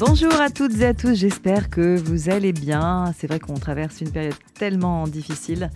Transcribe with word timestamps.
Bonjour 0.00 0.32
à 0.40 0.48
toutes 0.48 0.80
et 0.80 0.86
à 0.86 0.94
tous, 0.94 1.14
j'espère 1.14 1.68
que 1.68 1.94
vous 1.98 2.30
allez 2.30 2.54
bien. 2.54 3.12
C'est 3.18 3.26
vrai 3.26 3.38
qu'on 3.38 3.52
traverse 3.52 4.00
une 4.00 4.10
période 4.10 4.34
tellement 4.54 5.06
difficile, 5.06 5.68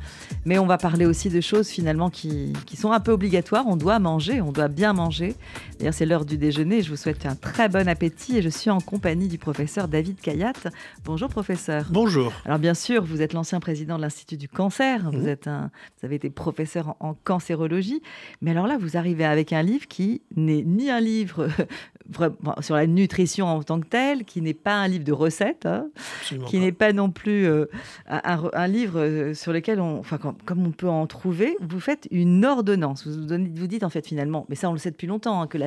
mais 0.47 0.59
on 0.59 0.65
va 0.65 0.79
parler 0.79 1.05
aussi 1.05 1.29
de 1.29 1.43
choses 1.43 1.69
finalement 1.69 2.09
qui, 2.09 2.55
sont 2.75 2.93
un 2.93 3.01
peu 3.01 3.13
obligatoires. 3.13 3.67
On 3.67 3.77
doit 3.77 3.99
manger, 3.99 4.41
on 4.41 4.51
doit 4.51 4.69
bien 4.69 4.95
manger. 4.95 5.35
D'ailleurs, 5.79 5.93
c'est 5.93 6.07
l'heure 6.07 6.25
du 6.25 6.39
déjeuner. 6.39 6.81
Je 6.81 6.89
vous 6.89 6.97
souhaite 6.97 7.27
un 7.27 7.35
très 7.35 7.69
bon 7.69 7.87
appétit 7.87 8.39
et 8.39 8.43
je 8.43 8.49
suis 8.49 8.71
en 8.71 8.81
compagnie 8.81 9.29
du 9.29 9.37
professeur 9.37 9.89
David 9.89 10.19
Kayat. 10.19 10.55
Bonjour 11.05 11.29
professeur. 11.29 11.89
Bonjour. 11.91 12.33
Alors 12.47 12.59
bien 12.59 12.75
sûr, 12.75 13.05
vous 13.05 13.21
êtes 13.21 13.35
l'ancien 13.35 13.61
président 13.61 13.99
de 13.99 14.03
l'Institut 14.03 14.39
du 14.39 14.49
cancer, 14.49 15.11
vous, 15.11 15.29
êtes 15.29 15.49
un, 15.49 15.71
vous 16.01 16.07
avez 16.07 16.17
été 16.17 16.31
professeur 16.31 16.97
en, 16.99 17.11
en 17.11 17.15
cancérologie, 17.25 18.01
mais 18.41 18.53
alors 18.53 18.67
là, 18.69 18.79
vous 18.79 18.97
arrivez 18.97 19.27
avec 19.27 19.53
un 19.53 19.63
livre 19.63 19.87
qui 19.87 20.23
n'est 20.35 20.63
ni 20.63 20.91
un 20.91 21.01
livre 21.01 21.49
sur 22.61 22.75
la 22.75 22.87
nutrition 22.87 23.47
en 23.47 23.63
tant 23.63 23.81
que 23.81 23.87
telle, 23.87 24.25
qui 24.25 24.43
n'est 24.43 24.55
pas 24.55 24.75
un 24.75 24.89
livre 24.89 25.05
de 25.05 25.13
recettes, 25.13 25.67
hein, 25.67 25.89
qui 26.47 26.59
n'est 26.59 26.73
pas 26.73 26.93
non 26.93 27.11
plus 27.11 27.47
euh, 27.47 27.67
un, 28.09 28.67
livre 28.67 29.01
euh, 29.01 29.35
sur 29.35 29.53
lequel, 29.53 29.81
on, 29.81 29.99
enfin, 29.99 30.19
comme, 30.19 30.67
on 30.67 30.71
peut 30.71 30.89
en 30.89 31.07
trouver, 31.07 31.57
vous 31.61 31.81
faites 31.81 32.07
une 32.11 32.45
ordonnance. 32.45 33.07
Vous, 33.07 33.27
vous 33.27 33.67
dites 33.67 33.85
en 33.85 33.91
fait 33.91 34.07
finalement, 34.07 34.45
mais 34.49 34.55
ça 34.55 34.69
on 34.69 34.73
le 34.73 34.79
sait 34.79 34.91
depuis 34.91 35.07
longtemps, 35.07 35.41
hein, 35.41 35.47
que 35.47 35.59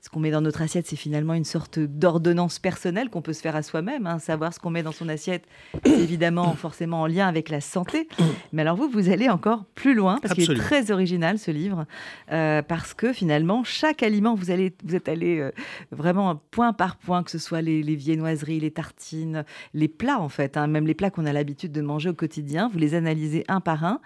ce 0.00 0.08
qu'on 0.08 0.20
met 0.20 0.30
dans 0.30 0.40
notre 0.40 0.62
assiette, 0.62 0.86
c'est 0.86 0.96
finalement 0.96 1.34
une 1.34 1.44
sorte 1.44 1.78
d'ordonnance 1.78 2.58
personnelle 2.58 3.08
qu'on 3.08 3.22
peut 3.22 3.32
se 3.32 3.40
faire 3.40 3.56
à 3.56 3.62
soi-même. 3.62 4.06
Hein. 4.06 4.18
Savoir 4.18 4.54
ce 4.54 4.60
qu'on 4.60 4.70
met 4.70 4.82
dans 4.82 4.92
son 4.92 5.08
assiette, 5.08 5.44
c'est 5.84 5.98
évidemment 5.98 6.52
forcément 6.56 7.02
en 7.02 7.06
lien 7.06 7.26
avec 7.26 7.48
la 7.48 7.60
santé. 7.60 8.08
Mais 8.52 8.62
alors 8.62 8.76
vous, 8.76 8.88
vous 8.88 9.10
allez 9.10 9.28
encore 9.28 9.64
plus 9.74 9.94
loin, 9.94 10.18
parce 10.22 10.34
qu'il 10.34 10.50
est 10.50 10.54
très 10.56 10.90
original 10.90 11.38
ce 11.38 11.50
livre, 11.50 11.86
euh, 12.30 12.62
parce 12.62 12.94
que 12.94 13.12
finalement, 13.12 13.64
chaque 13.64 14.02
aliment, 14.02 14.34
vous, 14.34 14.50
allez, 14.50 14.74
vous 14.84 14.94
êtes 14.94 15.08
allé 15.08 15.50
vraiment 15.90 16.40
point 16.50 16.72
par 16.72 16.96
point, 16.96 17.22
que 17.22 17.30
ce 17.30 17.38
soit 17.38 17.62
les, 17.62 17.82
viennoiseries, 17.94 18.60
les 18.60 18.70
tartines, 18.70 19.44
les 19.74 19.88
plats 19.88 20.20
en 20.20 20.28
fait, 20.28 20.56
hein, 20.56 20.66
même 20.66 20.86
les 20.86 20.94
plats 20.94 21.10
qu'on 21.10 21.26
a 21.26 21.32
l'habitude 21.32 21.72
de 21.72 21.80
manger 21.80 22.10
au 22.10 22.14
quotidien, 22.14 22.68
vous 22.72 22.78
les 22.78 22.94
analysez 22.94 23.44
un 23.48 23.60
par 23.60 23.84
un 23.84 24.00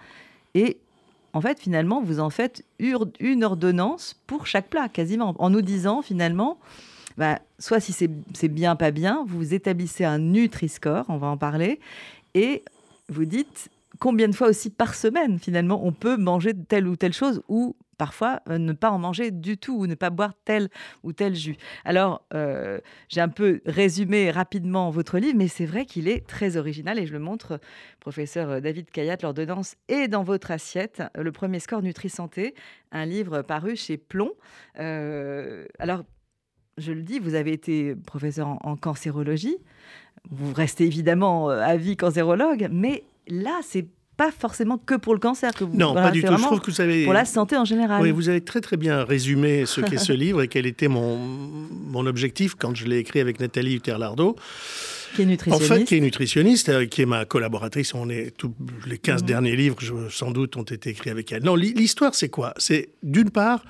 et 0.53 0.77
en 1.33 1.41
fait 1.41 1.59
finalement 1.59 2.01
vous 2.01 2.19
en 2.19 2.29
faites 2.29 2.65
une 2.79 3.43
ordonnance 3.43 4.15
pour 4.27 4.47
chaque 4.47 4.69
plat 4.69 4.89
quasiment, 4.89 5.35
en 5.39 5.49
nous 5.49 5.61
disant 5.61 6.01
finalement 6.01 6.57
bah, 7.17 7.39
soit 7.57 7.79
si 7.79 7.93
c'est 7.93 8.47
bien, 8.47 8.75
pas 8.75 8.91
bien, 8.91 9.25
vous 9.27 9.55
établissez 9.55 10.05
un 10.05 10.19
Nutri-Score, 10.19 11.05
on 11.09 11.17
va 11.17 11.27
en 11.27 11.37
parler, 11.37 11.79
et 12.35 12.63
vous 13.09 13.25
dites 13.25 13.69
combien 13.99 14.27
de 14.27 14.35
fois 14.35 14.49
aussi 14.49 14.69
par 14.69 14.93
semaine 14.93 15.39
finalement 15.39 15.83
on 15.83 15.91
peut 15.91 16.17
manger 16.17 16.53
telle 16.53 16.87
ou 16.87 16.95
telle 16.95 17.13
chose 17.13 17.41
ou 17.47 17.75
parfois 17.97 18.41
euh, 18.49 18.57
ne 18.57 18.73
pas 18.73 18.91
en 18.91 18.99
manger 18.99 19.31
du 19.31 19.57
tout 19.57 19.77
ou 19.77 19.87
ne 19.87 19.95
pas 19.95 20.09
boire 20.09 20.33
tel 20.45 20.69
ou 21.03 21.13
tel 21.13 21.35
jus. 21.35 21.57
Alors, 21.85 22.25
euh, 22.33 22.79
j'ai 23.09 23.21
un 23.21 23.29
peu 23.29 23.61
résumé 23.65 24.31
rapidement 24.31 24.89
votre 24.89 25.17
livre, 25.17 25.37
mais 25.37 25.47
c'est 25.47 25.65
vrai 25.65 25.85
qu'il 25.85 26.07
est 26.07 26.25
très 26.25 26.57
original 26.57 26.99
et 26.99 27.05
je 27.05 27.13
le 27.13 27.19
montre, 27.19 27.59
professeur 27.99 28.49
euh, 28.49 28.59
David 28.59 28.89
Kayat, 28.91 29.17
l'ordonnance 29.23 29.75
est 29.87 30.07
dans 30.07 30.23
votre 30.23 30.51
assiette, 30.51 31.03
le 31.15 31.31
premier 31.31 31.59
score 31.59 31.81
Nutri-Santé, 31.81 32.53
un 32.91 33.05
livre 33.05 33.41
paru 33.41 33.75
chez 33.75 33.97
Plomb. 33.97 34.33
alors, 34.75 36.03
je 36.77 36.91
le 36.91 37.01
dis, 37.01 37.17
vous 37.17 37.33
avez 37.33 37.53
été 37.53 37.95
professeur 37.95 38.47
en, 38.47 38.59
en 38.61 38.75
cancérologie, 38.75 39.57
vous 40.29 40.53
restez 40.53 40.85
évidemment 40.85 41.49
à 41.49 41.75
vie 41.75 41.97
cancérologue, 41.97 42.67
mais 42.71 43.03
là, 43.27 43.59
c'est 43.63 43.87
pas 44.17 44.31
forcément 44.31 44.79
que 44.79 44.95
pour 44.95 45.13
le 45.13 45.19
cancer 45.19 45.53
que 45.53 45.63
vous 45.63 45.77
Non, 45.77 45.93
pas 45.93 46.11
du 46.11 46.23
tout. 46.23 46.35
Je 46.35 46.41
trouve 46.41 46.59
que 46.59 46.71
vous 46.71 46.81
avez 46.81 47.05
pour 47.05 47.13
la 47.13 47.25
santé 47.25 47.55
en 47.55 47.65
général. 47.65 48.01
Oui, 48.01 48.11
vous 48.11 48.29
avez 48.29 48.41
très 48.41 48.61
très 48.61 48.75
bien 48.75 49.03
résumé 49.03 49.65
ce 49.65 49.79
qu'est 49.79 49.97
ce 49.97 50.11
livre 50.25 50.41
et 50.41 50.47
quel 50.47 50.65
était 50.65 50.87
mon 50.87 51.17
mon 51.17 52.05
objectif 52.05 52.55
quand 52.55 52.75
je 52.75 52.85
l'ai 52.85 52.97
écrit 52.97 53.19
avec 53.19 53.39
Nathalie 53.39 53.79
Terlardo. 53.79 54.35
Qui 55.15 55.21
est 55.21 55.25
nutritionniste. 55.25 55.71
En 55.71 55.75
fait, 55.75 55.83
qui 55.85 55.95
est 55.95 56.01
nutritionniste, 56.01 56.89
qui 56.89 57.03
est 57.03 57.05
ma 57.05 57.25
collaboratrice. 57.25 57.93
On 57.93 58.09
est 58.09 58.35
tous 58.35 58.53
les 58.87 58.97
15 58.97 59.21
mhm. 59.21 59.27
derniers 59.27 59.55
livres, 59.55 59.77
sans 60.09 60.31
doute, 60.31 60.57
ont 60.57 60.63
été 60.63 60.89
écrits 60.89 61.11
avec 61.11 61.31
elle. 61.31 61.43
Non, 61.43 61.55
l'histoire, 61.55 62.13
c'est 62.13 62.29
quoi? 62.29 62.53
C'est 62.57 62.89
d'une 63.03 63.29
part 63.29 63.63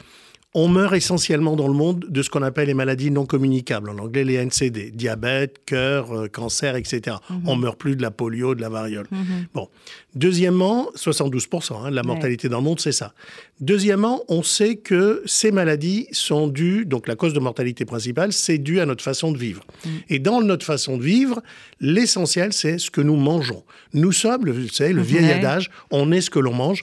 on 0.60 0.68
meurt 0.70 0.96
essentiellement 0.96 1.56
dans 1.56 1.68
le 1.68 1.76
monde 1.76 2.08
de 2.10 2.22
ce 2.24 2.32
qu'on 2.32 2.42
appelle 2.42 2.66
les 2.66 2.74
maladies 2.74 3.12
non 3.12 3.28
communicables, 3.28 3.92
en 3.92 4.00
anglais 4.00 4.24
les 4.24 4.44
NCD, 4.44 4.90
diabète, 4.90 5.58
cœur, 5.68 6.12
euh, 6.12 6.28
cancer, 6.28 6.76
etc. 6.76 7.18
On 7.30 7.34
mhm. 7.34 7.42
On 7.46 7.56
meurt 7.58 7.78
plus 7.78 7.96
de 7.96 8.02
la 8.02 8.10
polio, 8.10 8.56
de 8.56 8.62
la 8.62 8.70
variole. 8.70 9.06
Mhm. 9.12 9.46
Bon. 9.54 9.70
Deuxièmement, 10.16 10.90
72% 10.96 11.76
hein, 11.76 11.92
de 11.92 11.96
la 11.96 12.02
mortalité 12.02 12.50
dans 12.50 12.58
le 12.58 12.64
monde, 12.64 12.80
c'est 12.80 12.92
ça. 12.92 13.14
Deuxièmement, 13.62 14.24
on 14.30 14.42
sait 14.42 14.78
que 14.78 15.22
ces 15.28 15.52
maladies 15.52 16.08
sont 16.12 16.48
dues, 16.48 16.86
donc 16.86 17.08
la 17.08 17.16
cause 17.16 17.34
de 17.34 17.40
mortalité 17.40 17.86
principale, 17.86 18.34
c'est 18.34 18.58
dû 18.58 18.80
à 18.80 18.88
notre 18.88 19.04
façon 19.04 19.32
de 19.32 19.38
vivre. 19.38 19.64
Mhm. 19.86 19.92
Et 20.10 20.18
dans 20.18 20.42
notre 20.42 20.66
façon 20.66 20.98
de 20.98 21.04
vivre, 21.04 21.44
l'essentiel, 21.80 22.52
c'est 22.52 22.80
ce 22.80 22.90
que 22.90 23.02
nous 23.02 23.16
mangeons. 23.16 23.64
Nous 23.94 24.12
sommes, 24.12 24.50
vous 24.50 24.70
savez, 24.70 24.94
le 24.94 25.04
vieil 25.04 25.30
adage, 25.32 25.70
on 25.92 26.12
est 26.12 26.22
ce 26.22 26.32
que 26.32 26.40
l'on 26.40 26.54
mange. 26.54 26.82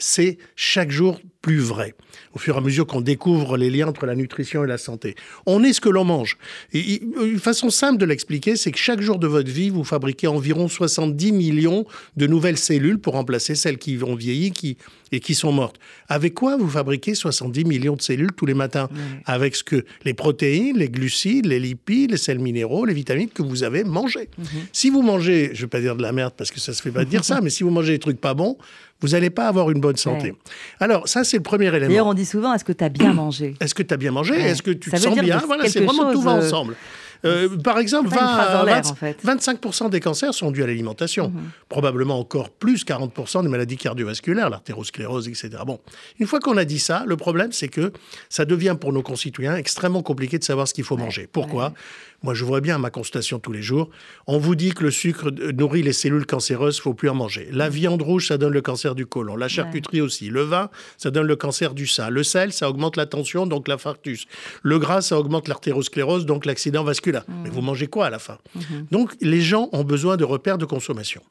C'est 0.00 0.24
eh 0.24 0.32
ben, 0.32 0.36
chaque 0.56 0.90
jour 0.90 1.20
plus 1.42 1.58
vrai 1.58 1.94
au 2.34 2.38
fur 2.38 2.54
et 2.54 2.58
à 2.58 2.60
mesure 2.60 2.86
qu'on 2.86 3.00
découvre 3.00 3.56
les 3.56 3.68
liens 3.68 3.88
entre 3.88 4.06
la 4.06 4.14
nutrition 4.14 4.64
et 4.64 4.66
la 4.66 4.78
santé. 4.78 5.16
On 5.44 5.62
est 5.64 5.72
ce 5.72 5.80
que 5.80 5.88
l'on 5.88 6.04
mange. 6.04 6.38
Et 6.72 7.02
une 7.02 7.38
façon 7.38 7.68
simple 7.68 7.98
de 7.98 8.06
l'expliquer, 8.06 8.56
c'est 8.56 8.70
que 8.70 8.78
chaque 8.78 9.00
jour 9.00 9.18
de 9.18 9.26
votre 9.26 9.50
vie, 9.50 9.68
vous 9.68 9.84
fabriquez 9.84 10.28
environ 10.28 10.68
70 10.68 11.32
millions 11.32 11.84
de 12.16 12.26
nouvelles 12.26 12.58
cellules 12.58 12.98
pour 12.98 13.14
remplacer 13.14 13.54
celles 13.54 13.78
qui 13.78 13.98
ont 14.02 14.14
vieilli 14.14 14.52
qui, 14.52 14.78
et 15.10 15.20
qui 15.20 15.34
sont 15.34 15.52
mortes. 15.52 15.76
Avec 16.08 16.34
quoi 16.34 16.56
vous 16.56 16.68
fabriquez 16.68 17.14
70 17.14 17.64
millions 17.64 17.96
de 17.96 18.02
cellules 18.02 18.32
tous 18.32 18.46
les 18.46 18.54
matins 18.54 18.88
Avec 19.26 19.54
ce 19.56 19.62
que 19.62 19.84
les 20.04 20.14
protéines, 20.14 20.78
les 20.78 20.88
glucides, 20.88 21.46
les 21.46 21.60
lipides, 21.60 22.12
les 22.12 22.16
sels 22.16 22.38
minéraux, 22.38 22.86
les 22.86 22.94
vitamines 22.94 23.28
que 23.28 23.42
vous 23.42 23.62
avez 23.62 23.84
mangées. 23.84 24.30
Mhm. 24.38 24.46
Si 24.72 24.90
vous 24.90 25.02
mangez, 25.02 25.50
je 25.52 25.58
ne 25.58 25.62
vais 25.62 25.68
pas 25.68 25.80
dire 25.80 25.96
de 25.96 26.02
la 26.02 26.12
merde 26.12 26.32
parce 26.36 26.50
que 26.50 26.60
ça 26.60 26.72
se 26.72 26.80
fait 26.80 26.90
pas 26.90 27.04
dire 27.04 27.24
ça, 27.24 27.40
mais 27.42 27.50
si 27.50 27.62
vous 27.62 27.70
mangez 27.70 27.92
des 27.92 27.98
trucs 27.98 28.20
pas 28.20 28.34
bons, 28.34 28.56
vous 29.02 29.08
n'allez 29.08 29.30
pas 29.30 29.48
avoir 29.48 29.70
une 29.70 29.80
bonne 29.80 29.96
santé. 29.96 30.34
Alors, 30.80 31.08
ça, 31.08 31.24
c'est 31.24 31.36
le 31.36 31.42
premier 31.42 31.66
élément. 31.68 31.88
D'ailleurs, 31.88 32.06
on 32.06 32.14
dit 32.14 32.24
souvent, 32.24 32.54
est-ce 32.54 32.64
que 32.64 32.72
tu 32.72 32.84
as 32.84 32.88
bien 32.88 33.12
mangé 33.12 33.54
Est-ce 33.60 33.74
que 33.74 33.82
tu 33.82 33.92
as 33.92 33.96
bien 33.96 34.12
mangé 34.12 34.34
Est-ce 34.34 34.62
que 34.62 34.70
tu 34.70 34.90
te 34.90 34.96
sens 34.96 35.18
bien 35.18 35.42
Voilà, 35.46 35.68
c'est 35.68 35.80
vraiment 35.80 36.12
tout 36.12 36.22
va 36.22 36.36
euh, 36.36 36.38
ensemble. 36.38 36.76
Euh, 37.24 37.56
par 37.56 37.78
exemple, 37.78 38.10
25% 38.10 39.90
des 39.90 40.00
cancers 40.00 40.34
sont 40.34 40.50
dus 40.50 40.62
à 40.62 40.66
l'alimentation. 40.66 41.28
Mhm. 41.28 41.50
Probablement 41.68 42.18
encore 42.18 42.50
plus 42.50 42.84
40% 42.84 43.42
des 43.42 43.48
maladies 43.48 43.76
cardiovasculaires, 43.76 44.50
l'artérosclérose, 44.50 45.28
etc. 45.28 45.50
Bon, 45.66 45.78
une 46.18 46.26
fois 46.26 46.40
qu'on 46.40 46.56
a 46.56 46.64
dit 46.64 46.80
ça, 46.80 47.04
le 47.06 47.16
problème, 47.16 47.52
c'est 47.52 47.68
que 47.68 47.92
ça 48.28 48.44
devient 48.44 48.76
pour 48.80 48.92
nos 48.92 49.02
concitoyens 49.02 49.56
extrêmement 49.56 50.02
compliqué 50.02 50.38
de 50.38 50.44
savoir 50.44 50.66
ce 50.66 50.74
qu'il 50.74 50.84
faut 50.84 50.96
manger. 50.96 51.28
Pourquoi? 51.30 51.72
Moi, 52.22 52.34
je 52.34 52.44
vois 52.44 52.60
bien 52.60 52.78
ma 52.78 52.90
constatation 52.90 53.38
tous 53.38 53.52
les 53.52 53.62
jours. 53.62 53.90
On 54.26 54.38
vous 54.38 54.54
dit 54.54 54.70
que 54.70 54.84
le 54.84 54.90
sucre 54.90 55.30
nourrit 55.30 55.82
les 55.82 55.92
cellules 55.92 56.26
cancéreuses, 56.26 56.76
il 56.78 56.80
faut 56.80 56.94
plus 56.94 57.08
en 57.08 57.14
manger. 57.14 57.48
La 57.50 57.68
mhm. 57.68 57.74
viande 57.74 58.02
rouge, 58.02 58.28
ça 58.28 58.38
donne 58.38 58.52
le 58.52 58.62
cancer 58.62 58.94
du 58.94 59.06
côlon. 59.06 59.36
La 59.36 59.48
charcuterie 59.48 60.00
aussi. 60.00 60.28
Le 60.28 60.42
vin, 60.42 60.70
ça 60.96 61.10
donne 61.10 61.26
le 61.26 61.36
cancer 61.36 61.74
du 61.74 61.86
sein. 61.86 62.10
Le 62.10 62.22
sel, 62.22 62.52
ça 62.52 62.68
augmente 62.68 62.96
la 62.96 63.06
tension, 63.06 63.46
donc 63.46 63.68
l'infarctus. 63.68 64.26
Le 64.62 64.78
gras, 64.78 65.02
ça 65.02 65.18
augmente 65.18 65.48
l'artérosclérose, 65.48 66.26
donc 66.26 66.46
l'accident 66.46 66.84
vasculaire. 66.84 67.24
Mais 67.42 67.50
vous 67.50 67.62
mangez 67.62 67.86
quoi 67.86 68.06
à 68.06 68.10
la 68.10 68.18
fin? 68.18 68.38
Mhm. 68.54 68.86
Donc 68.90 69.14
les 69.20 69.40
gens 69.40 69.68
ont 69.72 69.84
besoin 69.84 70.16
de 70.16 70.24
repères 70.24 70.58
de 70.58 70.64
consommation. 70.64 71.22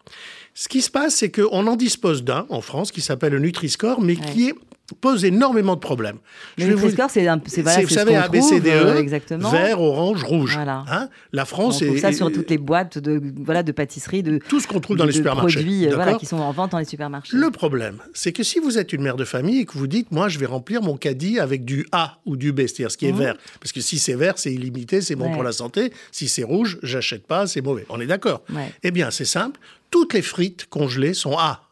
Ce 0.54 0.68
qui 0.68 0.82
se 0.82 0.92
passe, 0.92 1.16
c'est 1.16 1.32
qu'on 1.32 1.68
en 1.68 1.76
dispose 1.76 2.24
d'un 2.24 2.46
en 2.50 2.62
France 2.62 2.92
qui 2.92 3.02
s'appelle 3.02 3.34
le 3.34 3.40
Nutri-Score, 3.40 4.02
mais 4.02 4.16
qui 4.16 4.50
est 4.50 4.56
pose 4.96 5.26
énormément 5.26 5.76
de 5.76 5.80
problèmes. 5.80 6.18
Le 6.58 6.68
Nutri-Score, 6.68 7.10
c'est 7.10 7.24
voilà, 7.62 7.82
vous 7.82 7.90
savez 7.90 8.16
ABCDE, 8.16 8.68
euh, 8.68 8.98
exactement. 8.98 9.50
vert, 9.50 9.82
orange, 9.82 10.24
rouge. 10.24 10.58
Hein 10.58 11.10
la 11.32 11.46
France 11.46 11.82
on 11.82 11.86
trouve 11.86 12.00
ça 12.00 12.14
sur 12.14 12.32
toutes 12.32 12.50
les 12.50 12.58
boîtes 12.58 12.98
de 12.98 13.22
voilà 13.44 13.64
de 13.64 13.72
pâtisserie, 13.72 14.24
de 14.24 14.38
tout 14.38 14.60
ce 14.60 14.68
qu'on 14.68 14.80
trouve 14.80 14.98
dans 14.98 15.06
les 15.06 15.14
supermarchés, 15.14 15.60
produits 15.60 15.88
euh, 15.88 15.96
voilà, 15.96 16.16
qui 16.16 16.26
sont 16.26 16.38
en 16.38 16.52
vente 16.52 16.72
dans 16.72 16.80
les 16.80 16.86
supermarchés. 16.86 17.36
Le 17.36 17.52
problème, 17.52 17.98
c'est 18.14 18.32
que 18.32 18.44
si 18.44 18.60
vous 18.60 18.78
êtes 18.78 18.94
une 18.94 19.02
mère 19.02 19.16
de 19.16 19.26
famille 19.26 19.60
et 19.60 19.66
que 19.66 19.78
vous 19.78 19.88
dites, 19.88 20.12
moi, 20.12 20.30
je 20.30 20.40
vais 20.40 20.46
remplir 20.46 20.82
mon 20.82 20.98
caddie 20.98 21.40
avec 21.40 21.66
du 21.66 21.86
A 21.92 22.18
ou 22.26 22.36
du 22.36 22.52
B, 22.52 22.62
c'est-à-dire 22.62 22.92
ce 22.92 22.98
qui 22.98 23.08
est 23.08 23.12
mhm. 23.12 23.20
vert, 23.20 23.36
parce 23.60 23.72
que 23.72 23.82
si 23.82 24.00
c'est 24.00 24.16
vert, 24.16 24.34
c'est 24.38 24.54
illimité, 24.54 25.02
c'est 25.02 25.16
bon 25.16 25.32
pour 25.32 25.44
la 25.44 25.52
santé. 25.52 25.92
Si 26.12 26.28
c'est 26.28 26.44
rouge, 26.44 26.80
j'achète 26.84 27.26
pas, 27.28 27.48
c'est 27.48 27.62
mauvais. 27.62 27.86
On 27.90 28.00
est 28.00 28.08
d'accord. 28.08 28.44
Eh 28.84 28.92
bien, 28.92 29.12
c'est 29.12 29.26
simple 29.26 29.60
toutes 29.92 30.14
les 30.14 30.22
frites 30.24 30.66
congelées 30.68 31.14
sont 31.14 31.38
A. 31.38 31.68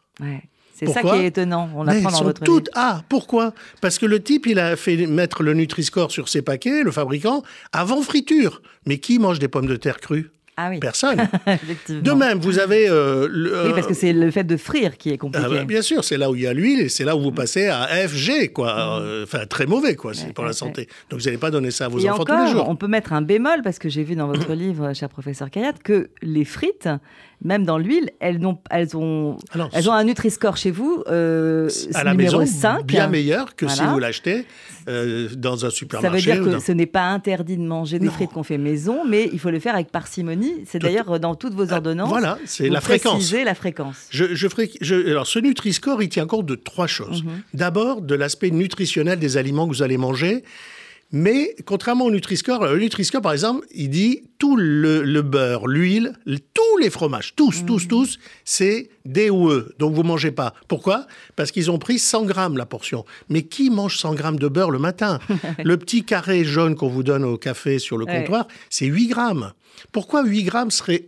C'est 0.80 0.92
ça 0.92 1.02
qui 1.02 1.08
est 1.08 1.26
étonnant. 1.26 1.68
On 1.74 1.86
apprend 1.86 2.10
dans 2.10 2.16
sont 2.16 2.32
toutes 2.32 2.70
A. 2.74 3.02
Pourquoi? 3.08 3.52
Parce 3.80 3.98
que 3.98 4.06
le 4.06 4.22
type, 4.22 4.46
il 4.46 4.58
a 4.58 4.76
fait 4.76 5.06
mettre 5.06 5.42
le 5.42 5.54
Nutri-Score 5.54 6.10
sur 6.10 6.28
ses 6.28 6.42
paquets, 6.42 6.82
le 6.82 6.90
fabricant, 6.90 7.42
avant 7.72 8.02
friture. 8.02 8.62
Mais 8.86 8.98
qui 8.98 9.18
mange 9.18 9.38
des 9.38 9.48
pommes 9.48 9.66
de 9.66 9.76
terre 9.76 10.00
crues? 10.00 10.30
Ah 10.62 10.68
oui. 10.70 10.78
Personne. 10.78 11.18
de 11.88 12.12
même, 12.12 12.38
vous 12.38 12.58
avez. 12.58 12.86
Euh, 12.88 13.28
oui, 13.66 13.72
parce 13.74 13.86
que 13.86 13.94
c'est 13.94 14.12
le 14.12 14.30
fait 14.30 14.44
de 14.44 14.56
frire 14.56 14.98
qui 14.98 15.10
est 15.10 15.18
compliqué. 15.18 15.46
Ah 15.48 15.54
bah, 15.54 15.64
bien 15.64 15.80
sûr, 15.80 16.04
c'est 16.04 16.18
là 16.18 16.30
où 16.30 16.34
il 16.34 16.42
y 16.42 16.46
a 16.46 16.52
l'huile 16.52 16.80
et 16.80 16.88
c'est 16.90 17.04
là 17.04 17.16
où 17.16 17.20
vous 17.22 17.32
passez 17.32 17.68
à 17.68 17.86
FG, 17.86 18.52
quoi. 18.52 18.74
Mm. 18.74 19.02
Euh, 19.02 19.24
enfin, 19.24 19.46
très 19.46 19.66
mauvais, 19.66 19.96
quoi, 19.96 20.12
c'est 20.12 20.32
pour 20.34 20.44
la 20.44 20.52
santé. 20.52 20.86
Donc, 21.08 21.20
vous 21.20 21.26
n'allez 21.26 21.38
pas 21.38 21.50
donner 21.50 21.70
ça 21.70 21.86
à 21.86 21.88
vos 21.88 22.04
enfants 22.06 22.24
tous 22.24 22.44
les 22.44 22.50
jours. 22.50 22.68
On 22.68 22.76
peut 22.76 22.88
mettre 22.88 23.12
un 23.12 23.22
bémol 23.22 23.62
parce 23.62 23.78
que 23.78 23.88
j'ai 23.88 24.02
vu 24.02 24.16
dans 24.16 24.26
votre 24.26 24.52
livre, 24.54 24.92
cher 24.92 25.08
professeur 25.08 25.50
Kayat, 25.50 25.74
que 25.82 26.10
les 26.22 26.44
frites 26.44 26.88
même 27.42 27.64
dans 27.64 27.78
l'huile, 27.78 28.10
elles, 28.20 28.44
ont, 28.44 28.58
elles, 28.70 28.96
ont, 28.96 29.38
elles 29.72 29.88
ont 29.88 29.92
un 29.92 30.04
Nutri-Score 30.04 30.56
chez 30.56 30.70
vous, 30.70 31.02
euh, 31.08 31.70
à 31.94 32.04
la 32.04 32.12
numéro 32.12 32.40
maison, 32.40 32.52
5. 32.52 32.84
bien 32.84 33.08
meilleur 33.08 33.56
que 33.56 33.66
si 33.66 33.82
vous 33.82 33.98
l'achetez 33.98 34.44
euh, 34.88 35.28
dans 35.36 35.64
un 35.64 35.70
supermarché. 35.70 36.20
Ça 36.20 36.32
veut 36.32 36.42
dire 36.42 36.58
que 36.58 36.62
ce 36.62 36.72
n'est 36.72 36.86
pas 36.86 37.04
interdit 37.04 37.56
de 37.56 37.62
manger 37.62 37.98
des 37.98 38.08
frites 38.08 38.32
qu'on 38.32 38.42
fait 38.42 38.58
maison, 38.58 39.04
mais 39.08 39.28
il 39.32 39.38
faut 39.38 39.50
le 39.50 39.58
faire 39.58 39.74
avec 39.74 39.90
parcimonie. 39.90 40.49
C'est 40.66 40.78
d'ailleurs 40.78 41.18
dans 41.20 41.34
toutes 41.34 41.54
vos 41.54 41.72
ordonnances. 41.72 42.08
voilà, 42.08 42.38
c'est 42.44 42.68
la 42.68 42.80
fréquence. 42.80 43.32
la 43.32 43.54
fréquence. 43.54 44.06
Je, 44.10 44.34
je, 44.34 44.48
je, 44.80 44.94
alors, 45.10 45.26
ce 45.26 45.38
Nutri-Score, 45.38 46.02
il 46.02 46.08
tient 46.08 46.26
compte 46.26 46.46
de 46.46 46.54
trois 46.54 46.86
choses. 46.86 47.22
Mhm. 47.24 47.42
D'abord, 47.54 48.02
de 48.02 48.14
l'aspect 48.14 48.50
nutritionnel 48.50 49.18
des 49.18 49.36
aliments 49.36 49.66
que 49.68 49.74
vous 49.74 49.82
allez 49.82 49.98
manger. 49.98 50.44
Mais 51.12 51.56
contrairement 51.64 52.04
au 52.04 52.10
Nutri-Score, 52.10 52.64
le 52.66 52.78
Nutri-Score, 52.78 53.20
par 53.20 53.32
exemple, 53.32 53.66
il 53.74 53.90
dit 53.90 54.22
tout 54.38 54.56
le, 54.56 55.22
beurre, 55.22 55.66
l'huile, 55.66 56.12
tous 56.54 56.78
les 56.80 56.88
fromages, 56.88 57.34
tous, 57.34 57.64
tous, 57.66 57.84
mmh. 57.84 57.88
tous, 57.88 58.18
c'est 58.44 58.90
D 59.04 59.28
ou 59.28 59.50
E. 59.50 59.74
Donc 59.78 59.94
vous 59.94 60.04
mangez 60.04 60.30
pas. 60.30 60.54
Pourquoi? 60.68 61.06
Parce 61.34 61.50
qu'ils 61.50 61.70
ont 61.70 61.78
pris 61.78 61.98
100 61.98 62.24
grammes 62.24 62.56
la 62.56 62.66
portion. 62.66 63.04
Mais 63.28 63.42
qui 63.42 63.70
mange 63.70 63.98
100 63.98 64.14
grammes 64.14 64.38
de 64.38 64.48
beurre 64.48 64.70
le 64.70 64.78
matin? 64.78 65.18
Le 65.64 65.76
petit 65.76 66.04
carré 66.04 66.44
jaune 66.44 66.76
qu'on 66.76 66.88
vous 66.88 67.02
donne 67.02 67.24
au 67.24 67.36
café 67.36 67.78
sur 67.78 67.98
le 67.98 68.06
comptoir, 68.06 68.46
c'est 68.68 68.86
8 68.86 69.08
grammes. 69.08 69.52
Pourquoi 69.92 70.24
8 70.24 70.44
grammes 70.44 70.70
serait 70.70 71.04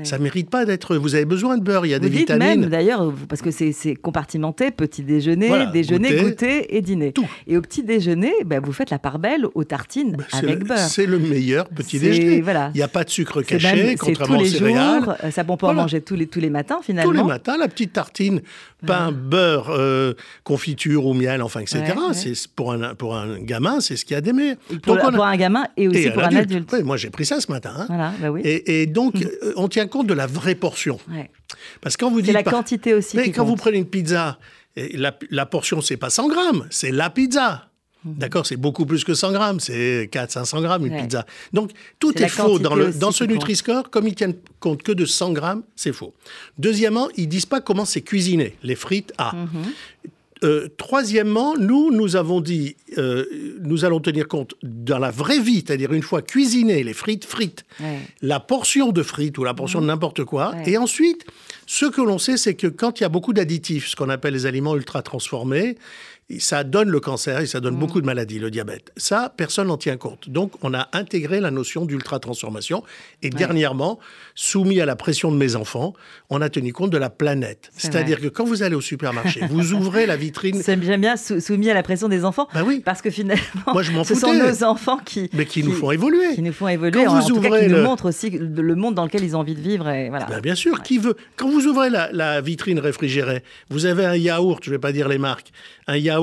E 0.00 0.04
ça 0.04 0.18
ne 0.18 0.24
mérite 0.24 0.50
pas 0.50 0.64
d'être. 0.64 0.96
Vous 0.96 1.14
avez 1.14 1.24
besoin 1.24 1.58
de 1.58 1.62
beurre, 1.62 1.86
il 1.86 1.90
y 1.90 1.94
a 1.94 1.98
des 1.98 2.08
vitamines. 2.08 2.60
même 2.60 2.66
d'ailleurs, 2.66 3.12
parce 3.28 3.42
que 3.42 3.50
c'est 3.50 3.94
compartimenté 3.96 4.70
petit 4.70 5.02
déjeuner, 5.02 5.50
déjeuner, 5.72 6.22
goûter. 6.22 6.76
et 6.76 6.80
dîner. 6.80 7.12
Tout. 7.12 7.28
Et 7.46 7.56
au 7.56 7.60
petit 7.62 7.82
déjeuner, 7.82 8.32
bah, 8.44 8.60
vous 8.60 8.72
faites 8.72 8.90
la 8.90 8.98
part 8.98 9.18
belle 9.18 9.46
aux 9.54 9.64
tartines 9.64 10.16
bah, 10.16 10.24
avec 10.32 10.64
beurre. 10.64 10.78
C'est 10.78 11.06
le 11.06 11.18
meilleur 11.18 11.68
petit 11.68 11.98
déjeuner. 11.98 12.40
Voilà. 12.40 12.70
Il 12.74 12.78
n'y 12.78 12.82
a 12.82 12.88
pas 12.88 13.04
de 13.04 13.10
sucre 13.10 13.42
caché, 13.42 13.96
contrairement 13.98 14.38
tous 14.38 14.44
les 14.44 14.50
céréales. 14.50 15.04
Jours, 15.04 15.14
ça 15.30 15.44
bon 15.44 15.56
pour 15.56 15.68
en 15.68 15.74
manger 15.74 16.00
tous 16.00 16.14
les, 16.14 16.26
tous 16.26 16.40
les 16.40 16.50
matins 16.50 16.80
finalement. 16.82 17.10
Tous 17.10 17.16
les 17.16 17.24
matins, 17.24 17.56
la 17.58 17.68
petite 17.68 17.92
tartine, 17.92 18.40
pain, 18.86 19.12
beurre, 19.12 19.70
euh, 19.70 20.14
confiture 20.44 21.06
ou 21.06 21.14
miel, 21.14 21.42
enfin, 21.42 21.60
etc. 21.60 21.94
C'est 22.12 22.48
pour 22.48 22.72
un, 22.72 22.94
pour 22.94 23.16
un 23.16 23.38
gamin, 23.38 23.80
c'est 23.80 23.96
ce 23.96 24.04
qu'il 24.04 24.14
y 24.14 24.18
a 24.18 24.20
d'aimer. 24.20 24.54
Pour, 24.82 24.98
pour, 24.98 25.24
un 25.24 25.36
gamin 25.36 25.64
et 25.76 25.88
aussi 25.88 26.10
pour 26.10 26.22
un 26.22 26.34
adulte. 26.34 26.74
moi, 26.84 26.96
j'ai 26.96 27.10
pris 27.10 27.26
ça 27.26 27.40
ce 27.40 27.50
matin. 27.50 27.72
Hein. 27.76 27.86
Voilà, 27.88 28.12
bah 28.20 28.30
oui. 28.30 28.40
et, 28.44 28.82
et, 28.82 28.86
donc, 28.86 29.16
euh, 29.16 29.52
on 29.56 29.68
tient 29.68 29.81
compte 29.86 30.06
de 30.06 30.14
la 30.14 30.26
vraie 30.26 30.54
portion. 30.54 30.98
Parce 31.80 31.96
que 31.96 32.04
quand 32.04 32.10
vous 32.10 32.22
dites. 32.22 32.32
la 32.32 32.42
quantité 32.42 32.94
aussi. 32.94 33.16
Mais 33.16 33.30
quand 33.30 33.44
vous 33.44 33.56
prenez 33.56 33.78
une 33.78 33.86
pizza, 33.86 34.38
la, 34.76 35.16
la 35.30 35.46
portion, 35.46 35.80
c'est 35.80 35.96
pas 35.96 36.10
100 36.10 36.28
grammes, 36.28 36.66
c'est 36.70 36.90
la 36.90 37.10
pizza. 37.10 37.68
Mhm. 38.04 38.14
D'accord 38.14 38.46
C'est 38.46 38.56
beaucoup 38.56 38.84
plus 38.86 39.04
que 39.04 39.14
100 39.14 39.32
grammes, 39.32 39.60
c'est 39.60 40.08
400-500 40.12 40.62
grammes 40.62 40.86
une 40.86 41.00
pizza. 41.00 41.24
Donc 41.52 41.70
tout 41.98 42.16
est, 42.20 42.28
faux 42.28 42.58
dans, 42.58 42.74
le, 42.74 42.92
dans 42.92 43.12
ce 43.12 43.24
Nutri-Score, 43.24 43.90
comme 43.90 44.08
ils 44.08 44.14
tiennent 44.14 44.36
compte 44.60 44.82
que 44.82 44.92
de 44.92 45.04
100 45.04 45.32
grammes, 45.32 45.62
c'est 45.76 45.92
faux. 45.92 46.14
Deuxièmement, 46.58 47.08
ils 47.16 47.28
disent 47.28 47.46
pas 47.46 47.60
comment 47.60 47.84
c'est 47.84 48.02
cuisiné. 48.02 48.56
Les 48.62 48.74
frites, 48.74 49.12
ah. 49.18 49.32
Mhm. 49.34 49.72
Euh, 50.42 50.68
troisièmement, 50.76 51.56
nous, 51.56 51.92
nous 51.92 52.16
avons 52.16 52.40
dit, 52.40 52.76
euh, 52.98 53.24
nous 53.60 53.84
allons 53.84 54.00
tenir 54.00 54.26
compte 54.28 54.54
dans 54.62 54.98
la 54.98 55.10
vraie 55.10 55.38
vie, 55.38 55.64
c'est-à-dire 55.66 55.92
une 55.92 56.02
fois 56.02 56.22
cuisinées, 56.22 56.82
les 56.82 56.94
frites, 56.94 57.24
frites, 57.24 57.64
la 58.22 58.40
portion 58.40 58.90
de 58.90 59.02
frites 59.02 59.38
ou 59.38 59.44
la 59.44 59.54
portion 59.54 59.80
de 59.80 59.86
n'importe 59.86 60.24
quoi. 60.24 60.52
Et 60.66 60.76
ensuite, 60.76 61.24
ce 61.66 61.86
que 61.86 62.00
l'on 62.00 62.18
sait, 62.18 62.36
c'est 62.36 62.54
que 62.54 62.66
quand 62.66 63.00
il 63.00 63.04
y 63.04 63.06
a 63.06 63.08
beaucoup 63.08 63.32
d'additifs, 63.32 63.88
ce 63.88 63.96
qu'on 63.96 64.08
appelle 64.08 64.34
les 64.34 64.46
aliments 64.46 64.76
ultra 64.76 65.02
transformés, 65.02 65.76
ça 66.40 66.64
donne 66.64 66.88
le 66.88 67.00
cancer 67.00 67.40
et 67.40 67.46
ça 67.46 67.60
donne 67.60 67.76
mm. 67.76 67.78
beaucoup 67.78 68.00
de 68.00 68.06
maladies, 68.06 68.38
le 68.38 68.50
diabète. 68.50 68.92
Ça, 68.96 69.32
personne 69.36 69.68
n'en 69.68 69.76
tient 69.76 69.96
compte. 69.96 70.28
Donc, 70.28 70.52
on 70.62 70.74
a 70.74 70.88
intégré 70.92 71.40
la 71.40 71.50
notion 71.50 71.84
d'ultra-transformation. 71.84 72.82
Et 73.22 73.30
dernièrement, 73.30 73.98
soumis 74.34 74.80
à 74.80 74.86
la 74.86 74.96
pression 74.96 75.30
de 75.30 75.36
mes 75.36 75.56
enfants, 75.56 75.94
on 76.30 76.40
a 76.40 76.48
tenu 76.48 76.72
compte 76.72 76.90
de 76.90 76.98
la 76.98 77.10
planète. 77.10 77.70
C'est-à-dire 77.76 78.20
que 78.20 78.28
quand 78.28 78.44
vous 78.44 78.62
allez 78.62 78.74
au 78.74 78.80
supermarché, 78.80 79.40
vous 79.50 79.72
ouvrez 79.72 80.06
la 80.06 80.16
vitrine. 80.16 80.62
C'est 80.62 80.76
bien 80.76 80.98
bien 80.98 81.16
soumis 81.16 81.70
à 81.70 81.74
la 81.74 81.82
pression 81.82 82.08
des 82.08 82.24
enfants. 82.24 82.48
Ben 82.54 82.62
oui. 82.62 82.82
Parce 82.84 83.02
que 83.02 83.10
finalement, 83.10 83.42
Moi, 83.72 83.82
je 83.82 83.92
ce 84.04 84.14
sont 84.14 84.34
nos 84.34 84.64
enfants 84.64 84.98
qui. 85.04 85.30
Mais 85.32 85.44
qui, 85.44 85.62
nous 85.62 85.72
font 85.72 85.90
évoluer. 85.90 86.34
Qui 86.34 86.42
nous 86.42 86.52
font 86.52 86.68
évoluer. 86.68 87.04
Quand 87.04 87.12
en, 87.12 87.20
vous 87.20 87.32
ouvrez 87.32 87.66
qui 87.66 87.72
nous 87.72 87.82
montrent 87.82 88.08
aussi 88.08 88.30
le 88.30 88.74
monde 88.74 88.94
dans 88.94 89.04
lequel 89.04 89.22
ils 89.22 89.36
ont 89.36 89.40
envie 89.40 89.54
de 89.54 89.60
vivre. 89.60 89.88
Et 89.88 90.08
voilà. 90.08 90.26
Ben, 90.26 90.40
bien 90.40 90.54
sûr, 90.54 90.82
qui 90.82 90.98
veut. 90.98 91.16
Quand 91.36 91.48
vous 91.48 91.66
ouvrez 91.66 91.90
la, 91.90 92.10
la 92.12 92.40
vitrine 92.40 92.78
réfrigérée, 92.78 93.42
vous 93.70 93.86
avez 93.86 94.04
un 94.04 94.16
yaourt, 94.16 94.62
je 94.64 94.70
ne 94.70 94.74
vais 94.74 94.80
pas 94.80 94.92
dire 94.92 95.08
les 95.08 95.18
marques, 95.18 95.52
un 95.86 95.96
yaourt 95.96 96.21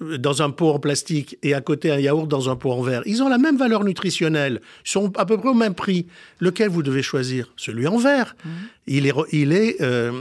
dans 0.00 0.42
un 0.42 0.50
pot 0.50 0.70
en 0.70 0.78
plastique 0.78 1.38
et 1.42 1.54
à 1.54 1.60
côté 1.60 1.90
un 1.90 1.98
yaourt 1.98 2.28
dans 2.28 2.50
un 2.50 2.56
pot 2.56 2.72
en 2.72 2.82
verre, 2.82 3.02
ils 3.06 3.22
ont 3.22 3.28
la 3.28 3.38
même 3.38 3.56
valeur 3.56 3.84
nutritionnelle, 3.84 4.60
ils 4.84 4.90
sont 4.90 5.12
à 5.16 5.26
peu 5.26 5.38
près 5.38 5.48
au 5.48 5.54
même 5.54 5.74
prix. 5.74 6.06
Lequel 6.40 6.68
vous 6.68 6.82
devez 6.82 7.02
choisir? 7.02 7.52
Celui 7.56 7.86
en 7.86 7.96
verre. 7.96 8.36
Mmh. 8.44 8.50
Il 8.86 9.06
est, 9.06 9.14
il 9.32 9.52
est, 9.52 9.80
euh, 9.80 10.12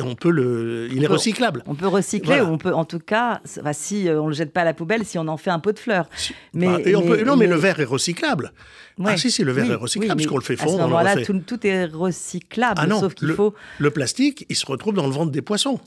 on 0.00 0.14
peut 0.14 0.30
le, 0.30 0.88
il 0.92 1.02
est 1.02 1.06
recyclable. 1.06 1.62
On 1.66 1.74
peut 1.74 1.86
recycler, 1.86 2.42
ou 2.42 2.44
on 2.44 2.58
peut, 2.58 2.74
en 2.74 2.84
tout 2.84 2.98
cas, 2.98 3.40
si 3.72 4.06
euh, 4.06 4.20
on 4.20 4.28
le 4.28 4.34
jette 4.34 4.52
pas 4.52 4.60
à 4.60 4.64
la 4.64 4.74
poubelle, 4.74 5.06
si 5.06 5.16
on 5.16 5.26
en 5.28 5.38
fait 5.38 5.48
un 5.48 5.58
pot 5.58 5.72
de 5.72 5.78
fleurs. 5.78 6.10
Mais, 6.52 6.66
bah, 6.66 6.80
et 6.84 6.94
on 6.94 7.02
peut, 7.02 7.22
non, 7.24 7.36
mais, 7.36 7.46
le 7.46 7.56
verre 7.56 7.80
est 7.80 7.84
recyclable. 7.84 8.52
ah 9.02 9.16
si, 9.16 9.30
si, 9.30 9.44
le 9.44 9.52
verre 9.52 9.70
est 9.70 9.76
recyclable, 9.76 10.20
parce 10.20 10.26
qu'on 10.26 10.36
le 10.36 10.42
fait 10.42 10.56
fondre. 10.56 10.74
À 10.74 10.76
ce 10.76 10.82
moment-là, 10.82 11.24
tout, 11.24 11.40
tout, 11.46 11.66
est 11.66 11.86
recyclable, 11.86 12.82
ah 12.82 13.00
sauf 13.00 13.14
qu'il 13.14 13.32
faut... 13.32 13.54
Le 13.78 13.90
plastique, 13.90 14.44
il 14.50 14.56
se 14.56 14.66
retrouve 14.66 14.92
dans 14.92 15.06
le 15.06 15.12
ventre 15.12 15.30
des 15.30 15.42
poissons. 15.42 15.80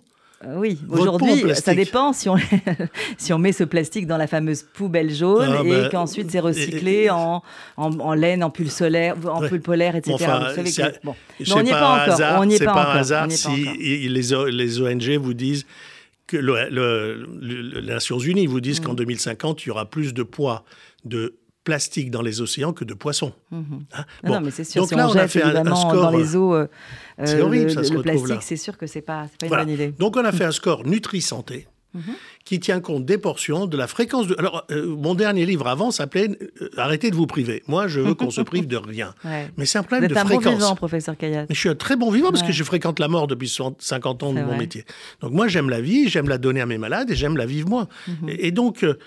Euh, 0.44 0.56
oui, 0.58 0.78
aujourd'hui, 0.90 1.56
ça 1.56 1.74
dépend 1.74 2.12
si 2.12 2.28
on, 2.28 2.36
si 3.18 3.32
on 3.32 3.40
met 3.40 3.54
ce 3.54 3.64
plastique 3.64 4.06
dans 4.06 4.18
la 4.18 4.28
fameuse 4.28 4.64
poubelle 4.64 5.14
jaune 5.14 5.56
ah, 5.58 5.64
et 5.64 5.70
ben, 5.70 5.90
qu'ensuite 5.90 6.30
c'est 6.30 6.42
recyclé 6.42 7.10
en, 7.10 7.42
en, 7.78 8.14
laine, 8.14 8.44
en 8.44 8.50
pull 8.50 8.70
solaire, 8.70 9.16
en 9.26 9.48
pull 9.48 9.62
polaire, 9.62 9.96
etc. 9.96 10.18
on 10.20 11.64
n'y 11.64 11.70
est 11.70 11.72
pas 11.72 12.04
encore. 12.04 12.42
On 12.42 12.46
n'y 12.46 12.56
est 12.56 12.66
pas, 12.66 12.74
par 12.74 12.98
hasard 12.98 13.32
si 13.32 13.66
les, 13.80 14.10
les 14.52 14.82
ONG 14.82 15.10
vous 15.18 15.34
disent 15.34 15.66
que 16.28 16.38
les 16.38 17.82
Nations 17.82 18.20
Unies 18.20 18.48
vous 18.48 18.60
disent 18.62 18.80
qu'en 18.80 18.94
2050, 18.94 19.58
mm. 19.58 19.62
il 19.64 19.68
y 19.68 19.72
aura 19.72 19.90
plus 19.90 20.14
de 20.14 20.24
poids 20.24 20.66
de 21.06 21.36
plastique 21.66 22.12
dans 22.12 22.22
les 22.22 22.40
océans 22.40 22.72
que 22.72 22.86
de 22.86 22.94
poissons. 22.94 23.34
Mm-hmm. 23.52 23.82
Hein 23.94 24.06
non, 24.24 24.40
mais 24.40 24.52
c'est 24.52 24.64
sûr. 24.64 24.84
Donc 24.84 24.90
si 24.90 24.96
là, 24.96 25.10
on, 25.10 25.16
a 25.16 25.28
fait 25.28 25.44
un, 25.44 25.76
score 25.76 25.94
dans 25.94 26.18
les 26.18 26.36
eaux. 26.38 26.56
Euh, 26.56 26.68
c'est 27.26 27.42
horrible, 27.42 27.72
ça 27.72 27.82
le, 27.82 27.86
se 27.86 27.94
le 27.94 28.02
plastique, 28.02 28.42
c'est 28.42 28.56
sûr 28.56 28.78
que 28.78 28.88
c'est 28.88 29.02
pas, 29.02 29.26
pas 29.40 29.48
une 29.48 29.50
bonne 29.50 29.70
idée. 29.70 29.92
Donc 29.92 30.16
on 30.16 30.24
a 30.24 30.32
fait 30.32 30.46
un 30.46 30.52
score 30.52 30.86
Nutri-Santé. 30.86 31.68
Mm-hmm. 31.96 32.14
qui 32.44 32.60
tient 32.60 32.82
compte 32.82 33.06
des 33.06 33.18
portions, 33.18 33.68
de 33.68 33.78
la 33.78 33.88
fréquence 33.88 34.28
de... 34.28 34.36
Alors, 34.38 34.66
euh, 34.70 34.86
mon 34.98 35.16
dernier 35.16 35.46
livre 35.46 35.66
avant 35.66 35.92
s'appelait 35.92 36.28
euh, 36.62 36.70
Arrêtez 36.76 37.10
de 37.10 37.16
vous 37.16 37.26
priver. 37.26 37.64
Moi, 37.70 37.88
je 37.88 38.02
veux 38.02 38.14
qu'on 38.14 38.32
se 38.32 38.42
prive 38.52 38.68
de 38.68 38.76
rien. 38.76 39.16
Mais 39.56 39.66
c'est 39.66 39.78
un 39.78 39.84
problème 39.84 40.02
vous 40.02 40.18
êtes 40.18 40.28
de 40.28 40.34
un 40.34 40.38
Bon 40.38 40.56
vivant, 40.56 40.76
professeur 40.76 41.16
Kayat. 41.16 41.46
Mais 41.48 41.56
je 41.56 41.60
suis 41.60 41.70
un 41.70 41.76
très 41.76 41.96
bon 41.96 42.12
vivant 42.12 42.32
parce 42.32 42.44
que 42.44 42.52
je 42.52 42.64
fréquente 42.66 43.00
la 43.00 43.08
mort 43.08 43.28
depuis 43.28 43.48
50 43.80 44.24
ans 44.24 44.34
de 44.34 44.42
mon 44.42 44.58
métier. 44.58 44.84
Donc 45.22 45.32
moi, 45.32 45.48
j'aime 45.48 45.70
la 45.70 45.80
vie, 45.80 46.10
j'aime 46.10 46.28
la 46.28 46.38
donner 46.38 46.60
à 46.60 46.66
mes 46.66 46.78
malades 46.78 47.12
et 47.12 47.16
j'aime 47.16 47.38
la 47.38 47.46
vivre 47.46 47.70
moi. 47.70 47.88
Mm-hmm. 48.10 48.36
et, 48.40 48.52
donc, 48.52 48.84
euh, 48.84 49.00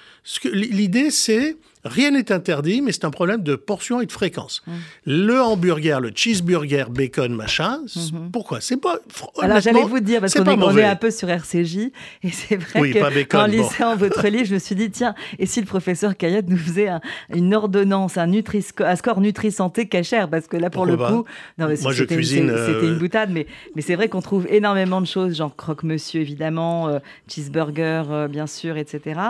l'idée, 0.51 1.11
c'est 1.11 1.59
Rien 1.85 2.11
n'est 2.11 2.33
interdit, 2.33 2.83
mais 2.83 2.93
c'est 2.93 3.05
un 3.05 3.11
problème 3.11 3.43
de 3.43 3.55
portion 3.55 4.01
et 4.01 4.07
de 4.07 4.13
fréquence. 4.13 4.63
Mmh. 4.67 4.73
Le 5.07 5.41
hamburger, 5.41 6.01
le 6.01 6.11
cheeseburger, 6.15 6.85
bacon, 6.91 7.35
machin, 7.35 7.81
mmh. 7.95 8.31
pourquoi? 8.33 8.61
C'est 8.61 8.77
pas. 8.77 8.99
Alors 9.41 9.61
j'allais 9.61 9.85
vous 9.85 10.01
dire, 10.01 10.21
parce 10.21 10.35
qu'on 10.35 10.45
est, 10.77 10.85
un 10.85 10.97
peu 10.97 11.11
sur 11.11 11.29
RCJ, 11.29 11.77
et 12.23 12.31
c'est 12.31 12.57
vrai 12.57 12.81
oui, 12.81 12.93
que 12.93 13.15
bacon, 13.15 13.41
en 13.41 13.47
lisant 13.47 13.97
votre 13.97 14.27
livre, 14.29 14.45
je 14.45 14.55
me 14.55 14.59
suis 14.59 14.75
dit, 14.75 14.91
tiens, 14.91 15.15
et 15.39 15.47
si 15.47 15.61
le 15.61 15.67
professeur 15.67 16.17
Kayat 16.17 16.43
nous 16.49 16.57
faisait 16.57 16.89
une 17.35 17.55
ordonnance, 17.55 18.17
un, 18.17 18.27
nutri 18.27 18.65
un 18.81 18.97
score 18.97 19.21
Nutri-Santé 19.21 19.87
cachère? 19.87 20.29
Parce 20.29 20.47
que 20.47 20.57
là, 20.57 20.71
pour 20.71 20.87
le 20.87 20.97
coup. 20.97 21.25
Non, 21.59 21.69
Moi, 21.83 21.93
je 21.93 22.05
cuisine. 22.05 22.49
C'était 22.67 22.87
une 22.87 22.95
euh, 22.95 22.99
boutade, 22.99 23.31
mais, 23.31 23.47
mais 23.75 23.83
c'est 23.83 23.95
vrai 23.95 24.09
qu'on 24.09 24.21
trouve 24.21 24.47
énormément 24.49 25.01
de 25.01 25.07
choses, 25.07 25.37
genre 25.37 25.55
croque-monsieur, 25.55 26.21
évidemment, 26.21 26.89
euh, 26.89 26.99
cheeseburger, 27.29 28.05
euh, 28.11 28.29
bien 28.29 28.47
sûr, 28.47 28.77
etc. 28.77 29.21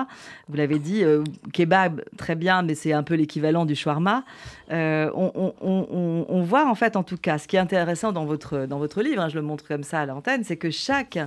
Vous 0.48 0.56
l'avez 0.56 0.78
dit, 0.78 1.02
kebab, 1.52 2.02
très 2.16 2.34
bien, 2.38 2.62
mais 2.62 2.74
c'est 2.74 2.92
un 2.92 3.02
peu 3.02 3.14
l'équivalent 3.14 3.66
du 3.66 3.74
shawarma. 3.74 4.24
Euh, 4.72 5.10
on, 5.14 6.42
voit 6.42 6.66
en 6.66 6.74
fait, 6.74 6.96
en 6.96 7.02
tout 7.02 7.18
cas, 7.18 7.38
ce 7.38 7.46
qui 7.46 7.56
est 7.56 7.60
intéressant 7.60 8.12
dans 8.12 8.24
votre, 8.24 8.66
dans 8.66 8.78
votre 8.78 9.02
livre, 9.02 9.20
hein, 9.22 9.28
je 9.28 9.34
le 9.34 9.42
montre 9.42 9.66
comme 9.66 9.82
ça 9.82 10.00
à 10.00 10.06
l'antenne, 10.06 10.44
c'est 10.44 10.56
que 10.56 10.70
chaque 10.70 11.18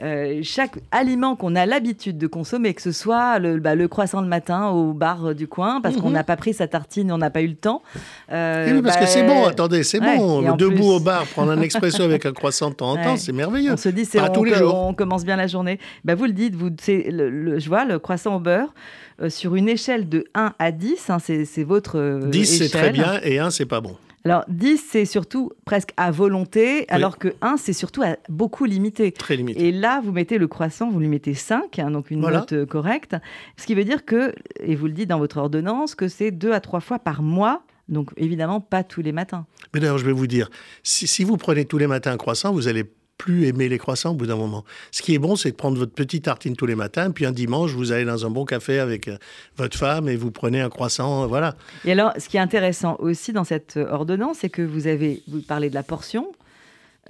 euh, 0.00 0.40
chaque 0.42 0.78
aliment 0.92 1.34
qu'on 1.34 1.56
a 1.56 1.66
l'habitude 1.66 2.18
de 2.18 2.28
consommer, 2.28 2.72
que 2.72 2.82
ce 2.82 2.92
soit 2.92 3.40
le, 3.40 3.58
bah, 3.58 3.74
le, 3.74 3.88
croissant 3.88 4.20
le 4.20 4.28
matin 4.28 4.68
au 4.68 4.92
bar 4.92 5.34
du 5.34 5.48
coin, 5.48 5.80
parce 5.80 5.96
qu'on 5.96 6.08
mhm. 6.08 6.14
n'a 6.14 6.24
pas 6.24 6.36
pris 6.36 6.54
sa 6.54 6.68
tartine, 6.68 7.10
on 7.10 7.18
n'a 7.18 7.30
pas 7.30 7.42
eu 7.42 7.48
le 7.48 7.56
temps. 7.56 7.82
Euh, 8.30 8.72
oui, 8.72 8.82
parce 8.82 8.96
que 8.96 9.06
c'est 9.06 9.26
bon, 9.26 9.46
attendez, 9.46 9.82
c'est 9.82 10.00
bon. 10.00 10.54
Debout 10.54 10.92
au 10.92 11.00
bar, 11.00 11.26
prendre 11.26 11.50
un 11.50 11.60
expresso 11.60 12.02
avec 12.02 12.26
un 12.26 12.32
croissant 12.32 12.70
de 12.70 12.74
temps 12.74 12.92
en 12.92 12.96
temps, 13.02 13.16
c'est 13.16 13.32
merveilleux. 13.32 13.72
On 13.72 13.76
se 13.76 13.88
dit, 13.88 14.04
c'est 14.04 14.20
tous 14.32 14.44
les 14.44 14.54
jours. 14.54 14.74
On 14.74 14.94
commence 14.94 15.24
bien 15.24 15.36
la 15.36 15.48
journée. 15.48 15.80
Bah, 16.04 16.14
vous 16.14 16.26
le 16.26 16.32
dites, 16.32 16.54
vous, 16.54 16.70
le, 16.86 17.58
je 17.58 17.68
vois 17.68 17.84
le 17.84 17.98
croissant 17.98 18.36
au 18.36 18.40
beurre. 18.40 18.72
Euh, 19.20 19.30
sur 19.30 19.56
une 19.56 19.68
échelle 19.68 20.08
de 20.08 20.24
1 20.34 20.54
à 20.58 20.72
10, 20.72 21.10
hein, 21.10 21.18
c'est 21.18 21.64
votre 21.64 22.20
10, 22.26 22.46
c'est 22.46 22.68
très 22.68 22.90
bien, 22.90 23.20
et 23.22 23.38
1, 23.38 23.50
c'est 23.50 23.66
pas 23.66 23.80
bon. 23.80 23.96
Alors 24.24 24.44
10, 24.48 24.84
c'est 24.90 25.04
surtout 25.04 25.52
presque 25.64 25.90
à 25.96 26.10
volonté, 26.10 26.84
alors 26.88 27.18
que 27.18 27.28
1, 27.40 27.56
c'est 27.56 27.72
surtout 27.72 28.02
à 28.02 28.16
beaucoup 28.28 28.64
limité. 28.64 29.10
Très 29.12 29.36
limité. 29.36 29.68
Et 29.68 29.72
là, 29.72 30.00
vous 30.04 30.12
mettez 30.12 30.38
le 30.38 30.46
croissant, 30.48 30.90
vous 30.90 31.00
lui 31.00 31.08
mettez 31.08 31.34
5, 31.34 31.78
hein, 31.78 31.90
donc 31.90 32.10
une 32.10 32.20
note 32.20 32.52
euh, 32.52 32.66
correcte. 32.66 33.16
Ce 33.56 33.66
qui 33.66 33.74
veut 33.74 33.84
dire 33.84 34.04
que, 34.04 34.34
et 34.60 34.74
vous 34.74 34.86
le 34.86 34.92
dites 34.92 35.08
dans 35.08 35.18
votre 35.18 35.38
ordonnance, 35.38 35.94
que 35.94 36.08
c'est 36.08 36.30
2 36.30 36.52
à 36.52 36.60
3 36.60 36.80
fois 36.80 36.98
par 36.98 37.22
mois 37.22 37.62
Donc 37.88 38.10
évidemment, 38.16 38.60
pas 38.60 38.84
tous 38.84 39.02
les 39.02 39.12
matins. 39.12 39.46
Mais 39.72 39.80
d'ailleurs, 39.80 39.98
je 39.98 40.04
vais 40.04 40.12
vous 40.12 40.26
dire, 40.26 40.50
si, 40.82 41.06
si 41.06 41.24
vous 41.24 41.36
prenez 41.36 41.64
tous 41.64 41.78
les 41.78 41.86
matins 41.86 42.12
un 42.12 42.18
croissant, 42.18 42.52
vous 42.52 42.68
allez 42.68 42.84
plus 43.18 43.46
aimer 43.46 43.68
les 43.68 43.78
croissants 43.78 44.12
au 44.12 44.14
bout 44.14 44.26
d'un 44.26 44.36
moment. 44.36 44.64
Ce 44.92 45.02
qui 45.02 45.14
est 45.14 45.18
bon, 45.18 45.36
c'est 45.36 45.50
de 45.50 45.56
prendre 45.56 45.76
votre 45.76 45.92
petite 45.92 46.24
tartine 46.24 46.56
tous 46.56 46.66
les 46.66 46.76
matins, 46.76 47.10
puis 47.10 47.26
un 47.26 47.32
dimanche, 47.32 47.72
vous 47.72 47.92
allez 47.92 48.04
dans 48.04 48.24
un 48.24 48.30
bon 48.30 48.44
café 48.44 48.78
avec 48.78 49.08
euh, 49.08 49.18
votre 49.56 49.76
femme 49.76 50.08
et 50.08 50.16
vous 50.16 50.30
prenez 50.30 50.60
un 50.60 50.70
croissant, 50.70 51.24
euh, 51.24 51.26
voilà. 51.26 51.54
Et 51.84 51.92
alors, 51.92 52.12
ce 52.16 52.28
qui 52.28 52.36
est 52.36 52.40
intéressant 52.40 52.96
aussi 53.00 53.32
dans 53.32 53.44
cette 53.44 53.76
ordonnance, 53.76 54.38
c'est 54.40 54.48
que 54.48 54.62
vous 54.62 54.86
avez, 54.86 55.22
vous 55.28 55.42
parlez 55.42 55.68
de 55.68 55.74
la 55.74 55.82
portion, 55.82 56.32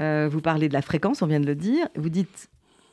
euh, 0.00 0.28
vous 0.30 0.40
parlez 0.40 0.68
de 0.68 0.72
la 0.72 0.82
fréquence, 0.82 1.22
on 1.22 1.26
vient 1.26 1.40
de 1.40 1.46
le 1.46 1.54
dire, 1.54 1.88
vous 1.96 2.08
dites 2.08 2.48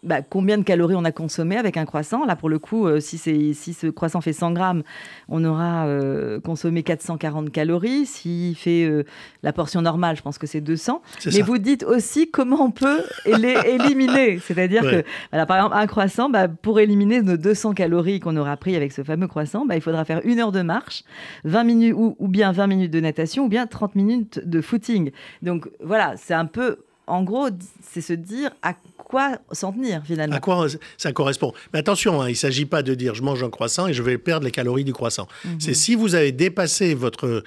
bah, 0.06 0.22
combien 0.22 0.58
de 0.58 0.64
calories 0.64 0.96
on 0.96 1.04
a 1.04 1.12
consommé 1.12 1.58
avec 1.58 1.78
un 1.78 1.86
croissant. 1.86 2.26
Là, 2.26 2.36
pour 2.36 2.50
le 2.50 2.60
coup, 2.60 2.88
euh, 2.88 3.00
si, 3.00 3.18
si 3.18 3.74
ce 3.74 3.88
croissant 3.88 4.22
fait 4.22 4.34
100 4.34 4.52
grammes, 4.52 4.84
on 5.30 5.44
aura 5.44 5.88
euh, 5.88 6.40
consommé 6.40 6.84
440 6.84 7.52
calories. 7.52 8.06
S'il 8.06 8.56
fait 8.56 8.86
euh, 8.86 9.04
la 9.44 9.52
portion 9.52 9.82
normale, 9.82 10.16
je 10.16 10.22
pense 10.22 10.38
que 10.38 10.48
c'est 10.48 10.62
200. 10.62 11.02
Mais 11.34 11.42
vous 11.42 11.58
dites 11.58 11.84
aussi 11.84 12.30
comment 12.30 12.62
on 12.62 12.72
peut 12.72 13.04
les 13.26 13.58
éliminer. 13.66 14.40
C'est-à-dire 14.40 14.84
que, 14.84 15.04
par 15.32 15.58
exemple, 15.58 15.76
un 15.76 15.88
croissant, 15.88 16.30
bah, 16.30 16.48
pour 16.48 16.80
éliminer 16.80 17.22
nos 17.22 17.38
200 17.38 17.74
calories 17.74 18.20
qu'on 18.20 18.38
aura 18.38 18.58
pris 18.58 18.76
avec 18.76 18.92
ce 18.92 19.04
fameux 19.04 19.28
croissant, 19.28 19.66
bah, 19.66 19.76
il 19.76 19.82
faudra 19.82 20.06
faire 20.06 20.22
une 20.24 20.40
heure 20.40 20.52
de 20.52 20.62
marche, 20.62 21.04
20 21.46 21.64
minutes, 21.64 21.94
ou, 21.98 22.16
ou 22.20 22.28
bien 22.28 22.52
20 22.52 22.68
minutes 22.68 22.92
de 22.92 23.00
natation, 23.00 23.46
ou 23.46 23.50
bien 23.50 23.66
30 23.66 23.96
minutes 23.96 24.40
de 24.46 24.62
footing. 24.62 25.12
Donc 25.42 25.68
voilà, 25.82 26.14
c'est 26.18 26.36
un 26.36 26.46
peu 26.46 26.78
en 27.08 27.24
gros, 27.24 27.50
c'est 27.82 28.02
se 28.02 28.14
dire 28.14 28.52
à 28.62 28.74
quoi 29.06 29.38
s'en 29.52 29.72
tenir 29.72 30.02
finalement. 30.04 30.36
À 30.36 30.40
quoi 30.40 30.68
ça 30.98 31.12
correspond. 31.14 31.54
Mais 31.72 31.80
attention, 31.80 32.22
hein, 32.22 32.28
il 32.28 32.32
ne 32.32 32.38
s'agit 32.38 32.66
pas 32.66 32.82
de 32.82 32.94
dire 32.96 33.14
je 33.14 33.22
mange 33.22 33.44
un 33.44 33.50
croissant 33.50 33.88
et 33.88 33.94
je 33.94 34.02
vais 34.02 34.18
perdre 34.18 34.46
les 34.46 34.52
calories 34.52 34.84
du 34.84 34.94
croissant. 34.94 35.28
Mhm. 35.46 35.60
C'est 35.60 35.74
si 35.74 35.96
vous 35.96 36.16
avez 36.16 36.32
dépassé 36.32 36.96
votre 36.96 37.28
euh, 37.28 37.44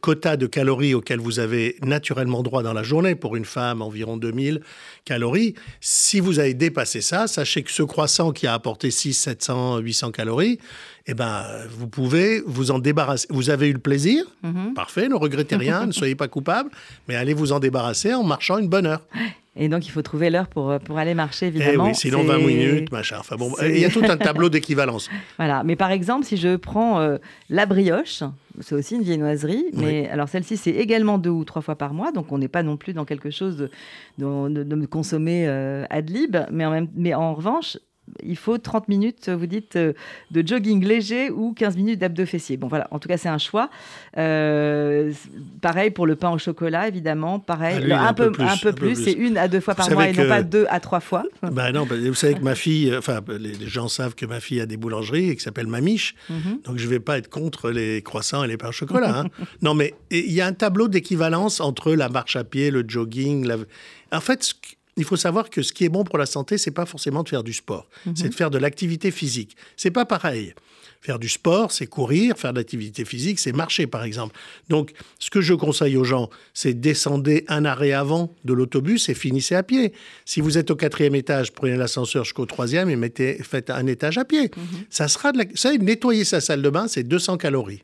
quota 0.00 0.36
de 0.36 0.46
calories 0.46 0.94
auquel 0.94 1.18
vous 1.18 1.40
avez 1.40 1.76
naturellement 1.82 2.42
droit 2.42 2.62
dans 2.62 2.72
la 2.72 2.84
journée, 2.84 3.16
pour 3.16 3.36
une 3.36 3.44
femme 3.44 3.82
environ 3.82 4.16
2000 4.16 4.60
calories, 5.04 5.54
si 5.80 6.20
vous 6.20 6.38
avez 6.38 6.54
dépassé 6.54 7.00
ça, 7.00 7.26
sachez 7.26 7.62
que 7.64 7.72
ce 7.72 7.82
croissant 7.82 8.30
qui 8.30 8.46
a 8.46 8.54
apporté 8.54 8.92
6, 8.92 9.12
700, 9.12 9.78
800 9.78 10.12
calories, 10.12 10.58
eh 11.06 11.14
ben, 11.14 11.44
vous 11.68 11.88
pouvez 11.88 12.40
vous 12.46 12.70
en 12.70 12.78
débarrasser. 12.78 13.26
Vous 13.30 13.50
avez 13.50 13.68
eu 13.68 13.72
le 13.72 13.80
plaisir, 13.80 14.24
mhm. 14.44 14.74
parfait, 14.74 15.08
ne 15.08 15.16
regrettez 15.16 15.56
rien, 15.56 15.86
ne 15.86 15.92
soyez 15.92 16.14
pas 16.14 16.28
coupable, 16.28 16.70
mais 17.08 17.16
allez 17.16 17.34
vous 17.34 17.50
en 17.50 17.58
débarrasser 17.58 18.14
en 18.14 18.22
marchant 18.22 18.58
une 18.58 18.68
bonne 18.68 18.86
heure. 18.86 19.02
Et 19.54 19.68
donc, 19.68 19.86
il 19.86 19.90
faut 19.90 20.00
trouver 20.00 20.30
l'heure 20.30 20.48
pour, 20.48 20.70
euh, 20.70 20.78
pour 20.78 20.96
aller 20.96 21.12
marcher, 21.14 21.46
eh 21.46 21.48
évidemment. 21.48 21.84
oui, 21.84 21.94
sinon 21.94 22.22
20 22.22 22.38
minutes, 22.38 22.92
machin. 22.92 23.16
Enfin 23.20 23.36
bon, 23.36 23.52
il 23.62 23.78
y 23.78 23.84
a 23.84 23.90
tout 23.90 24.02
un 24.02 24.16
tableau 24.16 24.48
d'équivalence. 24.48 25.10
Voilà. 25.38 25.62
Mais 25.64 25.76
par 25.76 25.90
exemple, 25.90 26.24
si 26.24 26.36
je 26.36 26.56
prends 26.56 27.00
euh, 27.00 27.18
la 27.50 27.66
brioche, 27.66 28.22
c'est 28.60 28.74
aussi 28.74 28.94
une 28.94 29.02
viennoiserie, 29.02 29.64
mais 29.74 30.08
alors 30.08 30.28
celle-ci, 30.28 30.56
c'est 30.56 30.70
également 30.70 31.18
deux 31.18 31.30
ou 31.30 31.44
trois 31.44 31.62
fois 31.62 31.74
par 31.74 31.94
mois, 31.94 32.12
donc 32.12 32.30
on 32.32 32.38
n'est 32.38 32.48
pas 32.48 32.62
non 32.62 32.76
plus 32.76 32.92
dans 32.92 33.04
quelque 33.04 33.30
chose 33.30 33.56
de, 33.56 33.70
de, 34.18 34.62
de, 34.62 34.86
consommer 34.86 35.46
euh, 35.48 35.84
ad 35.90 36.10
lib, 36.10 36.36
mais 36.50 36.64
en, 36.64 36.70
même, 36.70 36.88
mais 36.94 37.14
en 37.14 37.34
revanche, 37.34 37.76
il 38.22 38.36
faut 38.36 38.58
30 38.58 38.88
minutes, 38.88 39.28
vous 39.28 39.46
dites, 39.46 39.76
euh, 39.76 39.92
de 40.30 40.46
jogging 40.46 40.84
léger 40.84 41.30
ou 41.30 41.52
15 41.52 41.76
minutes 41.76 41.98
d'abdos 42.00 42.26
fessiers. 42.26 42.56
Bon, 42.56 42.68
voilà, 42.68 42.88
en 42.90 42.98
tout 42.98 43.08
cas, 43.08 43.16
c'est 43.16 43.28
un 43.28 43.38
choix. 43.38 43.70
Euh, 44.18 45.12
pareil 45.60 45.90
pour 45.90 46.06
le 46.06 46.16
pain 46.16 46.30
au 46.30 46.38
chocolat, 46.38 46.88
évidemment. 46.88 47.38
Pareil, 47.38 47.90
ah, 47.90 48.08
un, 48.08 48.14
peu, 48.14 48.30
plus, 48.30 48.44
un 48.44 48.56
peu 48.56 48.72
plus. 48.72 49.02
C'est 49.02 49.12
une 49.12 49.38
à 49.38 49.48
deux 49.48 49.60
fois 49.60 49.74
par 49.74 49.90
mois 49.90 50.08
et 50.08 50.12
non 50.12 50.28
pas 50.28 50.42
deux 50.42 50.66
à 50.70 50.80
trois 50.80 51.00
fois. 51.00 51.24
Ben 51.52 51.70
non, 51.72 51.84
vous 51.84 52.14
savez 52.14 52.34
que 52.34 52.40
ma 52.40 52.54
fille, 52.54 52.94
enfin, 52.96 53.20
les 53.28 53.68
gens 53.68 53.88
savent 53.88 54.14
que 54.14 54.24
ma 54.24 54.40
fille 54.40 54.60
a 54.60 54.66
des 54.66 54.76
boulangeries 54.76 55.30
et 55.30 55.36
qui 55.36 55.42
s'appelle 55.42 55.66
Mamiche. 55.66 56.14
Mhm. 56.30 56.60
Donc, 56.64 56.78
je 56.78 56.84
ne 56.84 56.90
vais 56.90 57.00
pas 57.00 57.18
être 57.18 57.28
contre 57.28 57.70
les 57.70 58.00
croissants 58.00 58.42
et 58.42 58.48
les 58.48 58.56
pains 58.56 58.68
au 58.68 58.72
chocolat. 58.72 59.20
Hein. 59.20 59.26
non, 59.62 59.74
mais 59.74 59.94
il 60.10 60.32
y 60.32 60.40
a 60.40 60.46
un 60.46 60.52
tableau 60.52 60.88
d'équivalence 60.88 61.60
entre 61.60 61.92
la 61.92 62.08
marche 62.08 62.36
à 62.36 62.44
pied, 62.44 62.70
le 62.70 62.84
jogging. 62.86 63.50
En 64.10 64.20
fait, 64.20 64.54
il 64.96 65.04
faut 65.04 65.16
savoir 65.16 65.50
que 65.50 65.62
ce 65.62 65.72
qui 65.72 65.84
est 65.84 65.88
bon 65.88 66.04
pour 66.04 66.18
la 66.18 66.26
santé, 66.26 66.58
c'est 66.58 66.70
pas 66.70 66.86
forcément 66.86 67.22
de 67.22 67.28
faire 67.28 67.42
du 67.42 67.52
sport, 67.52 67.88
mhm. 68.06 68.16
c'est 68.16 68.28
de 68.28 68.34
faire 68.34 68.50
de 68.50 68.58
l'activité 68.58 69.10
physique. 69.10 69.56
C'est 69.76 69.90
pas 69.90 70.04
pareil. 70.04 70.54
Faire 71.00 71.18
du 71.18 71.28
sport, 71.28 71.72
c'est 71.72 71.86
courir, 71.86 72.36
faire 72.36 72.52
de 72.52 72.58
l'activité 72.58 73.04
physique, 73.04 73.40
c'est 73.40 73.50
marcher, 73.50 73.88
par 73.88 74.04
exemple. 74.04 74.36
Donc, 74.68 74.92
ce 75.18 75.30
que 75.30 75.40
je 75.40 75.52
conseille 75.52 75.96
aux 75.96 76.04
gens, 76.04 76.30
c'est 76.54 76.74
descendez 76.74 77.44
un 77.48 77.64
arrêt 77.64 77.90
avant 77.90 78.32
de 78.44 78.52
l'autobus 78.52 79.08
et 79.08 79.14
finissez 79.14 79.56
à 79.56 79.64
pied. 79.64 79.92
Si 80.24 80.40
vous 80.40 80.58
êtes 80.58 80.70
au 80.70 80.76
quatrième 80.76 81.16
étage, 81.16 81.52
prenez 81.52 81.76
l'ascenseur 81.76 82.22
jusqu'au 82.22 82.46
troisième 82.46 82.88
et 82.88 82.94
mettez, 82.94 83.42
faites 83.42 83.70
un 83.70 83.86
étage 83.88 84.16
à 84.16 84.24
pied. 84.24 84.52
Mhm. 84.56 84.84
Ça 84.90 85.08
sera 85.08 85.32
de 85.32 85.38
la... 85.38 85.44
Ça, 85.54 85.76
nettoyer 85.76 86.24
sa 86.24 86.40
salle 86.40 86.62
de 86.62 86.70
bain, 86.70 86.86
c'est 86.86 87.02
200 87.02 87.36
calories. 87.36 87.82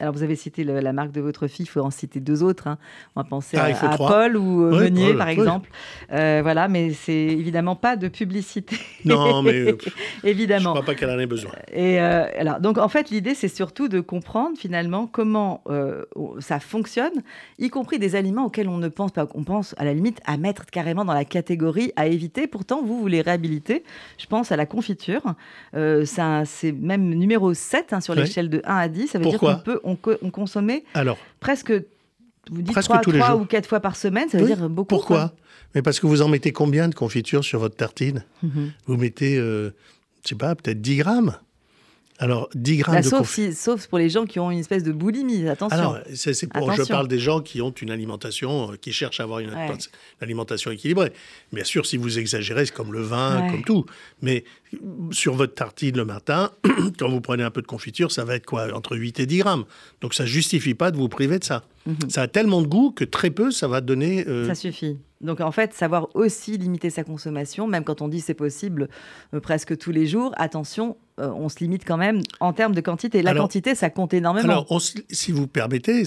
Alors, 0.00 0.14
vous 0.14 0.22
avez 0.22 0.34
cité 0.34 0.64
la 0.64 0.92
marque 0.94 1.12
de 1.12 1.20
votre 1.20 1.46
fille, 1.46 1.66
il 1.66 1.68
faut 1.68 1.80
en 1.80 1.90
citer 1.90 2.20
deux 2.20 2.42
autres. 2.42 2.68
Hein. 2.68 2.78
On 3.14 3.20
va 3.20 3.28
penser 3.28 3.58
ah, 3.58 3.66
à, 3.66 3.96
Paul 3.98 4.36
ou 4.36 4.64
euh, 4.64 4.80
Meunier, 4.80 5.12
par 5.12 5.28
exemple. 5.28 5.70
Euh, 6.10 6.40
voilà, 6.42 6.68
mais 6.68 6.94
c'est 6.94 7.12
évidemment 7.12 7.76
pas 7.76 7.96
de 7.96 8.08
publicité. 8.08 8.78
Non, 9.04 9.42
mais 9.42 9.52
euh, 9.52 9.78
évidemment. 10.24 10.74
Je 10.74 10.78
ne 10.78 10.82
crois 10.82 10.86
pas 10.86 10.94
qu'elle 10.94 11.10
en 11.10 11.18
ait 11.18 11.26
besoin. 11.26 11.52
Et 11.72 11.98
alors, 11.98 12.60
donc, 12.60 12.78
en 12.78 12.88
fait, 12.88 13.10
l'idée, 13.10 13.34
c'est 13.34 13.48
surtout 13.48 13.88
de 13.88 14.00
comprendre 14.00 14.56
finalement 14.56 15.06
comment 15.06 15.62
ça 16.38 16.60
fonctionne, 16.60 17.22
y 17.58 17.68
compris 17.68 17.98
des 17.98 18.16
aliments 18.16 18.46
auxquels 18.46 18.68
on 18.68 18.78
ne 18.78 18.88
pense 18.88 19.12
pas. 19.12 19.28
On 19.34 19.44
pense 19.44 19.74
à 19.76 19.84
la 19.84 19.92
limite 19.92 20.20
à 20.24 20.38
mettre 20.38 20.64
carrément 20.66 21.04
dans 21.04 21.14
la 21.14 21.26
catégorie 21.26 21.92
à 21.96 22.06
éviter. 22.06 22.46
Pourtant, 22.46 22.82
vous, 22.82 23.00
vous 23.00 23.06
les 23.06 23.20
réhabilitez. 23.20 23.84
Je 24.18 24.26
pense 24.26 24.50
à 24.50 24.56
la 24.56 24.64
confiture. 24.64 25.34
c'est 25.74 26.72
même 26.72 27.10
numéro 27.10 27.52
7 27.52 27.92
hein, 27.92 28.00
sur 28.00 28.14
l'échelle 28.14 28.48
de 28.48 28.62
1 28.64 28.76
à 28.76 28.88
10. 28.88 29.08
Ça 29.08 29.18
veut 29.18 29.26
dire 29.26 29.38
qu'on 29.38 29.58
peut 29.58 29.80
on, 30.22 30.30
consommait 30.30 30.84
Alors, 30.94 31.18
presque, 31.40 31.72
vous 32.50 32.62
dites 32.62 32.72
presque 32.72 32.90
3, 32.90 33.36
ou 33.36 33.44
4 33.44 33.66
fois 33.66 33.80
par 33.80 33.96
semaine, 33.96 34.28
ça 34.28 34.38
veut 34.38 34.46
dire 34.46 34.68
beaucoup. 34.68 34.88
Pourquoi? 34.88 35.32
Mais 35.74 35.82
parce 35.82 36.00
que 36.00 36.06
vous 36.06 36.22
en 36.22 36.28
mettez 36.28 36.52
combien 36.52 36.88
de 36.88 36.94
confiture 36.94 37.44
sur 37.44 37.60
votre 37.60 37.76
tartine? 37.76 38.24
Mhm. 38.42 38.72
Vous 38.86 38.96
mettez, 38.96 39.38
euh, 39.38 39.70
je 40.24 40.30
sais 40.30 40.34
pas, 40.34 40.54
peut-être 40.54 40.80
10 40.80 40.96
grammes 40.96 41.36
alors, 42.20 42.50
10 42.54 42.76
grammes 42.76 42.96
bah, 42.96 43.00
de 43.00 43.06
sauf, 43.06 43.40
sauf 43.54 43.86
pour 43.86 43.96
les 43.96 44.10
gens 44.10 44.26
qui 44.26 44.38
ont 44.38 44.50
une 44.50 44.58
espèce 44.58 44.82
de 44.82 44.92
boulimie, 44.92 45.48
attention. 45.48 45.76
Alors, 45.76 45.98
c'est 46.14 46.46
pour, 46.52 46.70
je 46.70 46.82
parle 46.82 47.08
des 47.08 47.18
gens 47.18 47.40
qui 47.40 47.62
ont 47.62 47.70
une 47.70 47.90
alimentation, 47.90 48.72
euh, 48.72 48.76
qui 48.76 48.92
cherchent 48.92 49.20
à 49.20 49.22
avoir 49.22 49.38
une, 49.38 49.56
alimentation 50.20 50.70
équilibrée. 50.70 51.14
Bien 51.50 51.64
sûr, 51.64 51.86
si 51.86 51.96
vous 51.96 52.18
exagérez, 52.18 52.66
c'est 52.66 52.74
comme 52.74 52.92
le 52.92 53.00
vin, 53.00 53.48
comme 53.50 53.64
tout. 53.64 53.86
Mais 54.20 54.44
sur 55.12 55.34
votre 55.34 55.54
tartine 55.54 55.96
le 55.96 56.04
matin, 56.04 56.52
quand 56.98 57.08
vous 57.08 57.22
prenez 57.22 57.42
un 57.42 57.50
peu 57.50 57.62
de 57.62 57.66
confiture, 57.66 58.12
ça 58.12 58.26
va 58.26 58.34
être 58.34 58.44
quoi 58.44 58.70
Entre 58.74 58.96
8 58.98 59.20
et 59.20 59.26
10 59.26 59.38
grammes. 59.38 59.64
Donc, 60.02 60.12
ça 60.12 60.24
ne 60.24 60.28
justifie 60.28 60.74
pas 60.74 60.90
de 60.90 60.98
vous 60.98 61.08
priver 61.08 61.38
de 61.38 61.44
ça. 61.44 61.64
Mhm. 61.86 62.10
Ça 62.10 62.22
a 62.22 62.28
tellement 62.28 62.60
de 62.60 62.66
goût 62.66 62.90
que 62.90 63.04
très 63.04 63.30
peu, 63.30 63.50
ça 63.50 63.66
va 63.66 63.80
donner... 63.80 64.28
Euh, 64.28 64.46
ça 64.46 64.54
suffit. 64.54 64.98
Donc 65.20 65.40
en 65.40 65.52
fait, 65.52 65.74
savoir 65.74 66.08
aussi 66.14 66.56
limiter 66.56 66.88
sa 66.88 67.04
consommation, 67.04 67.66
même 67.66 67.84
quand 67.84 68.00
on 68.00 68.08
dit 68.08 68.20
c'est 68.20 68.34
possible 68.34 68.88
euh, 69.34 69.40
presque 69.40 69.76
tous 69.76 69.90
les 69.90 70.06
jours, 70.06 70.32
attention, 70.36 70.96
euh, 71.18 71.28
on 71.28 71.48
se 71.48 71.58
limite 71.58 71.84
quand 71.86 71.98
même 71.98 72.20
en 72.40 72.52
termes 72.52 72.74
de 72.74 72.80
quantité. 72.80 73.22
La 73.22 73.34
quantité, 73.34 73.74
ça 73.74 73.90
compte 73.90 74.14
énormément. 74.14 74.48
Alors, 74.48 74.80
si 75.10 75.32
vous 75.32 75.46
permettez, 75.46 76.04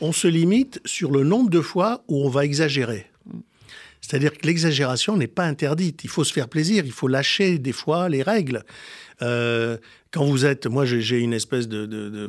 on 0.00 0.12
se 0.12 0.28
limite 0.28 0.80
sur 0.84 1.10
le 1.10 1.24
nombre 1.24 1.50
de 1.50 1.60
fois 1.60 2.02
où 2.08 2.24
on 2.24 2.28
va 2.28 2.44
exagérer. 2.44 3.06
C'est-à-dire 4.00 4.32
que 4.36 4.46
l'exagération 4.46 5.16
n'est 5.16 5.26
pas 5.26 5.44
interdite. 5.44 6.04
Il 6.04 6.10
faut 6.10 6.24
se 6.24 6.32
faire 6.32 6.48
plaisir, 6.48 6.84
il 6.84 6.92
faut 6.92 7.08
lâcher 7.08 7.58
des 7.58 7.72
fois 7.72 8.08
les 8.08 8.22
règles. 8.22 8.64
Euh, 9.22 9.76
quand 10.10 10.24
vous 10.24 10.46
êtes, 10.46 10.66
moi 10.66 10.84
j'ai 10.84 11.18
une 11.20 11.34
espèce 11.34 11.68
de, 11.68 12.28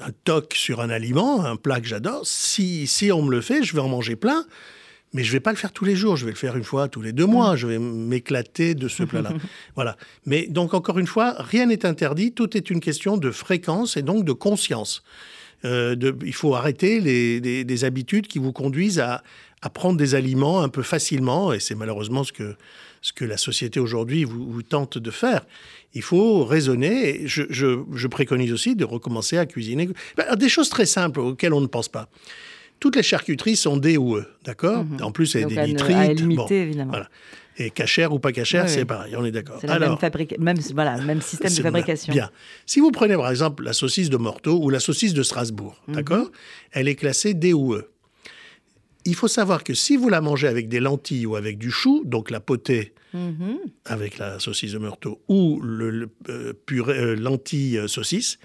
un 0.00 0.10
toc 0.24 0.54
sur 0.54 0.80
un 0.80 0.90
aliment, 0.90 1.44
un 1.44 1.56
plat 1.56 1.80
que 1.80 1.86
j'adore. 1.86 2.26
Si, 2.26 2.86
si 2.86 3.10
on 3.12 3.22
me 3.22 3.30
le 3.30 3.40
fait, 3.40 3.62
je 3.62 3.74
vais 3.74 3.80
en 3.80 3.88
manger 3.88 4.16
plein. 4.16 4.44
Mais 5.14 5.22
je 5.22 5.28
ne 5.28 5.32
vais 5.34 5.40
pas 5.40 5.52
le 5.52 5.56
faire 5.56 5.72
tous 5.72 5.84
les 5.84 5.96
jours, 5.96 6.16
je 6.16 6.26
vais 6.26 6.32
le 6.32 6.36
faire 6.36 6.56
une 6.56 6.64
fois 6.64 6.88
tous 6.88 7.00
les 7.00 7.12
deux 7.12 7.24
mois, 7.24 7.54
mm. 7.54 7.56
je 7.56 7.66
vais 7.66 7.78
m'éclater 7.78 8.74
de 8.74 8.88
ce 8.88 9.04
plat-là. 9.04 9.32
voilà. 9.76 9.96
Mais 10.26 10.46
donc, 10.48 10.74
encore 10.74 10.98
une 10.98 11.06
fois, 11.06 11.36
rien 11.38 11.66
n'est 11.66 11.86
interdit, 11.86 12.32
tout 12.32 12.56
est 12.56 12.68
une 12.68 12.80
question 12.80 13.16
de 13.16 13.30
fréquence 13.30 13.96
et 13.96 14.02
donc 14.02 14.24
de 14.24 14.32
conscience. 14.32 15.02
Euh, 15.64 15.94
de, 15.94 16.14
il 16.26 16.34
faut 16.34 16.54
arrêter 16.54 17.00
les, 17.00 17.40
des 17.40 17.84
habitudes 17.84 18.26
qui 18.26 18.38
vous 18.38 18.52
conduisent 18.52 18.98
à, 18.98 19.22
à, 19.62 19.70
prendre 19.70 19.96
des 19.96 20.14
aliments 20.14 20.60
un 20.60 20.68
peu 20.68 20.82
facilement, 20.82 21.54
et 21.54 21.60
c'est 21.60 21.74
malheureusement 21.74 22.22
ce 22.22 22.32
que, 22.32 22.56
ce 23.00 23.12
que 23.12 23.24
la 23.24 23.36
société 23.38 23.80
aujourd'hui 23.80 24.24
vous, 24.24 24.62
tente 24.62 24.98
de 24.98 25.10
faire. 25.10 25.46
Il 25.94 26.02
faut 26.02 26.44
raisonner, 26.44 27.22
et 27.22 27.28
je, 27.28 27.44
je, 27.50 28.06
préconise 28.08 28.52
aussi 28.52 28.76
de 28.76 28.84
recommencer 28.84 29.38
à 29.38 29.46
cuisiner. 29.46 29.88
Ben, 30.16 30.34
des 30.36 30.48
choses 30.48 30.68
très 30.68 30.86
simples 30.86 31.20
auxquelles 31.20 31.54
on 31.54 31.60
ne 31.60 31.66
pense 31.66 31.88
pas. 31.88 32.08
Toutes 32.80 32.96
les 32.96 33.02
charcuteries 33.02 33.56
sont 33.56 33.76
D 33.76 33.96
ou 33.96 34.16
E, 34.16 34.26
d'accord 34.44 34.84
mhm. 34.84 35.02
En 35.02 35.12
plus, 35.12 35.34
il 35.34 35.40
y 35.40 35.44
a 35.44 35.46
des 35.46 35.72
nitrites. 35.72 36.22
bon, 36.22 36.46
évidemment. 36.46 36.90
Voilà. 36.90 37.08
Et 37.56 37.70
cachère 37.70 38.12
ou 38.12 38.18
pas 38.18 38.32
cachère, 38.32 38.68
c'est 38.68 38.84
pareil, 38.84 39.14
on 39.16 39.24
est 39.24 39.30
d'accord. 39.30 39.58
C'est 39.60 39.68
le 39.68 39.78
même, 39.78 39.96
même, 40.40 40.58
voilà, 40.74 41.00
même 41.00 41.22
système 41.22 41.54
de 41.54 41.62
fabrication. 41.62 42.12
Bien. 42.12 42.30
Si 42.66 42.80
vous 42.80 42.90
prenez 42.90 43.14
par 43.14 43.30
exemple 43.30 43.62
la 43.62 43.72
saucisse 43.72 44.10
de 44.10 44.16
Morteau 44.16 44.60
ou 44.60 44.70
la 44.70 44.80
saucisse 44.80 45.14
de 45.14 45.22
Strasbourg, 45.22 45.80
mhm. 45.86 45.94
d'accord 45.94 46.30
Elle 46.72 46.88
est 46.88 46.96
classée 46.96 47.32
D 47.34 47.52
ou 47.52 47.74
E. 47.74 47.90
Il 49.04 49.14
faut 49.14 49.28
savoir 49.28 49.64
que 49.64 49.74
si 49.74 49.96
vous 49.96 50.08
la 50.08 50.20
mangez 50.20 50.48
avec 50.48 50.68
des 50.68 50.80
lentilles 50.80 51.26
ou 51.26 51.36
avec 51.36 51.58
du 51.58 51.70
chou, 51.70 52.02
donc 52.04 52.30
la 52.30 52.40
potée 52.40 52.94
mhm. 53.12 53.58
avec 53.84 54.18
la 54.18 54.40
saucisse 54.40 54.72
de 54.72 54.78
Meurthe 54.78 55.06
ou 55.28 55.60
le, 55.62 56.10
euh, 56.28 56.54
purée 56.66 56.98
euh, 56.98 57.14
lentille 57.14 57.78
euh, 57.78 57.86
saucisse, 57.86 58.38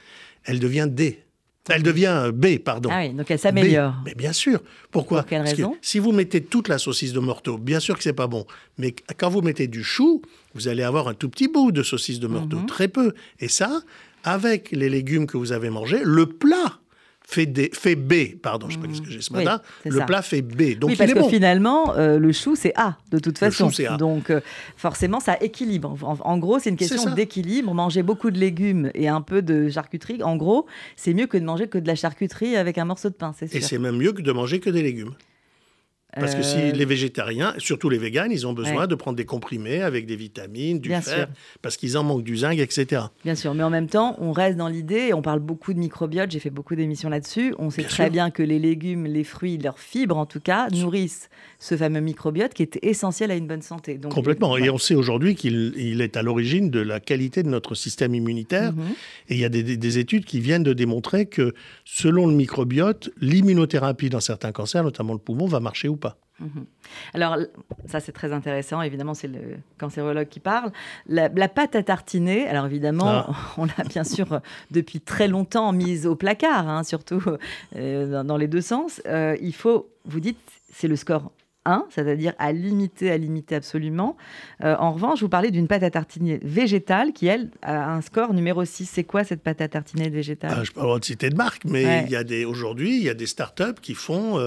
elle 0.44 0.60
devient 0.60 0.88
D. 0.90 1.24
Elle 1.70 1.84
devient 1.84 2.32
B, 2.34 2.58
pardon. 2.58 2.90
Ah 2.92 3.02
oui, 3.02 3.14
donc 3.14 3.30
elle 3.32 3.40
s'améliore. 3.40 3.94
Mais 4.06 4.16
bien 4.16 4.34
sûr. 4.34 4.60
Pourquoi 4.92 5.20
Pour 5.22 5.30
quelle 5.30 5.40
Parce 5.44 5.54
que 5.54 5.58
raison 5.64 5.78
Si 5.82 6.00
vous 6.00 6.12
mettez 6.12 6.42
toute 6.42 6.68
la 6.68 6.78
saucisse 6.78 7.14
de 7.14 7.20
morteau, 7.20 7.58
bien 7.58 7.80
sûr 7.80 7.96
que 7.98 8.04
c'est 8.04 8.14
pas 8.14 8.28
bon. 8.28 8.46
Mais 8.78 8.96
quand 9.18 9.30
vous 9.30 9.42
mettez 9.42 9.68
du 9.68 9.84
chou, 9.84 10.22
vous 10.56 10.68
allez 10.68 10.84
avoir 10.84 11.08
un 11.08 11.14
tout 11.14 11.30
petit 11.30 11.48
bout 11.48 11.72
de 11.72 11.84
saucisse 11.84 12.20
de 12.20 12.28
morteau, 12.28 12.58
Mhm. 12.58 12.66
très 12.66 12.88
peu. 12.88 13.14
Et 13.40 13.48
ça, 13.48 13.82
avec 14.24 14.72
les 14.72 14.90
légumes 14.90 15.28
que 15.28 15.38
vous 15.38 15.52
avez 15.52 15.70
mangés, 15.70 16.02
le 16.04 16.26
plat 16.26 16.79
fait, 17.32 17.46
D- 17.46 17.70
fait 17.74 17.96
B. 17.96 18.36
Pardon, 18.42 18.68
je 18.70 18.74
sais 18.76 18.80
pas 18.88 18.92
ce 18.94 19.02
que 19.02 19.10
j'ai 19.12 19.22
ce. 19.22 19.32
Oui, 19.34 19.44
matin. 19.46 19.62
le 19.86 20.00
ça. 20.00 20.06
plat 20.06 20.22
fait 20.24 20.42
B. 20.42 20.78
Donc 20.80 20.90
oui, 20.90 20.96
il 20.96 20.98
parce 20.98 21.12
est 21.12 21.14
que 21.14 21.20
bon. 21.20 21.30
finalement, 21.30 21.94
euh, 21.96 22.18
le 22.18 22.32
chou, 22.32 22.56
c'est 22.56 22.74
A, 22.76 22.98
de 23.12 23.20
toute 23.20 23.40
Le 23.40 23.52
façon. 23.52 23.70
chou, 23.70 23.76
c'est 23.76 23.86
A. 23.88 23.98
Donc, 23.98 24.32
euh, 24.32 24.42
forcément, 24.78 25.20
ça 25.20 25.38
équilibre. 25.40 25.96
En, 26.02 26.18
en 26.20 26.38
gros, 26.40 26.58
c'est 26.60 26.70
une 26.72 26.76
question 26.76 27.14
d'équilibre. 27.14 27.74
Manger 27.74 28.02
beaucoup 28.02 28.32
de 28.32 28.40
légumes 28.40 28.90
et 28.96 29.08
un 29.08 29.22
peu 29.22 29.42
de 29.44 29.70
charcuterie, 29.70 30.24
en 30.24 30.36
gros, 30.38 30.66
c'est 30.96 31.14
mieux 31.14 31.28
que 31.28 31.38
de 31.38 31.44
manger 31.46 31.68
que 31.68 31.78
de 31.78 31.88
la 31.88 31.96
charcuterie 31.96 32.56
avec 32.56 32.78
un 32.80 32.86
morceau 32.86 33.10
de 33.10 33.14
pain, 33.16 33.34
c'est 33.38 33.46
Et 33.54 33.60
sûr. 33.60 33.70
c'est 33.70 33.78
même 33.78 33.98
mieux 33.98 34.12
que 34.12 34.22
de 34.24 34.32
manger 34.32 34.60
que 34.60 34.70
des 34.72 34.82
légumes. 34.82 35.12
Parce 36.16 36.34
que 36.34 36.42
si 36.42 36.58
Euh, 36.58 36.72
les 36.72 36.86
végétariens, 36.86 37.54
surtout 37.60 37.88
les 37.88 38.00
véganes, 38.00 38.32
ils 38.32 38.48
ont 38.48 38.54
besoin 38.54 38.82
Ouais. 38.82 38.88
de 38.88 38.96
prendre 38.96 39.16
des 39.16 39.26
comprimés 39.26 39.82
avec 39.84 40.08
des 40.08 40.16
vitamines, 40.16 40.80
du 40.80 40.90
Bien 40.90 41.02
fer, 41.02 41.28
sûr. 41.28 41.28
parce 41.62 41.78
qu'ils 41.78 41.98
en 42.00 42.04
manquent 42.04 42.24
du 42.24 42.36
zinc, 42.38 42.58
etc. 42.58 43.04
Bien 43.24 43.36
sûr, 43.36 43.54
mais 43.54 43.62
en 43.62 43.70
même 43.70 43.88
temps, 43.88 44.16
on 44.20 44.32
reste 44.32 44.58
dans 44.58 44.68
l'idée, 44.70 45.10
et 45.10 45.14
on 45.14 45.22
parle 45.22 45.40
beaucoup 45.40 45.72
de 45.72 45.78
microbiote, 45.80 46.32
j'ai 46.32 46.40
fait 46.40 46.50
beaucoup 46.50 46.76
d'émissions 46.76 47.10
là-dessus, 47.10 47.54
on 47.60 47.70
sait 47.70 47.82
Bien 47.84 47.90
très 47.90 48.04
sûr. 48.06 48.12
bien 48.12 48.32
que 48.32 48.42
les 48.42 48.58
légumes, 48.58 49.06
les 49.06 49.24
fruits, 49.24 49.60
leurs 49.60 49.78
fibres 49.78 50.18
en 50.18 50.26
tout 50.26 50.40
cas, 50.40 50.68
nourrissent 50.72 51.30
ce 51.60 51.78
fameux 51.78 52.00
microbiote 52.02 52.54
qui 52.56 52.64
est 52.64 52.80
essentiel 52.82 53.30
à 53.30 53.36
une 53.36 53.46
bonne 53.48 53.62
santé. 53.62 53.98
Donc, 54.00 54.12
Complètement. 54.14 54.54
ouais. 54.54 54.64
Et 54.66 54.70
on 54.72 54.78
sait 54.80 54.96
aujourd'hui 54.96 55.36
qu'il 55.36 55.74
il 55.78 56.02
est 56.02 56.18
à 56.18 56.24
l'origine 56.24 56.70
de 56.72 56.80
la 56.80 57.00
qualité 57.00 57.44
de 57.44 57.50
notre 57.50 57.76
système 57.76 58.16
immunitaire. 58.16 58.74
Mhm. 58.74 58.82
Et 59.30 59.36
il 59.36 59.40
y 59.40 59.46
a 59.46 59.50
des 59.50 59.98
études 60.00 60.26
qui 60.26 60.40
viennent 60.40 60.64
de 60.64 60.74
démontrer 60.74 61.28
que 61.28 61.54
selon 61.86 62.26
le 62.26 62.34
microbiote, 62.34 63.10
l'immunothérapie 63.22 64.10
dans 64.10 64.20
certains 64.20 64.52
cancers, 64.52 64.84
notamment 64.84 65.14
le 65.14 65.20
poumon, 65.20 65.46
va 65.46 65.60
marcher 65.60 65.88
ou 65.88 65.96
pas. 65.98 66.09
Alors, 67.14 67.36
l- 67.36 67.50
ça 67.88 68.00
c'est 68.00 68.12
très 68.12 68.32
intéressant, 68.34 68.82
évidemment, 68.82 69.14
c'est 69.14 69.28
le 69.28 69.58
cancérologue 69.78 70.28
qui 70.28 70.40
parle. 70.40 70.72
La, 71.08 71.30
la 71.30 71.48
pâte 71.50 71.76
à 71.76 71.84
tartiner, 71.84 72.48
alors 72.48 72.66
évidemment, 72.66 73.08
Ah. 73.28 73.36
on 73.58 73.66
l'a 73.66 73.84
bien 73.88 74.04
sûr 74.04 74.34
euh, 74.34 74.40
depuis 74.72 75.00
très 75.02 75.28
longtemps 75.28 75.72
mise 75.72 76.06
au 76.08 76.16
placard, 76.16 76.68
hein, 76.70 76.84
surtout 76.84 77.22
euh, 77.76 78.12
dans, 78.12 78.24
dans 78.24 78.38
les 78.38 78.48
deux 78.48 78.62
sens. 78.62 79.02
Euh, 79.08 79.36
il 79.42 79.54
faut, 79.54 79.90
vous 80.06 80.20
dites, 80.20 80.38
c'est 80.74 80.88
le 80.88 80.96
score 80.96 81.32
1, 81.66 81.86
c'est-à-dire 81.90 82.34
à 82.40 82.52
limiter, 82.54 83.12
à 83.12 83.18
limiter 83.18 83.54
absolument. 83.56 84.16
Euh, 84.64 84.76
en 84.80 84.92
revanche, 84.94 85.22
vous 85.22 85.30
parlez 85.30 85.52
d'une 85.52 85.68
pâte 85.68 85.84
à 85.84 85.92
tartiner 85.92 86.40
végétale 86.42 87.12
qui, 87.12 87.28
elle, 87.28 87.52
a 87.62 87.92
un 87.92 88.02
score 88.02 88.34
numéro 88.34 88.64
6. 88.64 88.86
C'est 88.86 89.04
quoi 89.04 89.24
cette 89.26 89.44
pâte 89.44 89.60
à 89.62 89.68
tartiner 89.68 90.10
végétale? 90.10 90.52
Ah, 90.56 90.64
je 90.64 90.72
ne 90.72 90.76
pas 90.76 90.82
le 90.82 90.88
droit 90.88 91.00
de 91.00 91.06
citer 91.06 91.30
de 91.30 91.36
marque, 91.36 91.66
mais 91.66 91.84
Ouais. 91.86 92.04
il 92.06 92.12
y 92.12 92.16
a 92.16 92.24
des 92.24 92.46
aujourd'hui, 92.46 92.96
il 92.98 93.04
y 93.04 93.10
a 93.10 93.14
des 93.14 93.26
startups 93.28 93.80
qui 93.82 93.94
font 93.94 94.40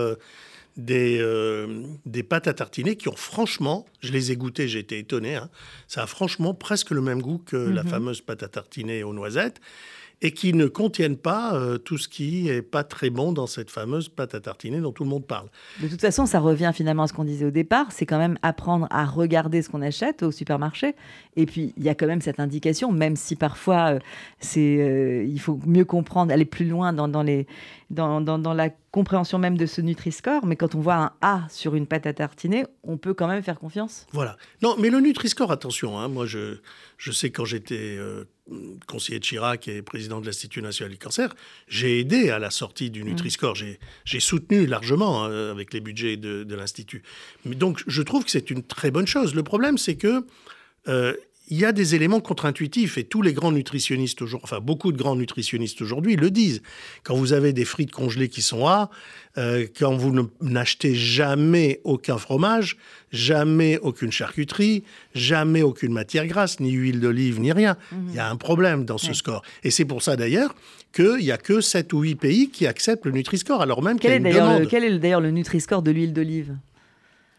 des, 0.77 1.19
euh, 1.21 1.85
des 2.07 2.23
pâtes 2.23 2.49
à 2.49 2.55
tartiner 2.55 2.97
qui 2.97 3.09
ont 3.09 3.17
franchement, 3.17 3.85
je 4.01 4.13
les 4.13 4.33
ai 4.33 4.37
goûtées, 4.37 4.69
j'ai 4.69 4.79
été 4.79 4.99
étonné, 4.99 5.37
hein, 5.37 5.51
ça 5.89 6.03
a 6.03 6.07
franchement 6.07 6.55
presque 6.55 6.91
le 6.91 7.01
même 7.03 7.21
goût 7.21 7.39
que 7.39 7.57
la 7.57 7.83
Mhm. 7.83 7.89
fameuse 7.91 8.21
pâte 8.23 8.43
à 8.43 8.49
tartiner 8.49 9.03
aux 9.03 9.13
noisettes 9.13 9.61
et 10.25 10.31
qui 10.31 10.55
ne 10.55 10.67
contiennent 10.69 11.17
pas 11.17 11.55
euh, 11.55 11.79
tout 11.79 11.99
ce 11.99 12.07
qui 12.09 12.49
est 12.49 12.63
pas 12.63 12.85
très 12.85 13.11
bon 13.11 13.33
dans 13.33 13.49
cette 13.49 13.71
fameuse 13.71 14.09
pâte 14.09 14.35
à 14.37 14.41
tartiner 14.41 14.81
dont 14.81 14.93
tout 14.93 15.03
le 15.03 15.11
monde 15.11 15.27
parle. 15.27 15.49
De 15.83 15.89
toute 15.89 16.01
façon, 16.01 16.27
ça 16.27 16.39
revient 16.39 16.71
finalement 16.73 17.03
à 17.03 17.07
ce 17.09 17.13
qu'on 17.13 17.25
disait 17.25 17.45
au 17.45 17.51
départ, 17.51 17.91
c'est 17.91 18.07
quand 18.07 18.19
même 18.19 18.39
apprendre 18.43 18.87
à 18.91 19.05
regarder 19.05 19.63
ce 19.63 19.69
qu'on 19.69 19.83
achète 19.83 20.23
au 20.23 20.31
supermarché. 20.31 20.95
Et 21.35 21.45
puis, 21.45 21.75
il 21.77 21.83
y 21.83 21.89
a 21.89 21.95
quand 21.97 22.07
même 22.07 22.21
cette 22.21 22.39
indication, 22.39 22.93
même 22.93 23.17
si 23.17 23.35
parfois, 23.35 23.95
euh, 23.95 23.99
c'est, 24.39 24.79
euh, 24.81 25.25
il 25.25 25.41
faut 25.41 25.59
mieux 25.67 25.85
comprendre, 25.85 26.33
aller 26.33 26.45
plus 26.45 26.67
loin 26.69 26.93
dans, 26.93 27.09
dans 27.09 27.23
les, 27.25 27.47
dans, 27.91 28.21
dans- 28.21 28.39
dans 28.39 28.55
la 28.55 28.71
compréhension 28.93 29.39
même 29.39 29.57
de 29.57 29.67
ce 29.67 29.81
Nutri-Score. 29.81 30.47
Mais 30.47 30.55
quand 30.55 30.75
on 30.77 30.81
voit 30.81 30.95
un 30.97 31.11
A 31.21 31.47
sur 31.51 31.75
une 31.75 31.87
pâte 31.87 32.07
à 32.07 32.13
tartiner, 32.13 32.65
on 32.85 32.97
peut 32.97 33.15
quand 33.15 33.27
même 33.27 33.43
faire 33.43 33.59
confiance. 33.59 34.07
Voilà. 34.13 34.37
Non, 34.63 34.77
mais 34.79 34.89
le 34.91 35.01
Nutri-Score, 35.01 35.51
attention, 35.51 35.99
hein, 35.99 36.07
moi 36.09 36.27
je, 36.27 36.59
je 36.99 37.11
sais 37.11 37.31
quand 37.31 37.45
j'étais 37.45 37.97
conseiller 38.87 39.19
de 39.21 39.25
Chirac 39.25 39.69
et 39.69 39.83
président 39.83 40.21
de 40.21 40.27
l'Institut 40.27 40.63
national 40.63 40.91
du 40.93 40.99
cancer, 40.99 41.35
j'ai 41.69 42.01
aidé 42.01 42.31
à 42.31 42.39
la 42.39 42.51
sortie 42.51 42.87
Mmh. 42.89 42.91
du 42.91 43.05
Nutri-Score. 43.05 43.55
J'ai- 43.55 43.79
soutenu 44.21 44.67
largement 44.67 45.25
hein, 45.25 45.51
avec 45.51 45.73
les 45.73 45.81
budgets 45.81 46.17
de, 46.17 46.43
de 46.45 46.55
l'Institut. 46.55 47.03
Mais 47.45 47.55
Donc 47.55 47.83
je 47.87 48.03
trouve 48.03 48.25
que 48.25 48.31
c'est 48.31 48.51
une 48.51 48.63
très 48.63 48.91
bonne 48.91 49.07
chose. 49.07 49.35
Le 49.35 49.43
problème, 49.43 49.79
c'est 49.79 49.97
que 49.97 50.25
euh, 50.89 51.15
il 51.53 51.59
y 51.59 51.67
a 51.67 51.73
des 51.73 51.95
éléments 51.95 52.21
contre-intuitifs 52.21 52.97
et 52.97 53.05
tous 53.05 53.21
les 53.21 53.35
grands 53.35 53.53
nutritionnistes 53.53 54.23
aujourd'hui, 54.23 54.45
enfin 54.45 54.61
beaucoup 54.61 54.91
de 54.91 54.97
grands 54.97 55.17
nutritionnistes 55.17 55.83
aujourd'hui 55.83 56.17
le 56.17 56.31
disent. 56.31 56.63
Quand 57.05 57.15
vous 57.15 57.35
avez 57.35 57.53
des 57.53 57.67
frites 57.67 57.91
congelées 57.93 58.31
qui 58.31 58.41
sont 58.41 58.67
A, 58.67 58.89
euh, 59.37 59.67
quand 59.79 59.95
vous 59.95 60.31
n'achetez 60.41 60.95
jamais 60.95 61.81
aucun 61.85 62.17
fromage, 62.17 62.79
jamais 63.11 63.79
aucune 63.83 64.11
charcuterie, 64.13 64.83
jamais 65.15 65.61
aucune 65.63 65.93
matière 65.93 66.27
grasse, 66.27 66.59
ni 66.59 66.71
huile 66.71 67.01
d'olive, 67.01 67.39
ni 67.39 67.53
rien, 67.53 67.77
il 68.09 68.15
y 68.15 68.19
a 68.19 68.31
un 68.31 68.37
problème 68.37 68.87
dans 68.87 68.97
ce 68.99 69.09
Ouais. 69.09 69.15
score. 69.15 69.43
Et 69.63 69.71
c'est 69.71 69.85
pour 69.85 70.03
ça 70.03 70.17
d'ailleurs 70.17 70.55
qu'il 70.95 71.17
n'y 71.19 71.31
a 71.31 71.37
que 71.39 71.61
7 71.61 71.93
ou 71.93 72.01
8 72.01 72.15
pays 72.15 72.49
qui 72.51 72.67
acceptent 72.67 73.05
le 73.05 73.13
Nutri-Score, 73.13 73.61
alors 73.61 73.83
même 73.83 73.99
qu'il 73.99 74.09
y 74.11 74.13
Quel 74.13 74.13
a 74.13 74.15
est 74.15 74.19
une 74.19 74.25
d'ailleurs 74.25 74.47
demande. 74.49 74.63
le, 74.63 74.67
quel 74.69 74.85
est 74.85 74.99
d'ailleurs 74.99 75.21
le 75.21 75.31
Nutri-Score 75.31 75.83
de 75.83 75.91
l'huile 75.91 76.13
d'olive? 76.15 76.57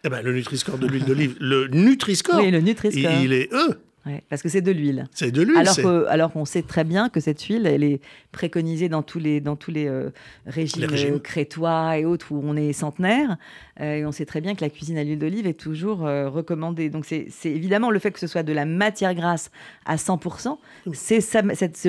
Eh 0.06 0.10
ben, 0.10 0.22
le 0.22 0.34
Nutri-Score 0.34 0.78
de 0.78 0.86
l'huile 0.88 1.06
d'olive, 1.06 1.36
le 1.40 1.68
Nutri-Score, 1.70 2.40
Oui, 2.44 2.52
le 2.52 2.58
il, 2.60 2.64
Nutri-Score. 2.66 3.12
il 3.24 3.32
est 3.34 3.52
E, 3.54 3.80
Ouais, 4.06 4.22
parce 4.30 4.42
que 4.42 4.50
c'est 4.50 4.62
de 4.62 4.72
l'huile. 4.72 5.06
c'est 5.14 5.32
de 5.32 5.42
l'huile. 5.42 5.58
Alors 5.58 5.76
que- 5.78 6.06
alors 6.08 6.32
qu'on 6.34 6.44
sait 6.44 6.62
très 6.62 6.84
bien 6.84 7.08
que 7.08 7.22
cette 7.22 7.42
huile, 7.44 7.66
elle 7.66 7.84
est 7.86 8.02
préconisée 8.34 8.90
dans 8.90 9.02
tous 9.02 9.18
les, 9.20 9.40
dans 9.40 9.56
tous 9.56 9.72
les, 9.72 9.88
euh, 9.88 10.10
régimes, 10.46 10.82
Les 10.82 10.88
régimes. 10.88 11.14
euh, 11.16 11.20
crétois 11.20 11.98
et 11.98 12.04
autres 12.04 12.34
où 12.34 12.42
on 12.44 12.58
est 12.58 12.74
centenaire. 12.74 13.38
Euh, 13.80 13.96
et 13.96 14.06
on 14.06 14.12
sait 14.12 14.26
très 14.26 14.42
bien 14.42 14.56
que 14.56 14.62
la 14.62 14.70
cuisine 14.70 14.98
à 14.98 15.04
l'huile 15.06 15.20
d'olive 15.20 15.48
est 15.48 15.58
toujours 15.58 16.06
euh, 16.06 16.30
recommandée. 16.30 16.90
Donc 16.90 17.06
c'est 17.06 17.30
évidemment 17.46 17.92
le 17.92 18.00
fait 18.00 18.12
que 18.12 18.20
ce 18.20 18.28
soit 18.28 18.44
de 18.44 18.52
la 18.52 18.66
matière 18.66 19.16
grasse 19.16 19.52
à 19.86 19.96
100%, 19.96 20.58
c'est 20.94 21.20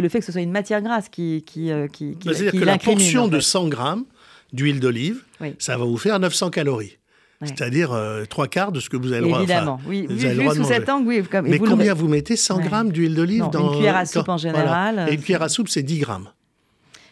le 0.01 0.09
fait 0.09 0.21
que 0.21 0.25
ce 0.25 0.33
soit 0.33 0.41
une 0.41 0.53
matière 0.53 0.83
grasse 0.83 1.09
qui, 1.09 1.43
qui, 1.45 1.71
qui, 1.93 2.17
qui, 2.17 2.29
C'est-à-dire 2.35 2.53
que 2.53 2.65
la 2.65 2.79
portion 2.79 3.23
en 3.25 3.29
de 3.29 3.37
fait. 3.39 3.43
100 3.43 3.69
grammes 3.69 4.05
d'huile 4.53 4.79
d'olive, 4.79 5.25
Oui. 5.41 5.55
ça 5.59 5.77
va 5.77 5.85
vous 5.85 5.97
faire 5.97 6.19
900 6.21 6.51
calories. 6.51 6.97
Ouais. 7.45 7.55
C'est-à-dire 7.57 7.93
euh, 7.93 8.25
trois 8.25 8.49
quarts 8.49 8.73
de 8.73 8.81
ce 8.81 8.89
que 8.91 8.97
vous 8.97 9.13
avez 9.13 9.21
le 9.23 9.27
droit 9.29 9.39
Évidemment, 9.39 9.75
enfin, 9.75 9.85
oui. 9.89 10.07
vous 10.09 10.17
Vu, 10.17 10.27
avez 10.27 10.35
vu 10.35 10.41
droit 10.43 10.55
sous 10.55 10.65
cet 10.65 10.89
angle, 10.89 11.07
oui. 11.09 11.23
Comme, 11.31 11.47
Mais 11.49 11.59
vous 11.59 11.65
le- 11.65 11.71
combien 11.71 11.95
vous 11.95 12.09
mettez 12.09 12.37
100 12.37 12.57
Ouais. 12.59 12.65
grammes 12.65 12.93
d'huile 12.93 13.15
d'olive 13.15 13.45
dans 13.53 13.69
une 13.71 13.77
cuillère 13.77 13.97
à 13.97 14.07
soupe 14.07 14.29
en 14.29 14.37
voilà. 14.37 14.59
général, 14.59 15.07
Et 15.09 15.13
une 15.15 15.19
euh, 15.21 15.23
cuillère 15.23 15.43
à 15.43 15.49
soupe, 15.49 15.69
c'est 15.69 15.83
10 15.83 15.99
grammes. 16.01 16.29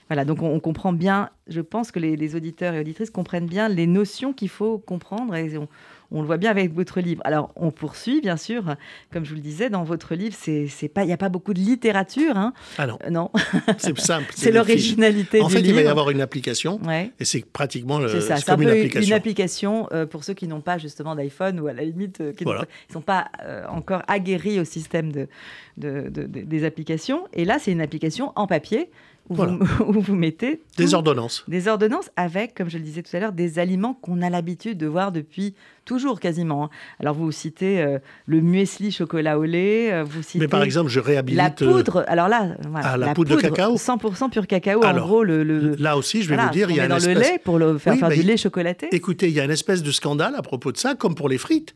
Voilà, 0.09 0.25
donc 0.27 0.43
on, 0.43 0.49
on 0.55 0.61
comprend 0.61 0.93
bien, 0.93 1.31
je 1.49 1.61
pense 1.63 1.91
que 1.91 1.99
les, 1.99 2.17
les 2.17 2.35
auditeurs 2.37 2.75
et 2.75 2.81
auditrices 2.81 3.11
comprennent 3.11 3.47
bien 3.47 3.69
les 3.69 3.87
notions 3.87 4.33
qu'il 4.35 4.51
faut 4.51 4.79
comprendre 4.79 5.35
et 5.35 5.57
on, 5.57 5.69
on 6.13 6.21
le 6.21 6.27
voit 6.27 6.37
bien 6.37 6.51
avec 6.51 6.73
votre 6.75 7.01
livre. 7.01 7.21
Alors 7.25 7.51
on 7.57 7.71
poursuit, 7.71 8.21
bien 8.21 8.37
sûr, 8.37 8.77
comme 9.13 9.25
je 9.25 9.31
vous 9.31 9.37
le 9.37 9.41
disais, 9.43 9.71
dans 9.71 9.83
votre 9.85 10.15
livre, 10.15 10.37
c'est 10.39 10.89
pas, 10.89 11.03
il 11.05 11.07
n'y 11.09 11.13
a 11.13 11.17
pas 11.17 11.29
beaucoup 11.29 11.55
de 11.55 11.61
littérature, 11.61 12.37
hein. 12.37 12.53
Ah 12.79 12.87
non, 12.87 12.99
Euh, 13.05 13.11
non, 13.11 13.31
c'est 13.79 13.99
simple. 13.99 14.31
c'est 14.35 14.53
l'originalité. 14.53 15.41
En 15.41 15.49
du 15.49 15.55
fait, 15.55 15.61
livre. 15.61 15.79
il 15.79 15.83
va 15.83 15.89
y 15.89 15.91
avoir 15.91 16.11
une 16.11 16.21
application, 16.21 16.81
Ouais. 16.87 17.11
et 17.19 17.25
c'est 17.25 17.45
pratiquement 17.45 17.99
le, 17.99 18.09
C'est 18.09 18.21
ça, 18.21 18.37
c'est 18.37 18.45
c'est 18.45 18.51
un 18.51 18.55
comme 18.57 18.65
peu 18.65 18.71
une 18.71 18.77
une 18.79 18.87
application. 18.87 19.17
application, 19.17 19.89
euh, 19.93 20.07
pour 20.07 20.25
ceux 20.25 20.35
qui 20.35 20.47
n'ont 20.49 20.61
pas 20.61 20.79
justement 20.79 21.15
d'iPhone 21.15 21.59
ou 21.61 21.67
à 21.67 21.73
la 21.73 21.83
limite 21.85 22.21
euh, 22.21 22.33
qui 22.33 22.45
ne 22.45 22.53
sont 22.93 23.01
pas 23.01 23.29
euh, 23.45 23.65
encore 23.69 24.03
aguerris 24.09 24.61
au 24.61 24.65
système 24.65 25.13
de, 25.13 25.29
de- 25.77 26.09
de- 26.09 26.27
de- 26.27 26.41
des 26.43 26.65
applications. 26.65 27.27
Et 27.33 27.45
là, 27.45 27.59
c'est 27.59 27.73
une 27.73 27.81
application 27.81 28.33
en 28.37 28.47
papier 28.47 28.91
où, 29.29 29.35
Voilà. 29.35 29.53
vous, 29.61 29.85
où 29.99 30.01
vous 30.01 30.15
mettez 30.15 30.61
Des 30.77 30.95
ordonnances. 30.95 31.45
des 31.49 31.69
ordonnances 31.69 32.11
avec, 32.17 32.55
comme 32.55 32.69
je 32.69 32.79
le 32.79 32.85
disais 32.85 33.03
tout 33.03 33.17
à 33.17 33.21
l'heure, 33.21 33.33
des 33.33 33.59
aliments 33.59 33.95
qu'on 33.95 34.21
a 34.23 34.31
l'habitude 34.31 34.79
de 34.79 34.87
voir 34.87 35.13
depuis 35.13 35.55
toujours 35.85 36.21
quasiment. 36.21 36.65
hein. 36.65 36.71
Alors 37.01 37.15
vous 37.15 37.31
citez 37.33 37.81
euh, 37.83 37.99
le 38.27 38.41
muesli 38.41 38.91
chocolat 38.93 39.39
au 39.39 39.45
lait, 39.45 39.93
euh, 39.93 40.05
vous 40.05 40.23
citez 40.23 40.39
Mais 40.41 40.49
par 40.49 40.63
exemple, 40.63 40.91
je 40.91 41.01
réhabilite. 41.01 41.39
la 41.39 41.47
euh, 41.69 41.73
poudre. 41.73 42.05
Alors 42.09 42.29
là, 42.29 42.57
voilà, 42.69 42.87
Ah, 42.93 42.97
la 42.97 43.15
poudre 43.15 43.37
de 43.37 43.41
cacao 43.41 43.77
100% 43.77 44.31
pur 44.31 44.47
cacao. 44.47 44.85
Alors, 44.85 45.05
en 45.05 45.09
gros, 45.09 45.25
le, 45.25 45.43
le- 45.45 45.77
Là 45.77 45.97
aussi, 45.97 46.23
je 46.23 46.29
vais 46.29 46.35
voilà, 46.35 46.49
vous 46.51 46.55
dire, 46.55 46.71
il 46.71 46.77
y 46.77 46.81
a 46.81 46.89
dans 46.89 46.99
le 46.99 47.13
lait 47.15 47.41
pour 47.43 47.59
le 47.59 47.79
faire 47.79 47.95
Oui, 47.95 47.99
faire 48.01 48.09
bah, 48.11 48.15
du 48.15 48.23
lait 48.23 48.37
chocolaté. 48.37 48.89
Écoutez, 48.93 49.29
il 49.29 49.35
y 49.35 49.41
a 49.41 49.45
une 49.45 49.51
espèce 49.51 49.83
de 49.83 49.91
scandale 49.91 50.35
à 50.37 50.43
propos 50.43 50.73
de 50.73 50.77
ça, 50.77 50.95
comme 50.95 51.15
pour 51.15 51.29
les 51.29 51.39
frites. 51.39 51.75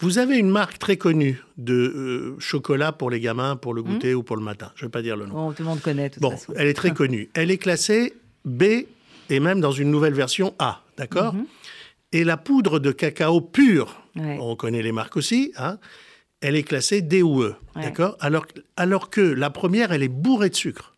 Vous 0.00 0.18
avez 0.18 0.38
une 0.38 0.50
marque 0.50 0.78
très 0.78 0.96
connue 0.96 1.40
de 1.56 1.74
euh, 1.74 2.36
chocolat 2.40 2.92
pour 2.92 3.10
les 3.10 3.20
gamins, 3.20 3.56
pour 3.56 3.74
le 3.74 3.82
goûter 3.82 4.14
ou 4.14 4.22
pour 4.22 4.36
le 4.36 4.42
matin. 4.42 4.72
Je 4.74 4.84
ne 4.84 4.88
vais 4.88 4.90
pas 4.92 5.02
dire 5.02 5.16
le 5.16 5.26
nom. 5.26 5.34
Bon, 5.34 5.52
tout 5.52 5.62
le 5.62 5.68
monde 5.68 5.80
connaît. 5.80 6.08
de 6.08 6.14
toute 6.14 6.22
Bon, 6.22 6.32
façon. 6.32 6.52
elle 6.56 6.66
est 6.66 6.74
très 6.74 6.92
connue. 6.92 7.30
Elle 7.34 7.50
est 7.50 7.58
classée 7.58 8.14
B 8.44 8.62
et 9.30 9.40
même 9.40 9.60
dans 9.60 9.70
une 9.72 9.90
nouvelle 9.90 10.14
version 10.14 10.54
A, 10.58 10.82
d'accord 10.98 11.34
Mhm. 11.34 11.46
Et 12.12 12.22
la 12.24 12.36
poudre 12.36 12.78
de 12.78 12.92
cacao 12.92 13.40
pure, 13.40 14.00
Ouais. 14.16 14.36
on 14.40 14.54
connaît 14.56 14.82
les 14.82 14.92
marques 14.92 15.16
aussi, 15.16 15.52
hein, 15.56 15.78
elle 16.40 16.54
est 16.56 16.62
classée 16.62 17.00
D 17.00 17.22
ou 17.22 17.42
E, 17.42 17.56
Ouais. 17.74 17.82
d'accord 17.82 18.16
alors, 18.20 18.46
alors 18.76 19.10
que 19.10 19.20
la 19.20 19.50
première, 19.50 19.90
elle 19.92 20.02
est 20.02 20.08
bourrée 20.08 20.50
de 20.50 20.54
sucre. 20.54 20.92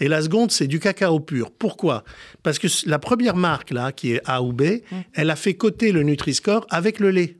Et 0.00 0.06
la 0.08 0.22
seconde, 0.22 0.52
c'est 0.52 0.68
du 0.68 0.78
cacao 0.78 1.18
pur. 1.18 1.50
Pourquoi? 1.50 2.04
Parce 2.44 2.58
que 2.60 2.68
la 2.86 2.98
première 3.00 3.34
marque, 3.36 3.70
là, 3.72 3.90
qui 3.90 4.12
est 4.12 4.20
A 4.26 4.42
ou 4.42 4.52
B, 4.52 4.62
elle 5.14 5.30
a 5.30 5.34
fait 5.36 5.54
coter 5.54 5.90
le 5.92 6.02
Nutri-Score 6.04 6.66
avec 6.70 7.00
le 7.00 7.10
lait. 7.10 7.36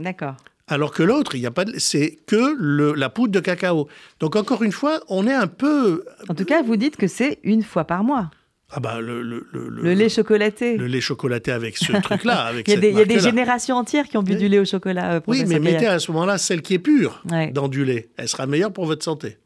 D'accord. 0.00 0.36
Alors 0.66 0.92
que 0.92 1.02
l'autre, 1.02 1.34
il 1.34 1.40
y 1.40 1.46
a 1.46 1.50
pas, 1.50 1.64
de- 1.64 1.78
c'est 1.78 2.18
que 2.26 2.54
le- 2.58 2.92
la 2.94 3.08
poudre 3.10 3.32
de 3.32 3.40
cacao. 3.40 3.88
Donc 4.20 4.36
encore 4.36 4.62
une 4.62 4.72
fois, 4.72 5.00
on 5.08 5.26
est 5.26 5.32
un 5.34 5.46
peu 5.48 6.04
En 6.28 6.34
tout 6.34 6.44
cas, 6.44 6.62
vous 6.62 6.76
dites 6.76 6.96
que 6.96 7.06
c'est 7.08 7.38
une 7.42 7.62
fois 7.62 7.84
par 7.84 8.04
mois. 8.04 8.30
Ah 8.72 8.78
bah 8.78 9.00
le, 9.00 9.20
le, 9.20 9.48
le, 9.52 9.94
lait 9.94 10.08
chocolaté. 10.08 10.76
Le 10.76 10.86
lait 10.86 11.00
chocolaté 11.00 11.50
avec 11.50 11.76
ce 11.76 11.90
truc-là. 12.02 12.42
Avec 12.42 12.68
il 12.68 12.74
y 12.74 12.76
a, 12.76 12.80
des, 12.80 12.90
il 12.90 12.98
y 12.98 13.00
a 13.00 13.04
des 13.04 13.18
générations 13.18 13.74
entières 13.76 14.06
qui 14.08 14.16
ont 14.16 14.22
bu 14.22 14.36
du 14.36 14.46
lait 14.46 14.60
au 14.60 14.64
chocolat. 14.64 15.14
Euh, 15.14 15.20
oui, 15.26 15.44
mais 15.44 15.58
mettez 15.58 15.88
à 15.88 15.98
ce 15.98 16.12
moment-là 16.12 16.38
celle 16.38 16.62
qui 16.62 16.74
est 16.74 16.78
pure 16.78 17.20
dans 17.52 17.66
du 17.66 17.84
lait. 17.84 18.10
Elle 18.16 18.28
sera 18.28 18.46
meilleure 18.46 18.72
pour 18.72 18.86
votre 18.86 19.02
santé. 19.04 19.38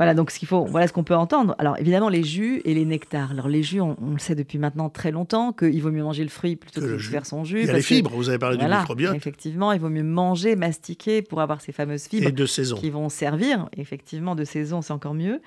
Voilà, 0.00 0.14
donc 0.14 0.30
ce 0.30 0.38
qu'il 0.38 0.48
faut, 0.48 0.64
voilà 0.64 0.88
ce 0.88 0.94
qu'on 0.94 1.04
peut 1.04 1.14
entendre. 1.14 1.54
Alors 1.58 1.78
évidemment, 1.78 2.08
les 2.08 2.24
jus 2.24 2.62
et 2.64 2.72
les 2.72 2.86
nectars. 2.86 3.32
Alors 3.32 3.48
les 3.48 3.62
jus, 3.62 3.82
on, 3.82 3.96
le 4.12 4.18
sait 4.18 4.34
depuis 4.34 4.56
maintenant 4.56 4.88
très 4.88 5.10
longtemps 5.10 5.52
qu'il 5.52 5.82
vaut 5.82 5.90
mieux 5.90 6.02
manger 6.02 6.22
le 6.22 6.30
fruit 6.30 6.56
plutôt 6.56 6.80
que, 6.80 6.86
de 6.86 6.96
faire 6.96 7.26
son 7.26 7.44
jus. 7.44 7.60
Il 7.60 7.66
y 7.66 7.68
a 7.70 7.74
les 7.74 7.82
fibres, 7.82 8.10
vous 8.10 8.30
avez 8.30 8.38
parlé 8.38 8.56
du 8.56 8.64
microbiote. 8.64 9.14
Effectivement, 9.14 9.72
il 9.72 9.78
vaut 9.78 9.90
mieux 9.90 10.02
manger, 10.02 10.56
mastiquer 10.56 11.20
pour 11.20 11.42
avoir 11.42 11.60
ces 11.60 11.72
fameuses 11.72 12.04
fibres. 12.04 12.26
Et 12.26 12.32
de 12.32 12.46
saison. 12.46 12.76
Qui 12.76 12.88
vont 12.88 13.10
servir, 13.10 13.68
effectivement, 13.76 14.34
de 14.34 14.44
saison, 14.44 14.80
c'est 14.80 14.94
encore 14.94 15.12
mieux. 15.12 15.42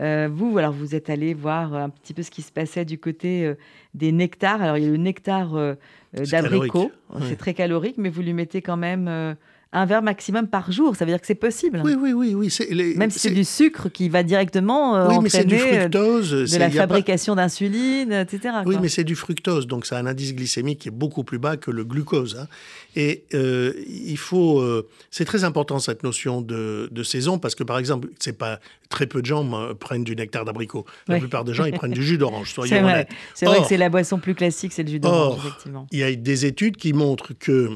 Euh, 0.00 0.28
vous, 0.28 0.58
alors 0.58 0.72
vous 0.72 0.96
êtes 0.96 1.08
allé 1.08 1.32
voir 1.32 1.72
un 1.72 1.88
petit 1.88 2.12
peu 2.12 2.24
ce 2.24 2.32
qui 2.32 2.42
se 2.42 2.50
passait 2.50 2.84
du 2.84 2.98
côté 2.98 3.46
euh, 3.46 3.54
des 3.94 4.10
nectars. 4.10 4.62
Alors 4.62 4.78
il 4.78 4.82
y 4.82 4.88
a 4.88 4.90
le 4.90 4.96
nectar 4.96 5.54
euh, 5.54 5.74
d'abricot, 6.12 6.90
c'est 7.28 7.36
très 7.36 7.54
calorique, 7.54 7.98
mais 7.98 8.08
vous 8.08 8.22
lui 8.22 8.32
mettez 8.32 8.62
quand 8.62 8.76
même 8.76 9.36
un 9.72 9.86
verre 9.86 10.02
maximum 10.02 10.48
par 10.48 10.70
jour. 10.70 10.96
Ça 10.96 11.04
veut 11.04 11.10
dire 11.10 11.20
que 11.20 11.26
c'est 11.26 11.34
possible. 11.34 11.80
Oui, 11.82 11.94
oui, 11.98 12.12
oui. 12.12 12.34
oui. 12.34 12.54
Les, 12.70 12.94
Même 12.94 13.10
si 13.10 13.18
c'est 13.18 13.30
du 13.30 13.44
sucre 13.44 13.88
qui 13.88 14.08
va 14.08 14.22
directement 14.22 14.96
euh, 14.96 15.08
entraîner 15.08 15.44
du 15.44 15.54
euh, 15.54 15.80
fructose, 15.80 16.52
de 16.52 16.58
la 16.58 16.70
fabrication 16.70 17.34
d'insuline, 17.34 18.12
etc. 18.12 18.56
Oui, 18.66 18.76
mais 18.80 18.88
c'est 18.88 19.04
du 19.04 19.16
fructose, 19.16 19.66
donc 19.66 19.86
ça 19.86 19.96
a 19.96 20.00
un 20.00 20.06
indice 20.06 20.34
glycémique 20.34 20.80
qui 20.80 20.88
est 20.88 20.92
beaucoup 20.92 21.24
plus 21.24 21.38
bas 21.38 21.56
que 21.56 21.70
le 21.70 21.84
glucose. 21.84 22.38
Hein. 22.38 22.48
Et 22.96 23.24
euh, 23.32 23.72
il 23.86 24.18
faut, 24.18 24.60
euh, 24.60 24.86
c'est 25.10 25.24
très 25.24 25.44
important 25.44 25.78
cette 25.78 26.02
notion 26.02 26.42
de, 26.42 26.90
saison 27.02 27.38
parce 27.38 27.54
que 27.54 27.64
par 27.64 27.78
exemple, 27.78 28.08
c'est 28.20 28.38
pas 28.38 28.60
très 28.88 29.06
peu 29.06 29.22
de 29.22 29.26
gens 29.26 29.74
prennent 29.74 30.04
du 30.04 30.14
nectar 30.14 30.44
d'abricot. 30.44 30.84
La 31.08 31.18
plupart 31.18 31.44
des 31.44 31.52
gens 31.52 31.64
ils 31.64 31.72
prennent 31.72 31.92
du 31.92 32.04
jus 32.04 32.18
d'orange. 32.18 32.54
C'est 32.66 32.80
vrai. 32.80 33.08
C'est 33.34 33.46
vrai 33.46 33.60
que 33.60 33.66
c'est 33.66 33.76
la 33.76 33.88
boisson 33.88 34.18
plus 34.18 34.34
classique, 34.34 34.72
c'est 34.72 34.82
le 34.82 34.90
jus 34.90 35.00
d'orange. 35.00 35.38
Effectivement. 35.38 35.86
Il 35.90 35.98
y 35.98 36.02
a 36.04 36.14
des 36.14 36.46
études 36.46 36.76
qui 36.76 36.92
montrent 36.92 37.32
que 37.38 37.70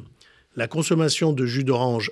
la 0.57 0.67
consommation 0.67 1.33
de 1.33 1.47
jus 1.47 1.65
d'orange, 1.65 2.11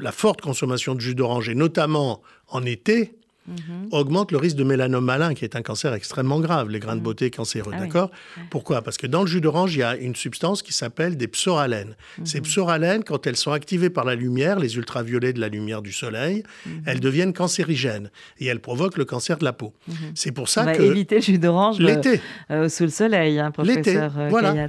la 0.00 0.12
forte 0.12 0.40
consommation 0.40 0.94
de 0.94 1.00
jus 1.00 1.14
d'orange, 1.14 1.48
et 1.48 1.54
notamment 1.54 2.22
en 2.48 2.64
été, 2.64 3.14
Mhm. 3.48 3.88
augmente 3.92 4.32
le 4.32 4.38
risque 4.38 4.56
de 4.56 4.64
mélanome 4.64 5.04
malin, 5.04 5.34
qui 5.34 5.44
est 5.44 5.56
un 5.56 5.62
cancer 5.62 5.94
extrêmement 5.94 6.40
grave, 6.40 6.68
les 6.68 6.80
grains 6.80 6.94
de 6.94 7.00
mhm. 7.00 7.04
beauté 7.04 7.30
cancéreux. 7.30 7.72
Ah 7.74 7.80
d'accord 7.80 8.10
Pourquoi? 8.50 8.82
Parce 8.82 8.98
que 8.98 9.06
dans 9.06 9.22
le 9.22 9.26
jus 9.26 9.40
d'orange, 9.40 9.74
il 9.74 9.78
y 9.78 9.82
a 9.82 9.96
une 9.96 10.14
substance 10.14 10.62
qui 10.62 10.72
s'appelle 10.72 11.16
des 11.16 11.28
psoralènes. 11.28 11.96
Mhm. 12.18 12.26
Ces 12.26 12.40
psoralènes, 12.40 13.04
quand 13.04 13.26
elles 13.26 13.36
sont 13.36 13.52
activées 13.52 13.90
par 13.90 14.04
la 14.04 14.14
lumière, 14.14 14.58
les 14.58 14.76
ultraviolets 14.76 15.32
de 15.32 15.40
la 15.40 15.48
lumière 15.48 15.82
du 15.82 15.92
soleil, 15.92 16.42
elles 16.86 17.00
deviennent 17.00 17.32
cancérigènes 17.32 18.10
et 18.38 18.46
elles 18.46 18.60
provoquent 18.60 18.98
le 18.98 19.04
cancer 19.04 19.38
de 19.38 19.44
la 19.44 19.52
peau. 19.52 19.72
C'est 20.14 20.32
pour 20.32 20.48
ça 20.48 20.62
On 20.62 20.64
va 20.66 20.74
que 20.74 20.82
éviter 20.82 21.16
le 21.16 21.22
jus 21.22 21.38
d'orange 21.38 21.78
l'été 21.78 22.20
euh, 22.50 22.68
sous 22.68 22.84
le 22.84 22.90
soleil, 22.90 23.38
hein, 23.38 23.50
professeur 23.50 23.78
L'été, 23.78 23.96
euh, 23.96 24.28
voilà. 24.28 24.68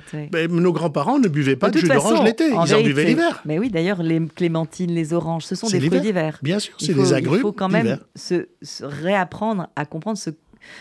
nos 0.50 0.74
grands-parents 0.74 1.20
ne 1.20 1.28
buvaient 1.28 1.56
pas 1.56 1.70
de, 1.70 1.80
jus 1.80 1.88
d'orange 1.88 2.24
l'été, 2.24 2.50
ils 2.50 2.76
en 2.76 2.82
buvaient 2.82 3.06
l'hiver. 3.06 3.42
Mais 3.46 3.60
oui, 3.60 3.70
d'ailleurs, 3.70 4.04
les 4.04 4.22
clémentines, 4.36 4.92
les 4.92 5.14
oranges, 5.14 5.44
ce 5.44 5.56
sont 5.56 5.68
des 5.68 5.80
fruits 5.80 6.02
d'hiver. 6.02 6.38
Bien 6.42 6.60
sûr, 6.60 6.74
c'est 6.80 6.94
des 6.94 7.14
agrumes. 7.14 7.36
Il 7.36 7.42
faut 7.42 7.52
quand 7.52 7.70
même 7.70 8.00
se 8.16 8.48
réapprendre 8.82 9.68
à 9.76 9.86
comprendre 9.86 10.18
ce 10.18 10.32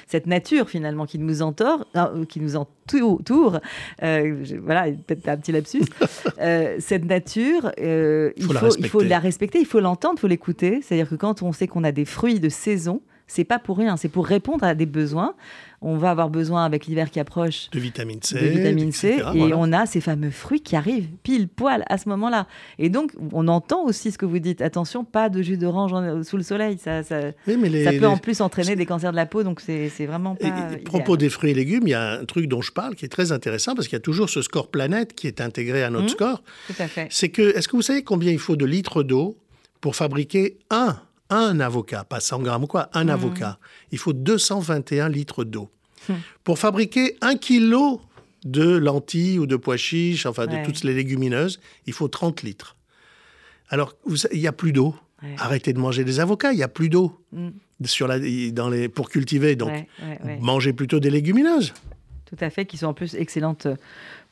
cette 0.06 0.26
nature 0.26 0.68
finalement 0.68 1.06
qui 1.06 1.18
nous 1.18 1.42
entoure, 1.42 1.86
euh, 1.96 2.24
qui 2.24 2.40
nous 2.40 2.56
entoure, 2.56 3.60
euh, 4.02 4.44
voilà, 4.62 4.90
peut-être 5.06 5.28
un 5.28 5.36
petit 5.36 5.52
lapsus, 5.52 5.82
euh, 6.40 6.76
cette 6.78 7.04
nature, 7.04 7.72
il, 7.78 8.32
faut, 8.42 8.76
il, 8.76 8.88
faut, 8.88 9.00
la 9.02 9.18
respecter, 9.18 9.60
il 9.60 9.66
faut 9.66 9.80
l'entendre, 9.80 10.14
il 10.16 10.20
faut 10.20 10.26
l'écouter. 10.26 10.80
C'est-à-dire 10.82 11.08
que 11.08 11.14
quand 11.14 11.42
on 11.42 11.52
sait 11.52 11.66
qu'on 11.66 11.84
a 11.84 11.92
des 11.92 12.04
fruits 12.04 12.40
de 12.40 12.48
saison, 12.48 13.02
c'est 13.28 13.44
pas 13.44 13.60
pour 13.60 13.78
rien, 13.78 13.96
c'est 13.96 14.08
pour 14.08 14.26
répondre 14.26 14.64
à 14.64 14.74
des 14.74 14.86
besoins 14.86 15.34
on 15.80 15.96
va 15.96 16.10
avoir 16.10 16.28
besoin 16.28 16.64
avec 16.64 16.86
l'hiver 16.86 17.10
qui 17.10 17.20
approche 17.20 17.70
de 17.70 17.78
vitamine 17.78 18.20
C, 18.22 18.34
de 18.34 18.46
vitamine 18.46 18.90
C 18.90 19.20
et 19.34 19.54
on 19.54 19.72
a 19.72 19.86
ces 19.86 20.00
fameux 20.00 20.30
fruits 20.30 20.60
qui 20.60 20.74
arrivent 20.74 21.08
pile 21.22 21.48
poil 21.48 21.84
à 21.88 21.98
ce 21.98 22.08
moment-là. 22.08 22.46
Et 22.78 22.88
donc 22.88 23.12
on 23.32 23.46
entend 23.48 23.84
aussi 23.84 24.10
ce 24.10 24.18
que 24.18 24.26
vous 24.26 24.40
dites. 24.40 24.60
Attention, 24.60 25.04
pas 25.04 25.28
de 25.28 25.40
jus 25.40 25.56
d'orange 25.56 25.92
sous 26.24 26.36
le 26.36 26.42
soleil, 26.42 26.78
ça, 26.78 27.02
ça, 27.02 27.32
peut 27.46 28.06
en 28.06 28.16
plus 28.16 28.40
entraîner 28.40 28.74
des 28.74 28.86
cancers 28.86 29.12
de 29.12 29.16
la 29.16 29.26
peau, 29.26 29.44
donc 29.44 29.60
c'est 29.60 30.06
vraiment 30.06 30.34
pas. 30.34 30.48
à 30.48 30.76
propos 30.84 31.16
des 31.16 31.28
fruits 31.28 31.52
et 31.52 31.54
légumes, 31.54 31.84
il 31.86 31.90
y 31.90 31.94
a 31.94 32.18
un 32.20 32.24
truc 32.24 32.46
dont 32.46 32.62
je 32.62 32.72
parle 32.72 32.96
qui 32.96 33.04
est 33.04 33.08
très 33.08 33.32
intéressant 33.32 33.74
parce 33.74 33.86
qu'il 33.86 33.96
y 33.96 34.00
a 34.00 34.00
toujours 34.00 34.30
ce 34.30 34.42
score 34.42 34.70
planète 34.70 35.14
qui 35.14 35.26
est 35.26 35.40
intégré 35.40 35.84
à 35.84 35.90
notre 35.90 36.06
mmh, 36.06 36.08
score. 36.08 36.42
Tout 36.66 36.82
à 36.82 36.88
fait. 36.88 37.06
C'est 37.10 37.28
que, 37.28 37.56
est-ce 37.56 37.68
que 37.68 37.76
vous 37.76 37.82
savez 37.82 38.02
combien 38.02 38.32
il 38.32 38.38
faut 38.38 38.56
de 38.56 38.66
litres 38.66 39.02
d'eau 39.02 39.36
pour 39.80 39.94
fabriquer 39.94 40.58
un 40.70 40.98
un 41.30 41.60
avocat, 41.60 42.04
pas 42.04 42.20
100 42.20 42.40
grammes 42.40 42.64
ou 42.64 42.66
quoi, 42.66 42.88
un 42.92 43.04
mmh. 43.04 43.10
avocat, 43.10 43.58
il 43.90 43.98
faut 43.98 44.12
221 44.12 45.08
litres 45.08 45.44
d'eau. 45.44 45.68
Mmh. 46.08 46.14
Pour 46.44 46.58
fabriquer 46.58 47.16
un 47.20 47.36
kilo 47.36 48.00
de 48.44 48.76
lentilles 48.76 49.38
ou 49.38 49.46
de 49.46 49.56
pois 49.56 49.76
chiches, 49.76 50.26
enfin 50.26 50.46
de 50.46 50.64
toutes 50.64 50.84
les 50.84 50.94
légumineuses, 50.94 51.60
il 51.86 51.92
faut 51.92 52.08
30 52.08 52.42
litres. 52.42 52.76
Alors, 53.68 53.94
il 54.32 54.40
n'y 54.40 54.46
a 54.46 54.52
plus 54.52 54.72
d'eau. 54.72 54.94
Arrêtez 55.36 55.72
de 55.72 55.80
manger 55.80 56.04
des 56.04 56.20
avocats, 56.20 56.52
il 56.52 56.56
n'y 56.56 56.62
a 56.62 56.68
plus 56.68 56.88
d'eau 56.88 57.20
mmh. 57.32 57.48
dans 58.52 58.68
les, 58.70 58.88
pour 58.88 59.10
cultiver. 59.10 59.56
Donc, 59.56 59.72
mangez 60.40 60.72
plutôt 60.72 61.00
des 61.00 61.10
légumineuses. 61.10 61.74
Tout 62.24 62.36
à 62.40 62.50
fait, 62.50 62.66
qui 62.66 62.76
sont 62.76 62.86
en 62.86 62.94
plus 62.94 63.14
excellentes 63.14 63.66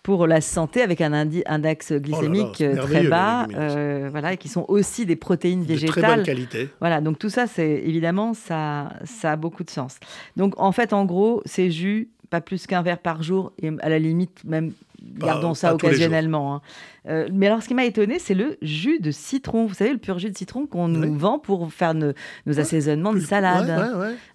pour 0.06 0.28
la 0.28 0.40
santé 0.40 0.82
avec 0.82 1.00
un 1.00 1.12
index 1.12 1.90
oh 1.90 1.98
glycémique 1.98 2.60
euh, 2.60 2.76
très 2.76 3.08
bas, 3.08 3.48
euh, 3.56 4.06
voilà, 4.08 4.34
et 4.34 4.36
qui 4.36 4.48
sont 4.48 4.64
aussi 4.68 5.04
des 5.04 5.16
protéines 5.16 5.64
végétales. 5.64 5.96
De 5.96 6.00
très 6.00 6.14
bonne 6.14 6.24
qualité. 6.24 6.68
Voilà, 6.78 7.00
donc 7.00 7.18
tout 7.18 7.28
ça, 7.28 7.48
c'est 7.48 7.82
évidemment, 7.84 8.32
ça, 8.32 8.92
ça 9.04 9.32
a 9.32 9.36
beaucoup 9.36 9.64
de 9.64 9.70
sens. 9.70 9.98
Donc 10.36 10.54
en 10.60 10.70
fait, 10.70 10.92
en 10.92 11.06
gros, 11.06 11.42
ces 11.44 11.72
jus, 11.72 12.08
pas 12.30 12.40
plus 12.40 12.68
qu'un 12.68 12.82
verre 12.82 13.00
par 13.00 13.24
jour, 13.24 13.52
et 13.60 13.72
à 13.80 13.88
la 13.88 13.98
limite, 13.98 14.44
même 14.44 14.74
gardons 15.02 15.54
ça 15.54 15.74
occasionnellement. 15.74 16.54
Hein. 16.54 16.60
Euh, 17.08 17.28
mais 17.32 17.48
alors, 17.48 17.64
ce 17.64 17.66
qui 17.66 17.74
m'a 17.74 17.84
étonné, 17.84 18.20
c'est 18.20 18.34
le 18.34 18.58
jus 18.62 19.00
de 19.00 19.10
citron. 19.10 19.66
Vous 19.66 19.74
savez, 19.74 19.90
le 19.90 19.98
pur 19.98 20.20
jus 20.20 20.30
de 20.30 20.38
citron 20.38 20.66
qu'on 20.66 20.86
nous 20.86 21.18
vend 21.18 21.40
pour 21.40 21.72
faire 21.72 21.94
nos, 21.94 22.12
assaisonnements 22.46 23.12
de 23.12 23.18
salade. 23.18 23.66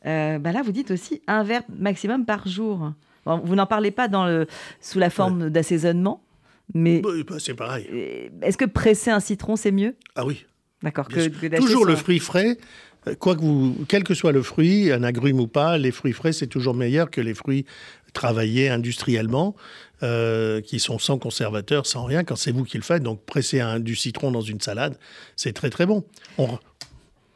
bah 0.04 0.52
là, 0.52 0.62
vous 0.66 0.74
dites 0.74 0.92
aussi 0.92 1.22
un 1.28 1.44
verre 1.44 1.64
maximum 1.80 2.26
par 2.26 2.46
jour. 2.46 2.92
Vous 3.26 3.56
n'en 3.56 3.68
parlez 3.68 3.92
pas 3.92 4.08
dans 4.08 4.26
le, 4.26 4.48
sous 4.80 5.00
la 5.00 5.10
forme 5.10 5.50
d'assaisonnement, 5.50 6.24
mais. 6.74 7.02
Bah, 7.02 7.10
bah, 7.28 7.36
c'est 7.40 7.54
pareil. 7.54 7.88
Est-ce 8.42 8.58
que 8.58 8.66
presser 8.66 9.12
un 9.12 9.20
citron, 9.20 9.56
c'est 9.56 9.72
mieux? 9.72 9.96
Ah 10.16 10.26
oui. 10.26 10.46
D'accord. 10.84 11.08
Toujours 11.58 11.86
le 11.86 11.96
fruit 11.96 12.20
frais. 12.20 12.58
Euh, 13.08 13.16
quoi 13.16 13.36
que 13.36 13.42
vous, 13.42 13.76
quel 13.88 14.04
que 14.04 14.14
soit 14.14 14.32
le 14.32 14.44
fruit, 14.44 14.92
un 14.92 15.04
agrume 15.04 15.40
ou 15.40 15.48
pas, 15.48 15.78
les 15.78 15.92
fruits 15.92 16.14
frais, 16.14 16.34
c'est 16.34 16.48
toujours 16.48 16.76
meilleur 16.76 17.10
que 17.10 17.22
les 17.22 17.34
fruits 17.34 17.66
travaillés 18.14 18.70
industriellement, 18.70 19.56
euh, 20.04 20.62
qui 20.62 20.80
sont 20.80 21.00
sans 21.00 21.18
conservateur, 21.18 21.86
sans 21.86 22.04
rien, 22.04 22.24
quand 22.24 22.36
c'est 22.36 22.52
vous 22.52 22.64
qui 22.64 22.78
le 22.78 22.84
faites. 22.84 23.04
Donc, 23.04 23.26
presser 23.26 23.60
un, 23.60 23.80
du 23.80 23.96
citron 23.96 24.32
dans 24.32 24.42
une 24.42 24.60
salade, 24.60 24.98
c'est 25.36 25.54
très 25.54 25.70
très 25.70 25.86
bon. 25.86 26.04
On, 26.38 26.60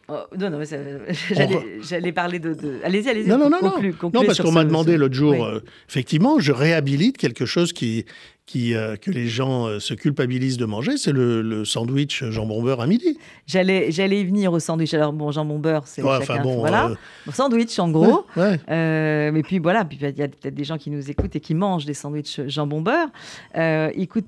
Oh, 0.08 0.20
non, 0.38 0.52
non, 0.52 0.60
j'allais 1.82 2.12
parler 2.12 2.38
de. 2.38 2.56
Allez-y, 2.84 3.10
allez-y. 3.10 3.28
Non, 3.28 3.40
non, 3.40 3.50
non, 3.50 3.60
non. 3.62 4.24
parce 4.26 4.40
qu'on 4.40 4.52
m'a 4.52 4.64
demandé 4.64 4.98
l'autre 4.98 5.16
jour, 5.16 5.44
euh, 5.44 5.64
effectivement, 5.90 6.40
je 6.40 6.52
réhabilite 6.52 7.18
quelque 7.18 7.46
chose 7.46 7.74
qui, 7.74 8.06
qui, 8.46 8.76
euh, 8.76 8.96
que 8.96 9.10
les 9.10 9.28
gens 9.28 9.66
euh, 9.66 9.80
se 9.80 9.96
culpabilisent 9.96 10.58
de 10.58 10.66
manger, 10.66 10.98
c'est 10.98 11.12
le, 11.12 11.66
sandwich 11.66 12.24
jambon 12.30 12.62
beurre 12.62 12.82
à 12.82 12.88
midi. 12.88 13.18
J'allais, 13.48 13.92
j'allais 13.92 14.22
y 14.22 14.26
venir 14.26 14.54
au 14.54 14.60
sandwich. 14.60 14.94
Alors 14.94 15.14
bon, 15.14 15.32
jambon 15.32 15.58
beurre, 15.58 15.88
c'est 15.88 16.04
chacun, 16.04 16.44
bon, 16.44 16.60
voilà. 16.60 16.90
Euh, 16.90 17.32
sandwich 17.32 17.80
en 17.80 17.90
gros. 17.90 18.26
mais 18.38 19.42
puis 19.44 19.60
voilà, 19.60 19.84
puis 19.84 19.98
il 20.00 20.18
y 20.18 20.22
a 20.22 20.28
peut-être 20.28 20.54
des 20.54 20.64
gens 20.64 20.78
qui 20.78 20.92
nous 20.92 21.10
écoutent 21.10 21.36
et 21.36 21.40
qui 21.40 21.56
mangent 21.56 21.86
des 21.86 21.96
sandwichs 21.96 22.42
jambon 22.48 22.82
beurre. 22.82 23.10
écoute, 23.96 24.26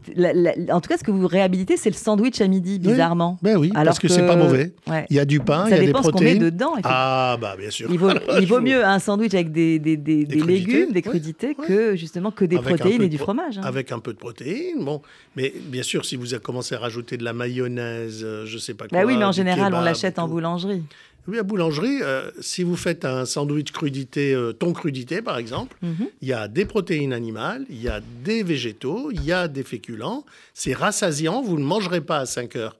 en 0.71 0.81
tout 0.81 0.89
cas, 0.89 0.97
ce 0.97 1.03
que 1.03 1.11
vous 1.11 1.27
réhabilitez, 1.27 1.77
c'est 1.77 1.89
le 1.89 1.95
sandwich 1.95 2.41
à 2.41 2.47
midi, 2.47 2.79
bizarrement. 2.79 3.37
Ben 3.43 3.57
oui, 3.57 3.71
parce 3.73 3.99
que, 3.99 4.07
c'est 4.07 4.25
pas 4.25 4.35
mauvais. 4.35 4.73
Il 5.09 5.15
y 5.15 5.19
a 5.19 5.25
du 5.25 5.39
pain, 5.39 5.65
il 5.67 5.71
y 5.71 5.73
a 5.75 5.79
des 5.79 5.91
protéines. 5.91 6.27
Ça 6.27 6.33
dépend 6.33 6.45
dedans. 6.45 6.73
Ah 6.83 7.37
bah 7.39 7.55
bien 7.57 7.69
sûr. 7.69 7.87
Il 7.91 7.99
vaut, 7.99 8.09
il 8.39 8.47
vaut 8.47 8.61
mieux 8.61 8.83
un 8.83 8.99
sandwich 8.99 9.33
avec 9.33 9.51
des, 9.51 9.77
des, 9.77 9.95
des, 9.95 10.25
légumes, 10.25 10.91
des 10.91 11.03
crudités, 11.03 11.55
que 11.55 11.95
justement 11.95 12.31
que 12.31 12.45
des 12.45 12.57
protéines 12.57 13.03
et 13.03 13.09
du 13.09 13.19
fromage. 13.19 13.59
Hein. 13.59 13.61
Avec 13.63 13.91
un 13.91 13.99
peu 13.99 14.06
de 14.13 14.17
protéines. 14.17 14.83
Bon, 14.83 15.01
mais 15.35 15.53
bien 15.65 15.83
sûr, 15.83 16.05
si 16.05 16.15
vous 16.15 16.33
avez 16.33 16.43
commencé 16.43 16.75
à 16.75 16.79
rajouter 16.79 17.17
de 17.17 17.23
la 17.23 17.33
mayonnaise, 17.33 18.21
euh, 18.23 18.45
je 18.45 18.57
sais 18.57 18.73
pas 18.73 18.87
quoi. 18.87 18.97
Bah 18.97 19.05
oui, 19.05 19.17
mais 19.17 19.25
en 19.25 19.31
général, 19.31 19.73
on 19.73 19.81
l'achète 19.81 20.19
en 20.19 20.27
boulangerie. 20.27 20.83
Oui, 21.27 21.37
à 21.37 21.43
boulangerie, 21.43 22.01
euh, 22.03 22.31
si 22.39 22.63
vous 22.63 22.77
faites 22.77 23.03
un 23.03 23.25
sandwich 23.25 23.73
crudité, 23.73 24.33
euh, 24.33 24.53
thon 24.53 24.71
crudité 24.71 25.21
par 25.21 25.37
exemple, 25.37 25.75
mhm. 25.81 26.07
il 26.21 26.27
y 26.29 26.33
a 26.33 26.47
des 26.47 26.63
protéines 26.63 27.11
animales, 27.11 27.65
il 27.69 27.81
y 27.81 27.89
a 27.89 27.99
des 28.23 28.43
végétaux, 28.43 29.11
il 29.11 29.25
y 29.25 29.33
a 29.33 29.49
des 29.49 29.63
féculents. 29.63 30.23
C'est 30.53 30.73
rassasiant, 30.73 31.41
vous 31.41 31.59
ne 31.59 31.65
mangerez 31.65 32.01
pas 32.01 32.19
à 32.19 32.25
5 32.25 32.55
heures. 32.55 32.77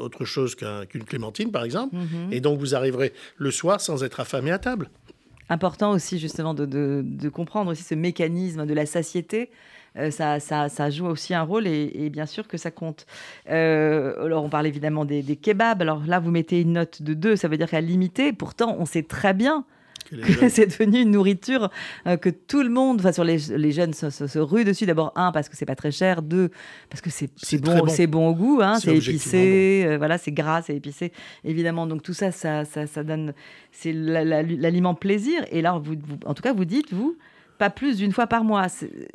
autre 0.00 0.24
chose 0.24 0.54
qu'une 0.54 1.04
clémentine, 1.04 1.50
par 1.50 1.64
exemple. 1.64 1.94
Mhm. 1.96 2.32
Et 2.32 2.40
donc, 2.40 2.58
vous 2.58 2.74
arriverez 2.74 3.12
le 3.38 3.50
soir 3.50 3.80
sans 3.80 4.02
être 4.02 4.20
affamé 4.20 4.50
à 4.50 4.58
table. 4.58 4.90
Important 5.48 5.92
aussi, 5.92 6.18
justement, 6.18 6.52
de, 6.52 6.66
de 6.66 7.28
comprendre 7.28 7.70
aussi 7.70 7.84
ce 7.84 7.94
mécanisme 7.94 8.66
de 8.66 8.74
la 8.74 8.86
satiété 8.86 9.50
euh, 9.96 10.10
ça, 10.10 10.40
ça, 10.40 10.90
joue 10.90 11.06
aussi 11.06 11.34
un 11.34 11.42
rôle 11.42 11.66
et, 11.66 12.10
bien 12.10 12.26
sûr 12.26 12.48
que 12.48 12.56
ça 12.56 12.70
compte. 12.70 13.06
Euh, 13.50 14.24
alors, 14.24 14.44
on 14.44 14.48
parle 14.48 14.66
évidemment 14.66 15.04
des, 15.04 15.22
kebabs. 15.36 15.82
Alors 15.82 16.02
là, 16.06 16.20
vous 16.20 16.30
mettez 16.30 16.60
une 16.60 16.72
note 16.72 17.02
de 17.02 17.14
2, 17.14 17.36
ça 17.36 17.48
veut 17.48 17.56
dire 17.56 17.68
qu'à 17.68 17.80
limiter. 17.80 18.32
Pourtant, 18.32 18.76
on 18.78 18.86
sait 18.86 19.02
très 19.02 19.34
bien 19.34 19.64
c'est 20.48 20.66
devenu 20.66 21.00
une 21.00 21.10
nourriture 21.10 21.70
euh, 22.06 22.16
que 22.16 22.28
tout 22.28 22.62
le 22.62 22.68
monde, 22.68 23.00
enfin 23.00 23.12
sur 23.12 23.24
les, 23.24 23.38
les 23.56 23.72
jeunes 23.72 23.94
se, 23.94 24.10
se, 24.10 24.38
ruent 24.38 24.64
dessus. 24.64 24.86
D'abord 24.86 25.12
un 25.16 25.32
parce 25.32 25.48
que 25.48 25.56
c'est 25.56 25.66
pas 25.66 25.76
très 25.76 25.90
cher, 25.90 26.22
deux 26.22 26.50
parce 26.90 27.00
que 27.00 27.10
c'est 27.10 27.30
bon, 27.58 27.78
bon. 27.78 27.88
c'est 27.88 28.06
bon 28.06 28.28
au 28.28 28.34
goût, 28.34 28.60
hein, 28.62 28.78
c'est 28.78 28.96
épicé, 28.96 29.84
euh, 29.86 29.98
voilà, 29.98 30.18
c'est 30.18 30.32
gras, 30.32 30.62
c'est 30.62 30.76
épicé, 30.76 31.12
évidemment. 31.44 31.86
Donc 31.86 32.02
tout 32.02 32.14
ça, 32.14 32.32
ça, 32.32 32.64
ça, 32.64 32.86
ça 32.86 33.02
donne, 33.02 33.34
c'est 33.72 33.92
l'aliment 33.92 34.94
plaisir. 34.94 35.44
Et 35.50 35.62
là, 35.62 35.80
vous, 35.82 35.94
vous, 35.94 36.18
en 36.26 36.34
tout 36.34 36.42
cas, 36.42 36.52
vous 36.52 36.64
dites 36.64 36.92
vous 36.92 37.16
pas 37.64 37.70
plus 37.70 37.96
d'une 37.96 38.12
fois 38.12 38.26
par 38.26 38.44
mois. 38.44 38.66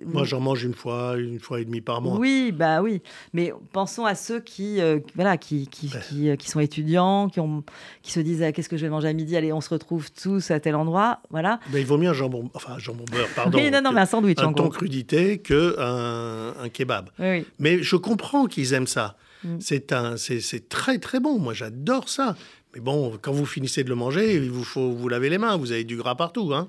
Moi, 0.03 0.23
j'en 0.23 0.39
mange 0.39 0.63
une 0.63 0.73
fois, 0.73 1.17
une 1.17 1.39
fois 1.39 1.61
et 1.61 1.65
demie 1.65 1.81
par 1.81 2.01
mois. 2.01 2.17
Oui, 2.17 2.51
bah 2.51 2.81
oui. 2.81 3.03
Mais 3.31 3.53
pensons 3.73 4.05
à 4.05 4.15
ceux 4.15 4.39
qui, 4.39 4.81
euh, 4.81 4.99
voilà, 5.13 5.37
qui, 5.37 5.67
qui, 5.67 5.91
qui, 6.07 6.29
euh, 6.29 6.35
qui, 6.35 6.49
sont 6.49 6.59
étudiants, 6.59 7.29
qui, 7.29 7.39
ont, 7.39 7.63
qui 8.01 8.11
se 8.11 8.19
disent 8.19 8.41
ah, 8.41 8.51
qu'est-ce 8.51 8.67
que 8.67 8.75
je 8.77 8.81
vais 8.81 8.89
manger 8.89 9.07
à 9.07 9.13
midi? 9.13 9.37
Allez, 9.37 9.53
on 9.53 9.61
se 9.61 9.69
retrouve 9.69 10.11
tous 10.11 10.49
à 10.49 10.59
tel 10.59 10.73
endroit. 10.73 11.19
Voilà. 11.29 11.59
Mais 11.71 11.81
il 11.81 11.85
vaut 11.85 11.99
mieux 11.99 12.09
un 12.09 12.13
jambon, 12.13 12.49
enfin 12.55 12.73
un 12.73 12.79
jambon 12.79 13.05
beurre, 13.11 13.27
pardon. 13.35 13.55
oui, 13.55 13.69
non, 13.69 13.81
non, 13.83 13.91
mais 13.91 14.01
un 14.01 14.07
sandwich. 14.07 14.39
Un 14.39 14.51
ton 14.53 14.69
crudité 14.69 15.37
que 15.37 15.79
un, 15.79 16.55
un 16.59 16.69
kebab. 16.69 17.11
Oui, 17.19 17.45
Mais 17.59 17.83
je 17.83 17.97
comprends 17.97 18.47
qu'ils 18.47 18.73
aiment 18.73 18.87
ça. 18.87 19.15
Mm. 19.43 19.57
C'est 19.59 19.93
un, 19.93 20.17
c'est 20.17 20.69
très 20.69 20.97
très 20.97 21.19
bon. 21.19 21.37
Moi, 21.37 21.53
j'adore 21.53 22.09
ça. 22.09 22.35
Mais 22.73 22.79
bon, 22.79 23.15
quand 23.21 23.31
vous 23.31 23.45
finissez 23.45 23.83
de 23.83 23.89
le 23.89 23.95
manger, 23.95 24.33
il 24.33 24.49
vous 24.49 24.63
faut 24.63 24.89
vous 24.91 25.07
laver 25.07 25.29
les 25.29 25.37
mains. 25.37 25.55
Vous 25.55 25.71
avez 25.71 25.83
du 25.83 25.97
gras 25.97 26.15
partout, 26.15 26.51
hein. 26.55 26.67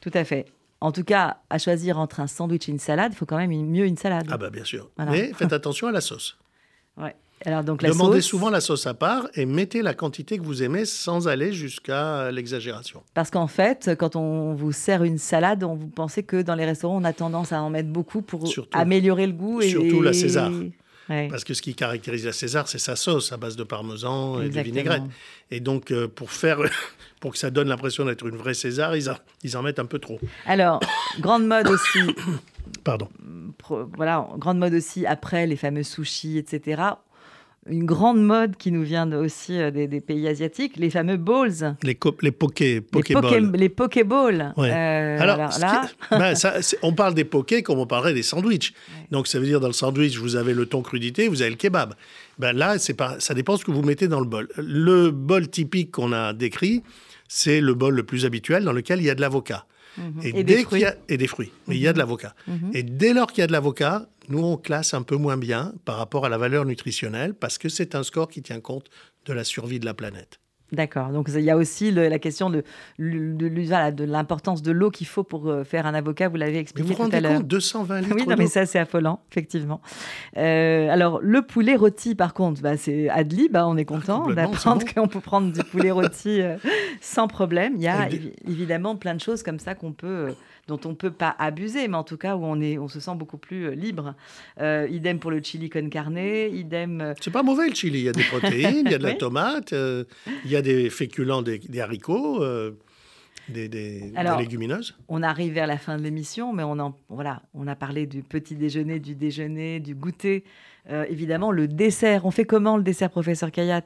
Tout 0.00 0.10
à 0.14 0.24
fait. 0.24 0.46
En 0.80 0.92
tout 0.92 1.04
cas, 1.04 1.38
à 1.48 1.58
choisir 1.58 1.98
entre 1.98 2.20
un 2.20 2.26
sandwich 2.26 2.68
et 2.68 2.72
une 2.72 2.78
salade, 2.78 3.12
il 3.14 3.16
faut 3.16 3.26
quand 3.26 3.38
même 3.38 3.50
mieux 3.50 3.86
une 3.86 3.96
salade. 3.96 4.26
Ah 4.30 4.36
bah 4.36 4.50
bien 4.50 4.64
sûr. 4.64 4.90
Mais 4.98 5.32
faites 5.32 5.52
attention 5.52 5.86
à 5.86 5.92
la 5.92 6.00
sauce. 6.00 6.38
Ouais. 6.98 7.14
Alors 7.44 7.62
donc 7.62 7.82
la 7.82 7.90
Demandez 7.90 8.22
souvent 8.22 8.48
la 8.48 8.62
sauce 8.62 8.86
à 8.86 8.94
part 8.94 9.28
et 9.34 9.44
mettez 9.44 9.82
la 9.82 9.92
quantité 9.92 10.38
que 10.38 10.42
vous 10.42 10.62
aimez 10.62 10.86
sans 10.86 11.28
aller 11.28 11.52
jusqu'à 11.52 12.30
l'exagération. 12.30 13.02
Parce 13.12 13.30
qu'en 13.30 13.46
fait, 13.46 13.90
quand 13.98 14.16
on 14.16 14.54
vous 14.54 14.72
sert 14.72 15.04
une 15.04 15.18
salade, 15.18 15.62
on 15.62 15.74
vous 15.74 15.88
pensez 15.88 16.22
que 16.22 16.40
dans 16.40 16.54
les 16.54 16.64
restaurants, 16.64 16.96
on 16.96 17.04
a 17.04 17.12
tendance 17.12 17.52
à 17.52 17.60
en 17.60 17.68
mettre 17.68 17.90
beaucoup 17.90 18.22
pour 18.22 18.50
améliorer 18.72 19.26
le 19.26 19.34
goût. 19.34 19.60
Et, 19.60 19.68
surtout 19.68 20.00
la 20.00 20.14
César. 20.14 20.50
Parce 21.08 21.44
que 21.44 21.54
ce 21.54 21.62
qui 21.62 21.74
caractérise 21.74 22.24
la 22.24 22.32
César, 22.32 22.68
c'est 22.68 22.78
sa 22.78 22.96
sauce 22.96 23.32
à 23.32 23.36
base 23.36 23.56
de 23.56 23.64
parmesan 23.64 24.40
et 24.42 24.48
de 24.48 24.60
vinaigrette. 24.60 25.02
Et 25.50 25.60
donc, 25.60 25.92
euh, 25.92 26.08
pour 26.08 26.32
faire, 26.32 26.58
pour 27.20 27.32
que 27.32 27.38
ça 27.38 27.50
donne 27.50 27.68
l'impression 27.68 28.04
d'être 28.04 28.26
une 28.26 28.36
vraie 28.36 28.54
César, 28.54 28.96
ils, 28.96 29.10
ils 29.42 29.56
en 29.56 29.62
mettent 29.62 29.78
un 29.78 29.86
peu 29.86 29.98
trop. 29.98 30.18
Alors, 30.46 30.80
grande 31.20 31.46
mode 31.46 31.68
aussi. 31.68 32.00
Pardon. 32.84 33.08
Voilà, 33.96 34.28
grande 34.36 34.58
mode 34.58 34.74
aussi 34.74 35.06
après 35.06 35.46
les 35.46 35.56
fameux 35.56 35.82
sushis, 35.82 36.38
etc 36.38 36.96
une 37.68 37.84
grande 37.84 38.22
mode 38.22 38.56
qui 38.56 38.70
nous 38.70 38.82
vient 38.82 39.10
aussi 39.12 39.58
euh, 39.58 39.70
des, 39.70 40.00
pays 40.00 40.26
asiatiques, 40.28 40.76
les 40.76 40.90
fameux 40.90 41.16
balls. 41.16 41.76
Les, 41.82 41.98
les 42.22 42.30
poké, 42.32 42.80
pokéballs. 42.80 43.50
Les, 43.54 43.68
pokéballs. 43.68 44.54
Euh, 44.58 45.20
alors, 45.20 45.36
là... 45.58 45.88
Ben, 46.10 46.34
on 46.82 46.92
parle 46.92 47.14
des 47.14 47.24
pokés 47.24 47.62
comme 47.62 47.78
on 47.78 47.86
parlerait 47.86 48.14
des 48.14 48.22
sandwichs. 48.22 48.72
Donc 49.10 49.26
ça 49.26 49.38
veut 49.38 49.46
dire 49.46 49.60
dans 49.60 49.66
le 49.66 49.72
sandwich, 49.72 50.18
vous 50.18 50.36
avez 50.36 50.54
le 50.54 50.66
thon 50.66 50.82
crudité, 50.82 51.28
vous 51.28 51.42
avez 51.42 51.50
le 51.50 51.56
kebab. 51.56 51.94
Ben 52.38 52.52
là, 52.56 52.78
c'est 52.78 52.94
pas, 52.94 53.16
ça 53.18 53.34
dépend 53.34 53.56
ce 53.56 53.64
que 53.64 53.70
vous 53.70 53.82
mettez 53.82 54.08
dans 54.08 54.20
le 54.20 54.26
bol. 54.26 54.48
Le 54.56 55.10
bol 55.10 55.48
typique 55.48 55.90
qu'on 55.90 56.12
a 56.12 56.32
décrit, 56.32 56.82
c'est 57.28 57.60
le 57.60 57.74
bol 57.74 57.94
le 57.94 58.02
plus 58.02 58.24
habituel 58.24 58.64
dans 58.64 58.72
lequel 58.72 59.00
il 59.00 59.06
y 59.06 59.10
a 59.10 59.14
de 59.14 59.20
l'avocat. 59.20 59.66
Mhm. 59.98 60.20
Et, 60.22 60.44
des 60.44 60.62
fruits. 60.62 60.84
et 61.08 61.16
des 61.16 61.26
fruits. 61.26 61.52
Mais 61.66 61.76
il 61.76 61.80
y 61.80 61.88
a 61.88 61.92
de 61.92 61.98
mhm. 61.98 62.00
l'avocat. 62.00 62.34
Mhm. 62.46 62.70
Et 62.74 62.82
dès 62.82 63.14
lors 63.14 63.28
qu'il 63.32 63.42
y 63.42 63.44
a 63.44 63.46
de 63.46 63.52
l'avocat, 63.52 64.08
nous, 64.28 64.42
on 64.42 64.56
classe 64.56 64.94
un 64.94 65.02
peu 65.02 65.16
moins 65.16 65.36
bien 65.36 65.74
par 65.84 65.96
rapport 65.96 66.24
à 66.24 66.28
la 66.28 66.38
valeur 66.38 66.64
nutritionnelle 66.64 67.34
parce 67.34 67.58
que 67.58 67.68
c'est 67.68 67.94
un 67.94 68.02
score 68.02 68.28
qui 68.28 68.42
tient 68.42 68.60
compte 68.60 68.88
de 69.24 69.32
la 69.32 69.44
survie 69.44 69.80
de 69.80 69.84
la 69.84 69.94
planète. 69.94 70.40
D'accord. 70.72 71.10
Donc 71.10 71.28
il 71.32 71.40
y 71.42 71.50
a 71.50 71.56
aussi 71.56 71.92
la 71.92 72.18
question 72.18 72.50
de, 72.50 72.64
de, 72.98 74.04
l'importance 74.04 74.62
de 74.62 74.72
l'eau 74.72 74.90
qu'il 74.90 75.06
faut 75.06 75.22
pour 75.22 75.48
euh, 75.48 75.62
faire 75.62 75.86
un 75.86 75.94
avocat. 75.94 76.28
Vous 76.28 76.36
l'avez 76.36 76.58
expliqué 76.58 76.94
tout 76.94 77.08
à 77.12 77.20
l'heure. 77.20 77.38
Compte, 77.38 77.46
220 77.46 78.00
litres. 78.00 78.14
Oui, 78.16 78.26
non, 78.26 78.34
mais 78.36 78.48
ça 78.48 78.66
c'est 78.66 78.80
affolant, 78.80 79.20
effectivement. 79.30 79.80
Euh, 80.36 80.88
alors 80.90 81.20
le 81.22 81.42
poulet 81.42 81.76
rôti, 81.76 82.16
par 82.16 82.34
contre, 82.34 82.62
bah, 82.62 82.76
c'est 82.76 83.08
Adli. 83.08 83.48
Bah, 83.48 83.66
on 83.68 83.76
est 83.76 83.84
content 83.84 84.26
d'apprendre 84.26 84.84
qu'on 84.94 85.06
peut 85.06 85.20
prendre 85.20 85.52
du 85.52 85.62
poulet 85.62 85.92
rôti 85.92 86.40
euh, 86.40 86.56
sans 87.00 87.28
problème. 87.28 87.74
Il 87.76 87.82
y 87.82 87.88
a 87.88 88.08
évidemment 88.46 88.96
plein 88.96 89.14
de 89.14 89.20
choses 89.20 89.44
comme 89.44 89.60
ça 89.60 89.76
qu'on 89.76 89.92
peut 89.92 90.34
dont 90.68 90.80
on 90.84 90.90
ne 90.90 90.94
peut 90.94 91.10
pas 91.10 91.34
abuser, 91.38 91.88
mais 91.88 91.96
en 91.96 92.04
tout 92.04 92.16
cas 92.16 92.36
où 92.36 92.44
on, 92.44 92.60
est, 92.60 92.78
on 92.78 92.88
se 92.88 93.00
sent 93.00 93.14
beaucoup 93.16 93.38
plus 93.38 93.66
euh, 93.66 93.74
libre. 93.74 94.14
Euh, 94.60 94.88
idem 94.90 95.18
pour 95.18 95.30
le 95.30 95.42
chili 95.42 95.70
con 95.70 95.88
carne, 95.88 96.18
idem... 96.18 97.00
Euh, 97.00 97.14
C'est 97.20 97.30
pas 97.30 97.42
mauvais 97.42 97.68
le 97.68 97.74
chili, 97.74 98.00
il 98.00 98.04
y 98.04 98.08
a 98.08 98.12
des 98.12 98.24
protéines, 98.24 98.82
il 98.86 98.90
y 98.90 98.94
a 98.94 98.98
de 98.98 99.02
la 99.02 99.14
tomate, 99.14 99.72
il 99.72 100.50
y 100.50 100.56
a 100.56 100.62
des 100.62 100.90
féculents, 100.90 101.42
des, 101.42 101.60
haricots. 101.80 102.44
Des, 103.48 103.68
des, 103.68 104.12
légumineuses 104.38 104.96
On 105.06 105.22
arrive 105.22 105.52
vers 105.52 105.68
la 105.68 105.78
fin 105.78 105.96
de 105.96 106.02
l'émission, 106.02 106.52
mais 106.52 106.64
on, 106.64 106.80
en, 106.80 106.98
voilà, 107.08 107.42
on 107.54 107.68
a 107.68 107.76
parlé 107.76 108.06
du 108.06 108.24
petit 108.24 108.56
déjeuner, 108.56 108.98
du 108.98 109.14
déjeuner, 109.14 109.78
du 109.78 109.94
goûter. 109.94 110.42
Euh, 110.90 111.04
évidemment, 111.10 111.50
le 111.50 111.66
dessert. 111.66 112.26
On 112.26 112.30
fait 112.30 112.44
comment 112.44 112.76
le 112.76 112.82
dessert, 112.84 113.10
professeur 113.10 113.50
Kayat 113.50 113.82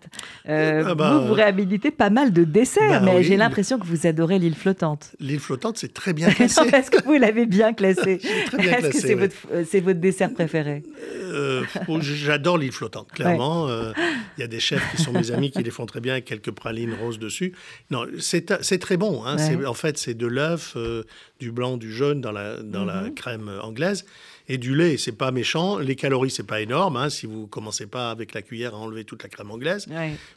euh, 0.48 0.84
ah 0.86 0.94
bah, 0.94 1.14
Vous, 1.14 1.28
vous 1.28 1.32
réhabilitez 1.32 1.90
pas 1.90 2.10
mal 2.10 2.30
de 2.30 2.44
desserts, 2.44 3.00
bah 3.00 3.12
mais 3.14 3.22
j'ai 3.22 3.38
l'impression 3.38 3.78
que 3.78 3.86
vous 3.86 4.06
adorez 4.06 4.38
l'île 4.38 4.54
flottante. 4.54 5.12
L'île 5.18 5.40
flottante, 5.40 5.78
c'est 5.78 5.94
très 5.94 6.12
bien 6.12 6.30
classé. 6.34 6.60
Est-ce 6.60 6.90
que 6.90 7.02
vous 7.04 7.14
l'avez 7.14 7.46
bien 7.46 7.72
classé 7.72 8.20
Est-ce 8.58 8.90
que 8.90 8.98
c'est 8.98 9.14
votre, 9.14 9.34
euh, 9.52 9.64
votre, 9.82 10.00
dessert 10.00 10.32
préféré 10.34 10.82
oh, 11.88 11.98
J'adore 12.00 12.58
l'île 12.58 12.72
flottante, 12.72 13.10
clairement. 13.12 13.68
Il 14.36 14.40
y 14.40 14.44
a 14.44 14.48
des 14.48 14.60
chefs 14.60 14.94
qui 14.94 15.02
sont 15.02 15.12
mes 15.12 15.30
amis 15.30 15.50
qui 15.50 15.62
les 15.62 15.70
font 15.70 15.86
très 15.86 16.00
bien 16.00 16.14
avec 16.14 16.26
quelques 16.26 16.50
pralines 16.50 16.94
roses 17.00 17.18
dessus. 17.18 17.54
Non, 17.90 18.04
c'est 18.18 18.78
très 18.78 18.96
bon. 18.98 19.24
Hein. 19.24 19.36
En 19.66 19.74
fait, 19.74 19.96
c'est 19.96 20.14
de 20.14 20.26
l'œuf, 20.26 20.76
du 21.38 21.50
blanc, 21.50 21.78
du 21.78 21.90
jaune 21.90 22.20
dans 22.20 22.32
la, 22.32 22.62
dans 22.62 22.84
la 22.84 23.02
mhm. 23.02 23.14
crème 23.14 23.50
anglaise 23.62 24.04
et 24.50 24.58
du 24.58 24.74
lait, 24.74 24.96
c'est 24.96 25.12
pas 25.12 25.30
méchant. 25.30 25.78
Les 25.78 25.94
calories, 25.94 26.32
c'est 26.32 26.42
pas 26.42 26.60
énorme. 26.60 26.96
Hein, 26.96 27.08
si 27.08 27.26
vous 27.26 27.46
commencez 27.46 27.86
pas 27.86 28.10
avec 28.10 28.34
la 28.34 28.42
cuillère 28.42 28.74
à 28.74 28.78
enlever 28.78 29.04
toute 29.04 29.22
la 29.22 29.28
crème 29.28 29.52
anglaise, 29.52 29.86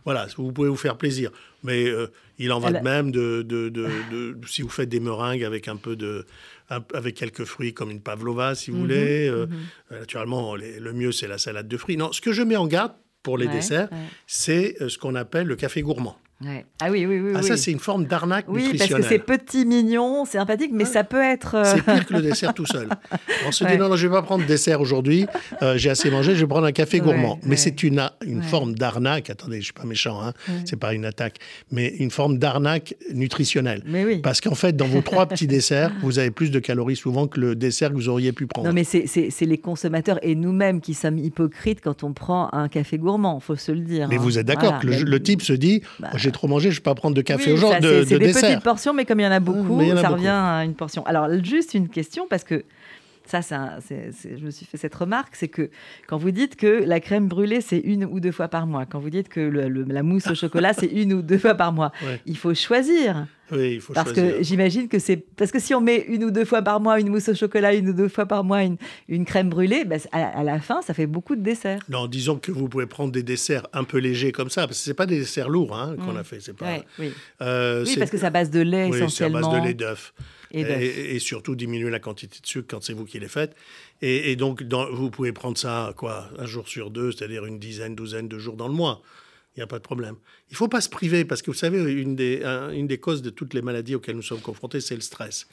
voilà, 0.06 0.28
vous 0.38 0.52
pouvez 0.52 0.70
vous 0.70 0.76
faire 0.76 0.98
plaisir. 0.98 1.32
Mais 1.64 1.86
euh, 1.88 2.12
il 2.38 2.52
en 2.52 2.60
va 2.60 2.72
de 2.72 2.84
même 2.84 3.12
de, 3.12 3.42
de, 3.42 3.70
de, 3.70 4.38
si 4.48 4.62
vous 4.62 4.70
faites 4.70 4.90
des 4.90 5.00
meringues 5.00 5.44
avec 5.44 5.68
un 5.68 5.78
peu 5.78 5.96
de, 5.96 6.28
avec 6.70 7.16
quelques 7.16 7.46
fruits 7.46 7.74
comme 7.74 7.90
une 7.90 8.02
pavlova, 8.02 8.54
si 8.54 8.70
vous 8.70 8.78
mhm, 8.78 8.84
voulez. 8.84 9.28
Euh, 9.28 9.48
mhm. 9.48 9.58
euh, 9.94 10.00
naturellement, 10.02 10.56
le 10.56 10.94
mieux 10.94 11.12
c'est 11.12 11.28
la 11.28 11.40
salade 11.40 11.68
de 11.68 11.78
fruits. 11.78 11.98
Non, 11.98 12.12
ce 12.12 12.22
que 12.22 12.34
je 12.34 12.44
mets 12.44 12.56
en 12.56 12.68
garde 12.68 12.94
pour 13.24 13.40
les 13.40 13.48
desserts, 13.48 13.90
c'est 14.28 14.76
ce 14.90 14.98
qu'on 15.00 15.16
appelle 15.16 15.48
le 15.48 15.56
café 15.56 15.82
gourmand. 15.82 16.20
Ah 16.82 16.92
oui, 16.92 17.06
oui, 17.06 17.20
oui. 17.20 17.34
Ah, 17.36 17.42
ça, 17.42 17.58
c'est 17.58 17.72
une 17.72 17.80
forme 17.80 18.06
d'arnaque 18.06 18.46
oui, 18.48 18.64
nutritionnelle. 18.64 18.96
Oui, 18.96 19.02
parce 19.02 19.04
que 19.04 19.10
c'est 19.10 19.40
petit, 19.40 19.66
mignon, 19.66 20.26
c'est 20.26 20.38
sympathique, 20.38 20.72
mais 20.74 20.86
ça 20.86 21.04
peut 21.04 21.22
être... 21.22 21.56
Euh, 21.56 21.64
c'est 21.64 21.82
pire 21.82 22.06
que 22.06 22.14
le 22.14 22.22
dessert 22.22 22.54
tout 22.54 22.66
seul. 22.66 22.90
On 23.48 23.52
se 23.52 23.64
dit, 23.64 23.78
non, 23.78 23.90
non, 23.90 23.96
je 23.96 24.08
ne 24.08 24.12
vais 24.12 24.18
pas 24.18 24.24
prendre 24.24 24.46
dessert 24.46 24.82
aujourd'hui, 24.82 25.26
euh, 25.62 25.78
j'ai 25.78 25.90
assez 25.90 26.10
mangé, 26.12 26.36
je 26.36 26.42
vais 26.42 26.48
prendre 26.48 26.68
un 26.68 26.72
café 26.72 27.00
gourmand. 27.00 27.40
mais 27.44 27.56
c'est 27.56 27.84
une, 27.84 28.10
une 28.26 28.44
forme 28.44 28.76
d'arnaque, 28.76 29.30
attendez, 29.30 29.56
je 29.56 29.60
ne 29.60 29.64
suis 29.64 29.74
pas 29.74 29.86
méchant, 29.86 30.22
hein, 30.22 30.34
c'est 30.66 30.80
pas 30.80 30.94
une 30.94 31.06
attaque, 31.06 31.38
mais 31.72 31.88
une 31.88 32.12
forme 32.12 32.38
d'arnaque 32.38 32.96
nutritionnelle. 33.14 33.82
Mais 33.86 34.04
oui. 34.06 34.20
Parce 34.20 34.42
qu'en 34.42 34.56
fait, 34.56 34.76
dans 34.76 34.88
vos 34.88 35.02
trois 35.02 35.26
petits 35.26 35.48
desserts, 35.48 35.92
vous 36.02 36.20
avez 36.20 36.32
plus 36.32 36.52
de 36.52 36.60
calories 36.60 36.96
souvent 36.96 37.28
que 37.28 37.40
le 37.40 37.56
dessert 37.56 37.90
que 37.90 37.96
vous 37.96 38.10
auriez 38.10 38.34
pu 38.34 38.48
prendre. 38.48 38.68
Non, 38.68 38.74
mais 38.74 38.84
c'est 38.84 39.46
les 39.46 39.58
consommateurs 39.58 40.20
et 40.22 40.36
nous-mêmes 40.36 40.82
qui 40.82 40.94
sommes 40.94 41.18
hypocrites 41.18 41.80
quand 41.82 42.04
on 42.04 42.14
prend 42.14 42.50
un 42.54 42.68
café 42.68 42.98
gourmand, 42.98 43.40
il 43.42 43.46
faut 43.46 43.56
se 43.56 43.72
le 43.72 43.82
dire. 43.82 44.08
Mais 44.10 44.18
vous 44.18 44.38
hein. 44.38 44.42
êtes 44.42 44.48
d'accord 44.48 44.80
que 44.80 44.88
le, 44.88 45.24
type 45.24 45.42
se 45.42 45.54
dit, 45.54 45.82
bah. 46.00 46.10
j'ai 46.16 46.33
trop 46.34 46.48
mangé, 46.48 46.70
je 46.70 46.76
ne 46.76 46.80
vais 46.80 46.84
pas 46.84 46.96
prendre 46.96 47.16
de 47.16 47.22
café 47.22 47.52
oui, 47.52 47.58
aujourd'hui. 47.58 47.90
C'est 48.06 48.20
des 48.20 48.34
petites 48.34 48.64
portions, 48.64 48.94
mais 48.94 49.06
comme 49.06 49.22
il 49.22 49.24
y 49.24 49.28
en 49.28 49.32
a 49.32 49.40
beaucoup, 49.40 49.82
ça 49.96 50.10
revient 50.10 50.28
à 50.28 50.66
une 50.66 50.76
portion. 50.76 51.06
Alors, 51.06 51.30
juste 51.44 51.74
une 51.74 51.88
question, 51.88 52.28
parce 52.30 52.44
que 52.44 52.66
ça, 53.26 53.40
je 53.90 54.46
me 54.46 54.52
suis 54.52 54.66
fait 54.66 54.78
cette 54.78 54.96
remarque, 54.96 55.36
c'est 55.36 55.48
que 55.48 55.70
quand 56.08 56.18
vous 56.18 56.32
dites 56.32 56.58
que 56.58 56.84
la 56.86 57.00
crème 57.00 57.28
brûlée, 57.28 57.62
c'est 57.62 57.80
une 57.80 58.04
ou 58.06 58.20
deux 58.20 58.34
fois 58.34 58.50
par 58.50 58.68
mois, 58.68 58.86
quand 58.86 59.00
vous 59.00 59.10
dites 59.10 59.30
que 59.30 59.40
la 59.40 60.04
mousse 60.04 60.28
au 60.28 60.36
chocolat, 60.36 60.74
c'est 60.74 60.88
une 60.88 61.14
ou 61.14 61.22
deux 61.22 61.38
fois 61.38 61.56
par 61.56 61.72
mois, 61.72 61.92
il 62.26 62.38
faut 62.38 62.54
choisir. 62.54 63.26
Oui, 63.54 63.74
il 63.76 63.82
faut 63.82 63.94
parce 63.94 64.12
que 64.12 64.42
j'imagine 64.42 64.88
que 64.88 65.00
c'est 65.00 65.18
parce 65.18 65.52
que 65.52 65.60
si 65.60 65.74
on 65.74 65.82
met 65.82 66.06
une 66.08 66.24
ou 66.24 66.32
deux 66.32 66.46
fois 66.46 66.62
par 66.62 66.80
mois 66.80 67.00
une 67.00 67.10
mousse 67.10 67.30
au 67.30 67.36
chocolat, 67.36 67.74
une 67.74 67.90
ou 67.90 67.94
deux 67.94 68.08
fois 68.08 68.26
par 68.26 68.44
mois 68.44 68.64
une, 68.64 68.78
une 69.08 69.26
crème 69.26 69.50
brûlée, 69.50 69.86
ben, 69.86 70.00
à, 70.12 70.44
la 70.44 70.60
fin, 70.60 70.82
ça 70.82 70.94
fait 70.94 71.08
beaucoup 71.08 71.36
de 71.36 71.42
desserts. 71.42 71.82
Non, 71.90 72.08
disons 72.08 72.38
que 72.38 72.52
vous 72.52 72.68
pouvez 72.68 72.86
prendre 72.86 73.12
des 73.12 73.24
desserts 73.24 73.68
un 73.74 73.84
peu 73.84 73.98
légers 73.98 74.32
comme 74.32 74.50
ça, 74.50 74.68
parce 74.68 74.80
que 74.80 74.86
c'est 74.86 74.94
pas 74.94 75.06
des 75.06 75.20
desserts 75.20 75.50
lourds 75.50 75.76
hein, 75.76 75.96
qu'on 75.98 76.14
mm. 76.14 76.18
a 76.18 76.24
fait. 76.24 76.40
C'est 76.40 76.56
pas. 76.56 76.78
oui, 77.00 77.12
euh, 77.42 77.86
oui 77.86 77.96
parce 77.98 78.12
que 78.12 78.24
à 78.24 78.30
base 78.30 78.50
de 78.50 78.62
lait 78.62 78.90
oui, 78.90 78.98
essentiellement. 78.98 79.40
c'est 79.40 79.48
à 79.48 79.50
base 79.52 79.62
de 79.62 79.68
lait 79.68 79.74
d'œuf. 79.74 80.14
Et, 80.54 81.20
surtout 81.20 81.56
diminuer 81.56 81.90
la 81.90 82.00
quantité 82.00 82.40
de 82.40 82.46
sucre 82.46 82.68
quand 82.70 82.84
c'est 82.84 82.94
vous 82.94 83.06
qui 83.06 83.20
les 83.20 83.28
faites. 83.28 83.56
Et, 84.02 84.36
donc, 84.36 84.62
vous 84.92 85.10
pouvez 85.10 85.32
prendre 85.32 85.58
ça 85.58 85.94
quoi, 85.98 86.30
un 86.38 86.46
jour 86.46 86.68
sur 86.68 86.92
deux, 86.92 87.12
c'est-à-dire 87.12 87.46
une 87.46 87.58
dizaine, 87.58 87.96
douzaine 87.96 88.28
de 88.28 88.38
jours 88.38 88.56
dans 88.56 88.68
le 88.68 88.74
mois. 88.74 89.02
Il 89.56 89.60
n'y 89.60 89.64
a 89.64 89.68
pas 89.68 89.78
de 89.78 89.84
problème. 89.84 90.16
Il 90.50 90.54
ne 90.54 90.58
faut 90.58 90.68
pas 90.68 90.82
se 90.82 90.90
priver, 90.90 91.26
parce 91.26 91.44
que 91.44 91.52
vous 91.52 91.58
savez, 91.58 91.80
une 91.80 92.16
des, 92.16 92.42
une 92.74 92.88
des 92.88 92.98
causes 92.98 93.22
de 93.22 93.30
toutes 93.30 93.54
les 93.54 93.62
maladies 93.62 93.94
auxquelles 93.94 94.16
nous 94.16 94.24
sommes 94.24 94.42
confrontés, 94.42 94.82
c'est 94.82 94.96
le 94.96 95.02
stress. 95.02 95.48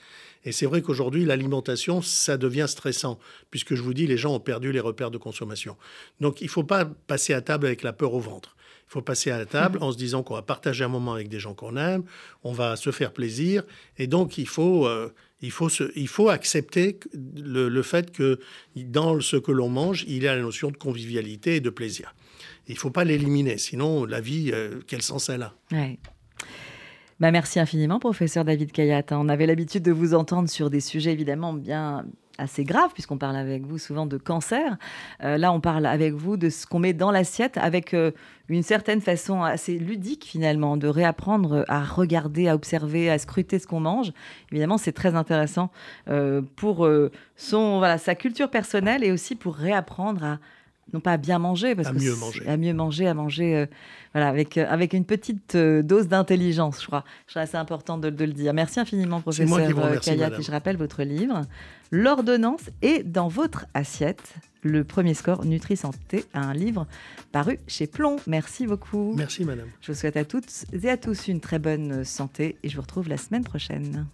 Et 0.45 0.53
c'est 0.53 0.65
vrai 0.65 0.81
qu'aujourd'hui, 0.81 1.27
l'alimentation, 1.27 2.01
ça 2.01 2.39
devient 2.39 2.67
stressant, 2.67 3.19
puisque 3.51 3.75
je 3.75 3.83
vous 3.83 3.93
dis, 3.93 4.07
les 4.07 4.17
gens 4.17 4.35
ont 4.35 4.41
perdu 4.41 4.73
les 4.73 4.81
repères 4.81 5.11
de 5.11 5.19
consommation. 5.19 5.77
Donc, 6.21 6.41
il 6.41 6.45
ne 6.45 6.51
faut 6.51 6.65
pas 6.65 6.87
passer 6.87 7.35
à 7.35 7.43
table 7.43 7.67
avec 7.67 7.83
la 7.83 7.93
peur 7.93 8.15
au 8.15 8.21
ventre. 8.21 8.57
Il 8.89 8.93
faut 8.93 9.03
passer 9.03 9.31
à 9.31 9.39
la 9.39 9.47
table 9.47 9.79
en 9.83 9.93
se 9.93 9.99
disant 9.99 10.23
qu'on 10.23 10.35
va 10.35 10.43
partager 10.43 10.83
un 10.83 10.89
moment 10.89 11.13
avec 11.13 11.29
des 11.29 11.39
gens 11.39 11.55
qu'on 11.55 11.77
aime, 11.77 12.03
on 12.43 12.53
va 12.53 12.75
se 12.77 12.91
faire 12.91 13.13
plaisir. 13.13 13.63
Et 13.99 14.07
donc, 14.07 14.39
il 14.39 14.49
faut, 14.49 14.87
euh, 14.87 15.13
il 15.43 15.53
faut, 15.53 15.69
se, 15.69 15.93
il 15.95 16.09
faut 16.09 16.29
accepter 16.29 16.99
le, 17.37 17.69
le, 17.69 17.83
fait 17.83 18.11
que 18.11 18.41
dans 18.75 19.21
ce 19.21 19.37
que 19.37 19.53
l'on 19.53 19.69
mange, 19.69 20.05
il 20.09 20.23
y 20.23 20.27
a 20.27 20.35
la 20.35 20.43
notion 20.43 20.71
de 20.71 20.77
convivialité 20.77 21.57
et 21.57 21.61
de 21.61 21.71
plaisir. 21.71 22.15
Il 22.69 22.75
ne 22.75 22.79
faut 22.79 22.91
pas 22.91 23.05
l'éliminer, 23.05 23.59
sinon 23.59 24.05
la 24.05 24.21
vie, 24.21 24.51
euh, 24.53 24.81
quel 24.87 25.03
sens 25.03 25.29
elle 25.29 25.43
a 25.43 25.55
bah, 27.19 27.31
Merci 27.31 27.59
infiniment, 27.59 27.99
professeur 27.99 28.45
David 28.45 28.73
Kayat. 28.73 29.07
On 29.11 29.29
avait 29.29 29.47
l'habitude 29.47 29.83
de 29.83 29.93
vous 29.93 30.15
entendre 30.15 30.49
sur 30.49 30.71
des 30.71 30.81
sujets 30.81 31.13
évidemment 31.13 31.53
bien 31.53 32.05
assez 32.39 32.65
grave, 32.65 32.91
puisqu'on 32.95 33.19
parle 33.19 33.37
avec 33.37 33.67
vous 33.67 33.77
souvent 33.77 34.07
de 34.07 34.17
cancer. 34.17 34.79
Euh, 35.23 35.37
là, 35.37 35.53
on 35.53 35.61
parle 35.61 35.85
avec 35.85 36.15
vous 36.15 36.37
de 36.37 36.49
ce 36.49 36.65
qu'on 36.65 36.79
met 36.79 36.95
dans 36.95 37.11
l'assiette 37.11 37.59
avec 37.59 37.93
euh, 37.93 38.13
une 38.49 38.63
certaine 38.63 39.01
façon 39.01 39.43
assez 39.43 39.79
ludique, 39.79 40.25
finalement, 40.25 40.77
de 40.77 40.89
réapprendre 40.89 41.65
à 41.69 41.85
regarder, 41.85 42.49
à 42.49 42.55
observer, 42.55 43.11
à 43.11 43.19
scruter 43.19 43.59
ce 43.59 43.67
qu'on 43.67 43.81
mange. 43.81 44.13
Évidemment, 44.53 44.79
c'est 44.79 44.93
très 44.93 45.15
intéressant 45.17 45.71
pour 46.57 46.89
son, 47.37 47.79
voilà, 47.79 47.99
sa 47.99 48.15
culture 48.15 48.51
personnelle 48.51 49.05
et 49.05 49.13
aussi 49.13 49.37
pour 49.37 49.55
réapprendre 49.55 50.25
à 50.25 50.39
non 50.93 51.01
pas 51.01 51.13
à 51.13 51.17
bien 51.17 51.39
manger, 51.39 51.75
parce 51.75 51.89
à 51.89 51.93
que 51.93 51.99
mieux 51.99 52.15
manger. 52.17 52.49
à 52.49 52.57
mieux 52.57 52.75
manger, 52.75 53.07
à 53.07 53.15
manger, 53.15 53.57
euh, 53.57 53.67
voilà, 54.13 54.29
avec 54.29 54.59
euh, 54.59 54.67
avec 54.69 54.93
une 54.93 55.05
petite 55.05 55.55
euh, 55.55 55.83
dose 55.83 56.09
d'intelligence, 56.09 56.81
je 56.81 56.87
crois. 56.87 57.05
Je 57.27 57.33
trouve 57.33 57.43
assez 57.43 57.57
important 57.57 57.99
de, 57.99 58.11
de, 58.11 58.25
le 58.25 58.33
dire. 58.33 58.53
Merci 58.55 58.81
infiniment, 58.81 59.21
professeur 59.21 59.49
moi 59.49 59.67
qui 59.67 59.73
vous 59.73 59.81
remercie, 59.81 60.11
Kayat. 60.11 60.25
madame. 60.27 60.41
Et 60.41 60.43
je 60.43 60.51
rappelle 60.51 60.77
votre 60.77 61.03
livre, 61.03 61.43
l'ordonnance 61.91 62.71
est 62.83 63.03
dans 63.03 63.29
votre 63.29 63.67
assiette. 63.75 64.35
Le 64.63 64.85
premier 64.85 65.15
score 65.15 65.47
Nutri 65.47 65.75
Santé, 65.75 66.27
un 66.35 66.53
livre 66.53 66.87
paru 67.33 67.59
chez 67.67 67.87
Plomb. 67.87 68.17
Merci 68.27 68.67
beaucoup. 68.67 69.15
Merci, 69.17 69.47
madame. 69.47 69.69
Je 69.81 69.93
vous 69.93 69.99
souhaite 69.99 70.19
à 70.19 70.27
toutes 70.27 70.67
et 70.71 70.91
à 70.91 70.99
tous 70.99 71.29
une 71.29 71.41
très 71.41 71.59
bonne 71.59 72.05
santé 72.05 72.59
et 72.63 72.69
je 72.69 72.77
vous 72.77 72.83
retrouve 72.83 73.09
la 73.09 73.17
semaine 73.17 73.45
prochaine. 73.45 74.07